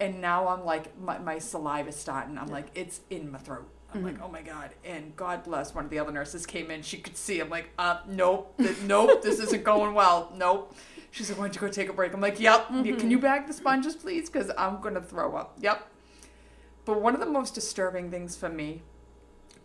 and 0.00 0.20
now 0.20 0.48
i'm 0.48 0.64
like 0.64 0.98
my, 0.98 1.18
my 1.18 1.36
saliva's 1.36 1.94
starting 1.96 2.38
i'm 2.38 2.46
Yeah. 2.48 2.54
like 2.54 2.68
it's 2.74 3.00
in 3.10 3.30
my 3.30 3.38
throat 3.38 3.68
i'm 3.94 4.02
like 4.04 4.20
oh 4.22 4.28
my 4.28 4.42
god 4.42 4.70
and 4.84 5.14
god 5.16 5.42
bless 5.44 5.74
one 5.74 5.84
of 5.84 5.90
the 5.90 5.98
other 5.98 6.12
nurses 6.12 6.46
came 6.46 6.70
in 6.70 6.82
she 6.82 6.98
could 6.98 7.16
see 7.16 7.40
i'm 7.40 7.48
like 7.50 7.70
uh 7.78 7.98
nope 8.08 8.54
th- 8.58 8.80
nope 8.82 9.22
this 9.22 9.38
isn't 9.40 9.64
going 9.64 9.94
well 9.94 10.32
nope. 10.36 10.74
She's 11.12 11.28
like 11.28 11.38
why 11.40 11.46
don't 11.46 11.54
you 11.56 11.60
go 11.60 11.68
take 11.68 11.88
a 11.88 11.92
break? 11.92 12.14
I'm 12.14 12.20
like 12.20 12.38
yep 12.38 12.66
You- 12.84 12.94
can 12.94 13.10
you 13.10 13.18
bag 13.18 13.48
the 13.48 13.52
sponges 13.52 13.96
please? 13.96 14.30
Because 14.30 14.50
i'm 14.56 14.80
gonna 14.80 15.02
throw 15.02 15.34
up. 15.34 15.56
Yep. 15.60 15.88
But 16.84 17.00
one 17.02 17.14
of 17.14 17.20
the 17.20 17.26
most 17.26 17.54
disturbing 17.54 18.10
things 18.12 18.36
for 18.36 18.48
me 18.48 18.82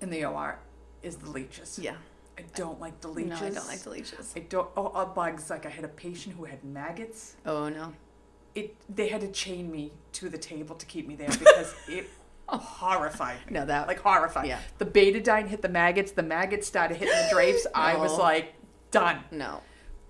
in 0.01 0.09
the 0.09 0.25
or 0.25 0.57
is 1.03 1.17
the 1.17 1.29
leeches. 1.29 1.77
Yeah. 1.79 1.95
I 2.37 2.41
don't 2.55 2.81
like 2.81 2.99
the 3.01 3.07
leeches 3.07 3.39
no 3.41 3.47
i 3.47 3.49
don't 3.51 3.67
like 3.67 3.79
the 3.81 3.89
leeches. 3.91 4.33
I 4.35 4.39
don't. 4.39 4.67
Oh, 4.75 4.87
uh, 4.87 5.05
bugs. 5.05 5.49
Like 5.51 5.65
I 5.65 5.69
had 5.69 5.85
a 5.85 5.89
patient 5.89 6.35
who 6.35 6.45
had 6.45 6.63
maggots. 6.63 7.35
oh 7.45 7.69
no. 7.69 7.93
It. 8.55 8.75
They 8.93 9.07
had 9.09 9.21
to 9.21 9.27
chain 9.31 9.71
me 9.71 9.91
to 10.13 10.29
the 10.29 10.37
table 10.39 10.75
to 10.75 10.85
keep 10.87 11.07
me 11.07 11.15
there 11.15 11.29
because 11.29 11.75
it 11.87 12.09
horrified 12.47 13.37
me. 13.47 13.53
no 13.59 13.65
that 13.65 13.87
Like 13.87 13.99
horrified. 13.99 14.47
Yeah. 14.47 14.59
The 14.77 14.85
betadine 14.85 15.47
hit 15.47 15.61
the 15.61 15.69
maggots. 15.69 16.11
The 16.11 16.23
maggots 16.23 16.67
started 16.67 16.97
hitting 16.97 17.13
the 17.15 17.27
drapes. 17.31 17.65
I 17.73 17.97
was 17.97 18.17
like 18.17 18.53
done. 18.91 19.23
no 19.31 19.61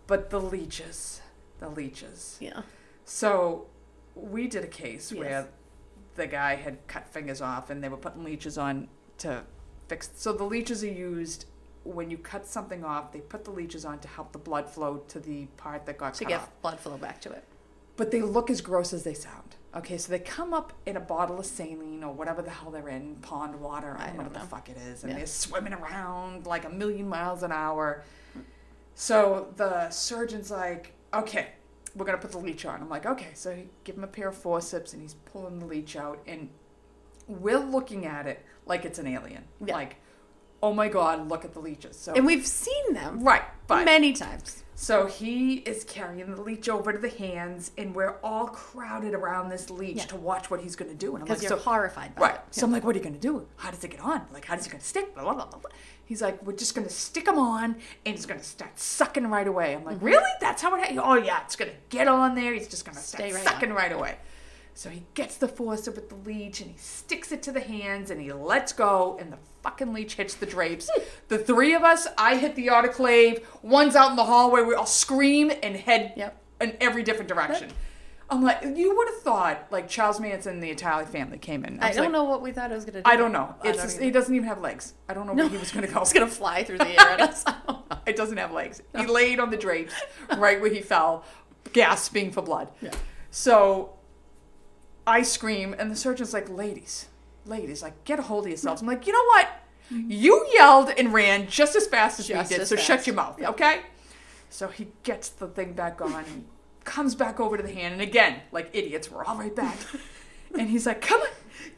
But 0.07 0.29
the 0.29 0.39
leeches, 0.41 1.21
the 1.59 1.69
leeches. 1.69 2.37
yeah 2.41 2.61
So 3.05 3.67
we 4.15 4.47
did 4.47 4.63
a 4.63 4.67
case 4.67 5.11
Yes. 5.11 5.19
where 5.19 5.47
the 6.15 6.27
guy 6.27 6.55
had 6.55 6.85
cut 6.87 7.07
fingers 7.09 7.41
off 7.41 7.69
and 7.69 7.83
they 7.83 7.89
were 7.89 7.97
putting 7.97 8.23
leeches 8.23 8.57
on 8.57 8.87
to 9.19 9.43
fix. 9.87 10.09
So 10.15 10.31
the 10.33 10.43
leeches 10.45 10.83
are 10.83 10.87
used 10.91 11.45
when 11.83 12.09
you 12.09 12.17
cut 12.17 12.47
something 12.47 12.83
off. 12.83 13.11
They 13.11 13.19
put 13.19 13.43
the 13.45 13.51
leeches 13.51 13.85
on 13.85 13.99
to 13.99 14.07
help 14.07 14.31
the 14.31 14.39
blood 14.39 14.69
flow 14.69 14.97
to 15.09 15.19
the 15.19 15.45
part 15.57 15.85
that 15.85 15.97
got 15.97 16.07
cut. 16.07 16.15
to 16.15 16.25
get 16.25 16.39
off. 16.41 16.61
blood 16.61 16.79
flow 16.79 16.97
back 16.97 17.21
to 17.21 17.31
it 17.31 17.43
But 17.97 18.11
they 18.11 18.21
look 18.21 18.49
as 18.49 18.61
gross 18.61 18.91
as 18.93 19.03
they 19.03 19.13
sound. 19.13 19.54
Okay, 19.75 19.97
so 19.97 20.09
they 20.11 20.19
come 20.19 20.53
up 20.53 20.71
in 20.85 20.95
a 20.95 21.01
bottle 21.01 21.37
of 21.37 21.45
saline 21.45 22.01
or 22.03 22.13
whatever 22.13 22.41
the 22.41 22.49
hell 22.49 22.71
they're 22.71 22.87
in, 22.87 23.15
pond 23.17 23.59
water, 23.59 23.95
I 23.99 24.03
I 24.03 24.07
don't 24.07 24.17
know 24.17 24.23
don't 24.23 24.33
what 24.33 24.41
the 24.41 24.47
fuck 24.47 24.69
it 24.69 24.77
is, 24.77 25.03
and 25.03 25.11
Yeah. 25.11 25.17
they're 25.17 25.27
swimming 25.27 25.73
around 25.73 26.45
like 26.45 26.63
a 26.63 26.69
million 26.69 27.09
miles 27.09 27.43
an 27.43 27.51
hour. 27.51 28.03
So 28.93 29.51
the 29.57 29.89
surgeon's 29.89 30.49
like, 30.49 30.93
okay, 31.13 31.47
we're 31.93 32.05
gonna 32.05 32.17
put 32.17 32.31
the 32.31 32.37
leech 32.37 32.65
on. 32.65 32.81
I'm 32.81 32.89
like, 32.89 33.05
okay, 33.05 33.31
so 33.33 33.53
he 33.53 33.67
give 33.83 33.97
him 33.97 34.03
a 34.05 34.07
pair 34.07 34.29
of 34.29 34.35
forceps 34.37 34.93
and 34.93 35.01
he's 35.01 35.13
pulling 35.13 35.59
the 35.59 35.65
leech 35.65 35.95
out, 35.97 36.19
and 36.25 36.49
we're 37.27 37.59
looking 37.59 38.05
at 38.05 38.27
it 38.27 38.45
like 38.65 38.85
it's 38.85 38.99
an 38.99 39.07
alien. 39.07 39.43
Yeah. 39.63 39.73
Like, 39.75 39.97
oh 40.63 40.73
my 40.73 40.87
god, 40.87 41.27
look 41.27 41.43
at 41.43 41.53
the 41.53 41.59
leeches. 41.59 41.97
So 41.97 42.13
and 42.13 42.25
we've 42.25 42.47
seen 42.47 42.93
them 42.93 43.23
right, 43.23 43.43
but 43.67 43.85
many 43.85 44.13
times 44.13 44.63
so 44.77 45.07
he 45.07 45.55
is 45.59 45.85
carrying 45.85 46.35
the 46.35 46.41
leech 46.41 46.67
over 46.67 46.91
to 46.91 46.99
the 46.99 47.09
hands, 47.09 47.71
and 47.77 47.95
we're 47.95 48.17
all 48.21 48.47
crowded 48.47 49.13
around 49.13 49.49
this 49.49 49.69
leech 49.69 49.97
Yeah. 49.97 50.05
to 50.07 50.17
watch 50.17 50.51
what 50.51 50.59
he's 50.59 50.75
going 50.75 50.91
to 50.91 50.97
do. 50.97 51.15
And 51.15 51.23
I'm 51.23 51.29
like, 51.29 51.41
you're 51.41 51.49
so, 51.49 51.57
horrified 51.57 52.13
by 52.15 52.21
right. 52.21 52.35
it 52.35 52.41
So 52.51 52.65
I'm 52.65 52.73
like, 52.73 52.83
what 52.83 52.93
are 52.93 52.99
you 52.99 53.03
going 53.03 53.15
to 53.15 53.21
do? 53.21 53.47
How 53.55 53.71
does 53.71 53.83
it 53.85 53.91
get 53.91 54.01
on? 54.01 54.27
Like, 54.33 54.43
how 54.45 54.55
does 54.55 54.67
it 54.67 54.69
going 54.69 54.81
to 54.81 54.85
stick? 54.85 55.13
Blah, 55.15 55.23
blah, 55.23 55.33
blah, 55.33 55.45
blah. 55.45 55.71
He's 56.03 56.21
like, 56.21 56.45
we're 56.45 56.57
just 56.57 56.75
going 56.75 56.85
to 56.85 56.93
stick 56.93 57.25
him 57.25 57.39
on, 57.39 57.77
and 58.05 58.15
it's 58.15 58.25
going 58.25 58.39
to 58.39 58.45
start 58.45 58.77
sucking 58.77 59.27
right 59.27 59.47
away. 59.47 59.75
I'm 59.75 59.85
like, 59.85 59.95
mm-hmm. 59.95 60.05
really? 60.05 60.31
That's 60.41 60.61
how 60.61 60.75
it? 60.75 60.97
Oh 61.01 61.15
yeah, 61.15 61.41
it's 61.45 61.55
going 61.55 61.71
to 61.71 61.77
get 61.89 62.09
on 62.09 62.35
there. 62.35 62.53
He's 62.53 62.67
just 62.67 62.83
going 62.83 62.95
to 62.95 63.01
start 63.01 63.23
Stay 63.23 63.33
right 63.33 63.43
sucking 63.43 63.71
right 63.71 63.93
away. 63.93 64.17
So 64.77 64.89
he 64.89 65.03
gets 65.13 65.37
the 65.37 65.47
forceps 65.47 65.95
with 65.95 66.09
the 66.09 66.15
leech 66.29 66.59
and 66.59 66.69
he 66.69 66.77
sticks 66.77 67.31
it 67.31 67.41
to 67.43 67.51
the 67.53 67.61
hands 67.61 68.11
and 68.11 68.19
he 68.21 68.33
lets 68.33 68.73
go 68.73 69.17
and 69.21 69.31
the 69.31 69.37
fucking 69.63 69.93
leech 69.93 70.15
hits 70.15 70.35
the 70.35 70.45
drapes. 70.45 70.89
the 71.29 71.37
three 71.37 71.73
of 71.73 71.81
us, 71.83 72.07
I 72.17 72.35
hit 72.35 72.55
the 72.55 72.67
autoclave. 72.67 73.41
One's 73.61 73.95
out 73.95 74.09
in 74.09 74.17
the 74.17 74.25
hallway. 74.25 74.63
We 74.63 74.75
all 74.75 74.85
scream 74.85 75.49
and 75.63 75.77
head 75.77 76.11
Yep. 76.17 76.41
in 76.59 76.77
every 76.81 77.03
different 77.03 77.29
direction. 77.29 77.69
I'm 78.29 78.41
like, 78.43 78.63
you 78.75 78.97
would 78.97 79.07
have 79.07 79.21
thought 79.21 79.67
like 79.71 79.87
Charles 79.87 80.19
Manson 80.19 80.55
and 80.55 80.63
the 80.63 80.71
Italian 80.71 81.07
family 81.07 81.37
came 81.37 81.63
in. 81.63 81.79
i 81.81 81.87
was 81.87 81.95
don't 81.95 82.05
like, 82.07 82.11
know 82.11 82.23
what 82.25 82.41
we 82.41 82.51
thought 82.51 82.69
it 82.71 82.75
was 82.75 82.83
going 82.83 82.95
to 82.95 83.01
do 83.03 83.09
I 83.09 83.15
don't 83.15 83.31
know. 83.31 83.55
I 83.63 83.69
It's 83.69 83.77
don't 83.77 83.85
just, 83.87 84.01
he 84.01 84.11
doesn't 84.11 84.35
even 84.35 84.47
have 84.47 84.59
legs. 84.59 84.93
I 85.07 85.13
don't 85.13 85.25
know 85.25 85.33
where 85.33 85.47
he 85.47 85.57
was 85.57 85.71
going 85.71 85.87
to 85.87 85.93
go. 85.93 86.03
going 86.13 86.27
to 86.27 86.27
fly 86.27 86.65
through 86.65 86.79
the 86.79 86.89
air 86.89 87.11
at 87.11 87.21
us 87.21 87.43
I. 87.45 87.77
It 88.07 88.17
doesn't 88.17 88.37
have 88.37 88.51
legs. 88.51 88.81
He 88.97 89.05
laid 89.05 89.39
on 89.39 89.51
the 89.51 89.57
drapes 89.57 89.93
right 90.37 90.59
where 90.59 90.69
he 90.73 90.81
fell, 90.81 91.23
gasping 91.71 92.31
for 92.31 92.41
blood. 92.41 92.71
Yeah. 92.81 92.91
So 93.31 93.91
I 95.07 95.21
scream, 95.21 95.75
and 95.77 95.91
the 95.91 95.95
surgeon's 95.95 96.33
like, 96.33 96.49
ladies, 96.49 97.07
ladies, 97.45 97.81
like, 97.83 98.03
get 98.05 98.19
a 98.19 98.23
hold 98.23 98.45
of 98.45 98.49
yourselves. 98.49 98.81
I'm 98.81 98.87
like, 98.87 99.05
you 99.07 99.13
know 99.13 99.25
what? 99.27 99.49
You 99.91 100.47
yelled 100.53 100.89
and 100.97 101.13
ran 101.13 101.47
just 101.47 101.75
as 101.75 101.85
fast 101.85 102.19
as 102.19 102.27
Just 102.27 102.49
we 102.51 102.57
did, 102.57 102.67
so 102.67 102.75
shut 102.75 103.05
your 103.05 103.15
mouth, 103.15 103.39
okay? 103.41 103.81
So 104.49 104.67
he 104.67 104.87
gets 105.03 105.29
the 105.29 105.47
thing 105.47 105.73
back 105.73 106.01
on 106.01 106.11
and 106.13 106.45
comes 106.83 107.13
back 107.13 107.39
over 107.39 107.55
to 107.57 107.61
the 107.63 107.71
hand, 107.73 107.93
and 107.93 108.01
again, 108.01 108.41
like 108.51 108.69
idiots, 108.73 109.11
we're 109.11 109.23
all 109.23 109.37
right 109.37 109.55
back. 109.55 109.77
and 110.57 110.69
he's 110.69 110.87
like, 110.87 111.01
come 111.01 111.21
on, 111.21 111.27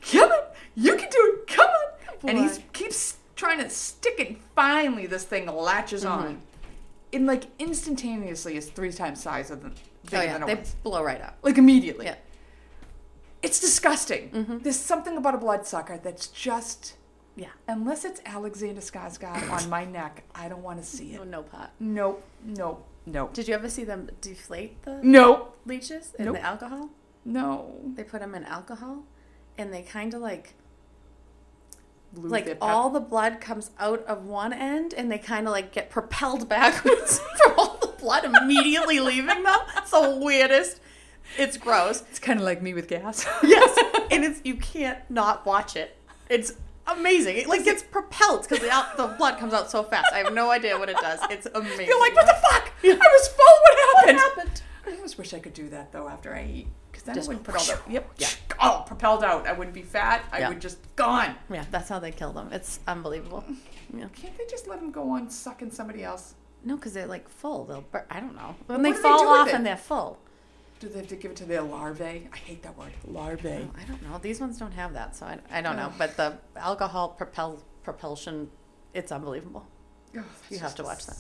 come 0.10 0.32
on, 0.32 0.44
you 0.76 0.96
can 0.96 1.10
do 1.10 1.38
it, 1.42 1.48
come 1.48 1.68
on. 1.68 2.30
And 2.30 2.38
he 2.50 2.62
keeps 2.74 3.18
trying 3.36 3.60
to 3.60 3.70
stick 3.70 4.16
it. 4.20 4.38
Finally, 4.56 5.06
this 5.08 5.24
thing 5.26 5.46
latches 5.48 6.04
Mm-hmm. 6.06 6.12
on. 6.28 6.42
In 7.14 7.26
like 7.26 7.46
instantaneously, 7.60 8.58
is 8.58 8.70
three 8.70 8.92
times 8.92 9.22
size 9.22 9.50
of 9.50 9.64
the 9.64 9.70
bigger 9.70 10.18
Oh 10.18 10.22
yeah, 10.22 10.34
than 10.34 10.44
it 10.44 10.46
they 10.48 10.56
was. 10.56 10.76
blow 10.84 11.02
right 11.04 11.22
up. 11.22 11.38
Like 11.42 11.58
immediately. 11.58 12.06
Yeah. 12.08 12.16
It's 13.48 13.60
disgusting. 13.60 14.30
Mm-hmm. 14.32 14.58
There's 14.60 14.80
something 14.80 15.16
about 15.18 15.36
a 15.36 15.38
bloodsucker 15.38 15.98
that's 16.04 16.28
just 16.28 16.96
Yeah. 17.36 17.54
unless 17.68 18.04
it's 18.06 18.22
Alexander 18.26 18.82
Skarsgård 18.82 19.50
on 19.52 19.70
my 19.70 19.86
neck, 19.86 20.24
I 20.36 20.50
don't 20.50 20.64
want 20.64 20.80
to 20.80 20.86
see 20.86 21.14
it. 21.14 21.18
No, 21.18 21.24
no 21.24 21.44
pot. 21.44 21.72
Nope, 21.80 22.24
nope, 22.44 22.86
nope, 23.06 23.34
Did 23.34 23.48
you 23.48 23.54
ever 23.56 23.70
see 23.70 23.84
them 23.86 24.10
deflate 24.22 24.82
the 24.84 25.00
nope, 25.02 25.56
leeches 25.66 26.14
in 26.20 26.26
Nope. 26.26 26.36
the 26.36 26.42
alcohol? 26.42 26.90
no. 27.26 27.76
They 27.96 28.04
put 28.04 28.20
them 28.22 28.34
in 28.36 28.44
alcohol, 28.46 29.04
and 29.58 29.74
they 29.74 29.82
kind 29.82 30.14
of 30.14 30.22
like 30.22 30.54
Lose 32.16 32.32
like 32.32 32.58
all 32.62 32.90
the 32.90 33.02
blood 33.02 33.42
comes 33.42 33.72
out 33.80 34.02
of 34.08 34.24
one 34.26 34.54
end, 34.54 34.94
and 34.94 35.12
they 35.12 35.18
kind 35.18 35.46
of 35.46 35.52
like 35.52 35.72
get 35.74 35.90
propelled 35.90 36.48
backwards 36.56 37.20
from 37.44 37.54
all 37.60 37.78
the 37.82 37.88
blood 38.00 38.24
immediately 38.24 39.00
leaving 39.02 39.44
them. 39.44 39.60
It's 39.78 39.92
the 39.92 40.18
weirdest. 40.22 40.80
It's 41.38 41.58
gross. 41.58 42.02
It's 42.10 42.20
kind 42.20 42.40
of 42.40 42.46
like 42.46 42.62
me 42.62 42.74
with 42.74 42.88
gas. 42.88 43.26
Yes, 43.44 43.78
and 44.12 44.24
it's 44.24 44.42
you 44.44 44.56
can't 44.56 45.00
not 45.10 45.46
watch 45.46 45.76
it. 45.76 45.96
It's 46.30 46.54
amazing. 46.88 47.38
It 47.38 47.48
like 47.48 47.64
gets 47.66 47.84
propelled 47.84 48.44
because 48.44 48.60
the, 48.60 48.72
out- 48.72 48.96
the 48.98 49.08
blood 49.08 49.38
comes 49.40 49.54
out 49.54 49.70
so 49.70 49.84
fast. 49.84 50.08
I 50.14 50.20
have 50.20 50.34
no 50.34 50.50
idea 50.52 50.78
what 50.80 50.90
it 50.90 50.98
does. 50.98 51.20
It's 51.30 51.48
amazing. 51.54 51.88
You're 51.88 52.00
like, 52.00 52.16
what 52.16 52.26
the 52.26 52.34
fuck? 52.50 52.72
I 52.84 52.88
was 52.94 53.28
full. 53.28 53.46
What 53.64 53.78
happened? 53.80 54.18
what 54.18 54.38
happened? 54.38 54.62
I 54.88 54.92
almost 54.92 55.18
wish 55.18 55.34
I 55.34 55.40
could 55.40 55.54
do 55.54 55.70
that 55.70 55.92
though 55.92 56.08
after 56.08 56.34
I 56.34 56.46
eat, 56.46 56.68
because 56.92 57.04
then 57.04 57.16
Just 57.16 57.28
I 57.28 57.34
wouldn't 57.34 57.46
put 57.46 57.56
all 57.56 57.66
the 57.86 57.92
yep, 57.92 58.10
Yeah. 58.18 58.28
oh, 58.62 58.84
propelled 58.88 59.24
out. 59.24 59.46
I 59.46 59.52
wouldn't 59.54 59.74
be 59.76 59.82
fat. 59.82 60.24
I 60.32 60.40
Yeah. 60.40 60.50
would 60.50 60.62
just 60.62 60.78
gone. 60.96 61.36
Yeah, 61.52 61.66
that's 61.72 61.90
how 61.90 62.00
they 62.00 62.12
kill 62.12 62.32
them. 62.32 62.50
It's 62.54 62.80
unbelievable. 62.88 63.44
Yeah. 63.94 64.06
Can't 64.16 64.38
they 64.38 64.46
just 64.50 64.68
let 64.68 64.80
them 64.80 64.92
go 64.92 65.10
on 65.12 65.30
sucking 65.30 65.72
somebody 65.72 66.04
else? 66.04 66.36
No, 66.64 66.76
because 66.78 66.94
they're 66.94 67.06
like 67.08 67.28
full. 67.30 67.66
They'll. 67.66 67.82
Bur- 67.82 68.06
I 68.10 68.20
don't 68.22 68.36
know. 68.36 68.56
When 68.68 68.82
they 68.82 68.92
do 68.92 68.96
they 68.98 69.02
fall 69.02 69.28
off 69.28 69.50
and 69.54 69.66
they're 69.66 69.78
full. 69.78 70.20
Do 70.80 70.90
they 70.90 71.00
have 71.00 71.08
to 71.08 71.16
give 71.16 71.32
it 71.32 71.38
to 71.38 71.46
their 71.46 71.62
larvae? 71.64 72.30
I 72.32 72.38
hate 72.38 72.62
that 72.64 72.78
word, 72.78 72.92
larvae. 73.08 73.68
Oh, 73.68 73.80
I 73.80 73.84
don't 73.86 74.02
know. 74.04 74.20
These 74.22 74.40
ones 74.40 74.58
don't 74.60 74.74
have 74.74 74.94
that, 74.94 75.16
so 75.16 75.26
I, 75.26 75.40
I 75.52 75.62
don't 75.62 75.76
know. 75.76 75.90
Oh. 75.92 75.96
But 75.98 76.16
the 76.18 76.38
alcohol 76.56 77.10
propel 77.10 77.64
propulsion, 77.84 78.50
it's 78.94 79.12
unbelievable. 79.12 79.66
Oh, 80.16 80.24
You 80.50 80.60
have 80.60 80.76
to 80.76 80.84
watch 80.84 81.06
that. 81.08 81.18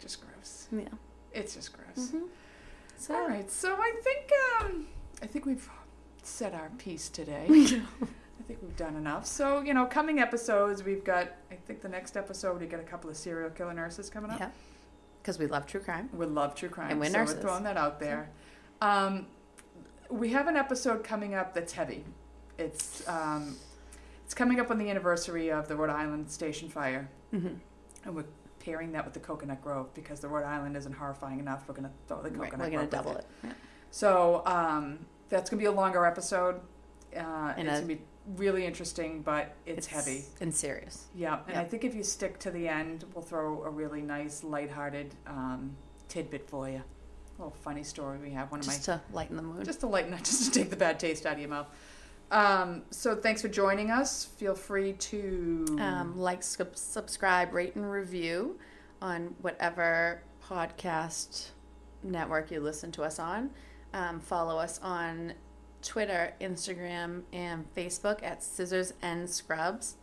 Just 0.00 0.20
gross. 0.20 0.68
Yeah. 0.70 0.88
It's 1.32 1.54
just 1.54 1.72
gross. 1.72 2.08
Mm-hmm. 2.08 2.26
So 2.96 3.14
All 3.14 3.26
right, 3.28 3.50
so 3.50 3.74
I 3.74 3.92
think 4.02 4.30
um, 4.60 4.86
I 5.22 5.26
think 5.26 5.46
we've 5.46 5.68
said 6.22 6.54
our 6.54 6.70
piece 6.78 7.08
today. 7.08 7.46
I 7.48 8.42
think 8.46 8.58
we've 8.62 8.76
done 8.76 8.96
enough. 8.96 9.24
So 9.26 9.60
you 9.62 9.72
know, 9.74 9.86
coming 9.86 10.18
episodes, 10.20 10.84
we've 10.84 11.04
got. 11.04 11.28
I 11.50 11.54
think 11.54 11.80
the 11.80 11.88
next 11.88 12.16
episode 12.16 12.60
we 12.60 12.66
get 12.66 12.80
a 12.80 12.84
couple 12.84 13.08
of 13.10 13.16
serial 13.16 13.50
killer 13.50 13.72
nurses 13.74 14.10
coming 14.10 14.30
up. 14.30 14.38
Yeah. 14.40 14.50
because 15.22 15.38
we 15.38 15.46
love 15.46 15.66
true 15.66 15.80
crime. 15.80 16.08
We 16.12 16.26
love 16.26 16.54
true 16.54 16.68
crime, 16.68 16.90
And 16.92 17.00
we're 17.00 17.06
so 17.06 17.12
nurses. 17.18 17.36
we're 17.36 17.42
throwing 17.42 17.64
that 17.64 17.76
out 17.78 17.98
there. 17.98 18.28
Um, 18.84 19.26
we 20.10 20.30
have 20.30 20.46
an 20.46 20.56
episode 20.56 21.02
coming 21.02 21.34
up 21.34 21.54
that's 21.54 21.72
heavy. 21.72 22.04
It's 22.58 23.06
um, 23.08 23.56
it's 24.24 24.34
coming 24.34 24.60
up 24.60 24.70
on 24.70 24.78
the 24.78 24.90
anniversary 24.90 25.50
of 25.50 25.68
the 25.68 25.76
Rhode 25.76 25.90
Island 25.90 26.30
station 26.30 26.68
fire, 26.68 27.08
Mm-hmm. 27.34 27.54
and 28.04 28.14
we're 28.14 28.24
pairing 28.60 28.92
that 28.92 29.04
with 29.04 29.14
the 29.14 29.20
Cocoanut 29.20 29.60
Grove 29.62 29.92
because 29.94 30.20
the 30.20 30.28
Rhode 30.28 30.44
Island 30.46 30.76
isn't 30.76 30.92
horrifying 30.92 31.40
enough. 31.40 31.64
We're 31.66 31.74
gonna 31.74 31.90
throw 32.08 32.22
the 32.22 32.30
Cocoanut 32.30 32.38
Right, 32.38 32.52
we're 32.52 32.58
Grove. 32.58 32.72
gonna 32.72 32.86
double 32.86 33.12
it. 33.12 33.18
it. 33.18 33.26
Yeah. 33.48 33.52
So 33.90 34.42
um, 34.46 34.98
that's 35.30 35.50
gonna 35.50 35.60
be 35.60 35.66
a 35.66 35.72
longer 35.72 36.04
episode. 36.06 36.60
Uh, 37.16 37.54
And 37.56 37.68
it's 37.68 37.78
a- 37.78 37.82
gonna 37.82 37.94
be 37.94 38.00
really 38.36 38.64
interesting, 38.66 39.22
but 39.22 39.54
it's, 39.66 39.86
heavy. 39.86 40.24
and 40.40 40.54
serious. 40.54 41.06
Yeah, 41.14 41.40
and 41.46 41.54
Yeah. 41.54 41.60
I 41.60 41.64
think 41.64 41.84
if 41.84 41.94
you 41.94 42.02
stick 42.02 42.38
to 42.40 42.50
the 42.50 42.68
end, 42.68 43.04
we'll 43.14 43.22
throw 43.24 43.62
a 43.64 43.70
really 43.70 44.00
nice, 44.02 44.42
lighthearted 44.44 45.14
um, 45.26 45.76
tidbit 46.08 46.48
for 46.48 46.68
you. 46.68 46.82
A 47.36 47.42
little 47.42 47.56
funny 47.62 47.82
story 47.82 48.18
we 48.18 48.30
have. 48.30 48.50
One 48.50 48.60
of 48.60 48.66
Just 48.66 48.84
to 48.84 49.00
lighten 49.12 49.36
the 49.36 49.42
mood. 49.42 49.64
just 49.64 49.80
to 49.80 49.86
lighten, 49.86 50.16
just 50.22 50.52
to 50.52 50.58
take 50.60 50.70
the 50.70 50.76
bad 50.76 50.98
taste 51.00 51.26
out 51.26 51.34
of 51.34 51.40
your 51.40 51.48
mouth. 51.48 51.66
Um, 52.30 52.82
so 52.90 53.14
thanks 53.16 53.42
for 53.42 53.48
joining 53.48 53.90
us. 53.90 54.24
Feel 54.24 54.54
free 54.54 54.92
to 54.94 55.66
um, 55.80 56.18
like, 56.18 56.42
sub- 56.42 56.76
subscribe, 56.76 57.52
rate, 57.52 57.74
and 57.76 57.90
review 57.90 58.58
on 59.02 59.34
whatever 59.42 60.22
podcast 60.48 61.48
network 62.02 62.50
you 62.50 62.60
listen 62.60 62.90
to 62.92 63.02
us 63.02 63.18
on. 63.18 63.50
Um, 63.92 64.20
follow 64.20 64.58
us 64.58 64.80
on 64.82 65.34
Twitter, 65.82 66.34
Instagram, 66.40 67.22
and 67.32 67.66
Facebook 67.74 68.22
at 68.22 68.42
Scissors 68.42 68.94
and 69.02 69.28
Scrubs. 69.28 69.96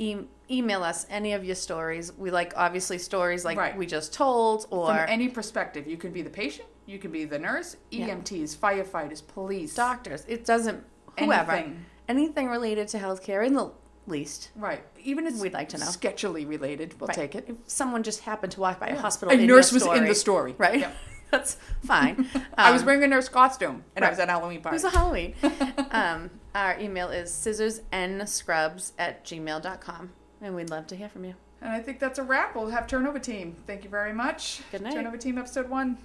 E- 0.00 0.16
email 0.50 0.82
us 0.82 1.06
any 1.10 1.32
of 1.34 1.44
your 1.44 1.54
stories. 1.54 2.12
We 2.16 2.30
like 2.30 2.54
obviously 2.56 2.96
stories 2.98 3.44
like 3.44 3.58
Right. 3.58 3.76
we 3.76 3.84
just 3.86 4.12
told, 4.14 4.66
or 4.70 4.86
from 4.94 5.04
any 5.08 5.28
perspective. 5.28 5.86
You 5.86 5.96
can 5.98 6.10
be 6.10 6.22
the 6.22 6.30
patient, 6.30 6.68
you 6.86 6.98
can 6.98 7.10
be 7.12 7.24
the 7.26 7.38
nurse, 7.38 7.76
Yeah. 7.90 8.06
EMTs, 8.08 8.56
firefighters, 8.56 9.22
police, 9.26 9.74
doctors. 9.74 10.24
It 10.26 10.44
doesn't 10.46 10.82
whoever 11.18 11.52
anything. 11.52 11.84
anything 12.08 12.48
related 12.48 12.88
to 12.88 12.98
healthcare 12.98 13.46
in 13.46 13.52
the 13.52 13.70
least. 14.06 14.50
Right. 14.56 14.82
Even 15.04 15.26
if 15.26 15.34
We'd 15.38 15.52
like 15.52 15.68
to 15.68 15.78
know. 15.78 15.86
sketchily 15.86 16.48
related, 16.48 16.98
we'll 16.98 17.08
Right. 17.08 17.14
take 17.16 17.34
it. 17.34 17.44
If 17.48 17.56
someone 17.66 18.02
just 18.02 18.20
happened 18.20 18.52
to 18.52 18.60
walk 18.60 18.80
by 18.80 18.88
a 18.88 18.98
hospital, 18.98 19.32
A 19.34 19.36
nurse 19.46 19.70
was 19.70 19.84
in 19.86 20.06
the 20.06 20.14
story. 20.14 20.54
right? 20.58 20.80
Yep. 20.80 20.94
That's 21.32 21.56
fine. 21.84 22.26
I 22.58 22.70
was 22.72 22.82
Um, 22.82 22.86
wearing 22.86 23.04
a 23.04 23.06
nurse 23.06 23.28
costume 23.28 23.84
and 23.96 24.04
I 24.04 24.10
was 24.10 24.18
at 24.18 24.28
Halloween 24.28 24.58
It 24.58 24.62
party. 24.62 24.74
was 24.74 24.84
a 24.84 24.90
Halloween. 24.90 25.34
um, 25.92 26.30
our 26.54 26.78
email 26.80 27.08
is 27.08 27.30
scissorsnscrubs 27.30 28.92
at 28.98 29.24
gmail.com. 29.24 30.10
And 30.42 30.54
we'd 30.56 30.70
love 30.70 30.86
to 30.88 30.96
hear 30.96 31.08
from 31.08 31.24
you. 31.24 31.34
and 31.60 31.70
I 31.70 31.80
think 31.80 31.98
that's 32.00 32.18
a 32.18 32.22
wrap. 32.22 32.54
We'll 32.56 32.70
have 32.70 32.86
turnover 32.86 33.18
team. 33.18 33.56
Thank 33.66 33.84
you 33.84 33.90
very 33.90 34.12
much. 34.12 34.62
Good 34.72 34.80
night. 34.82 34.94
Turnover 34.94 35.16
team 35.18 35.36
episode 35.38 35.68
one. 35.68 35.98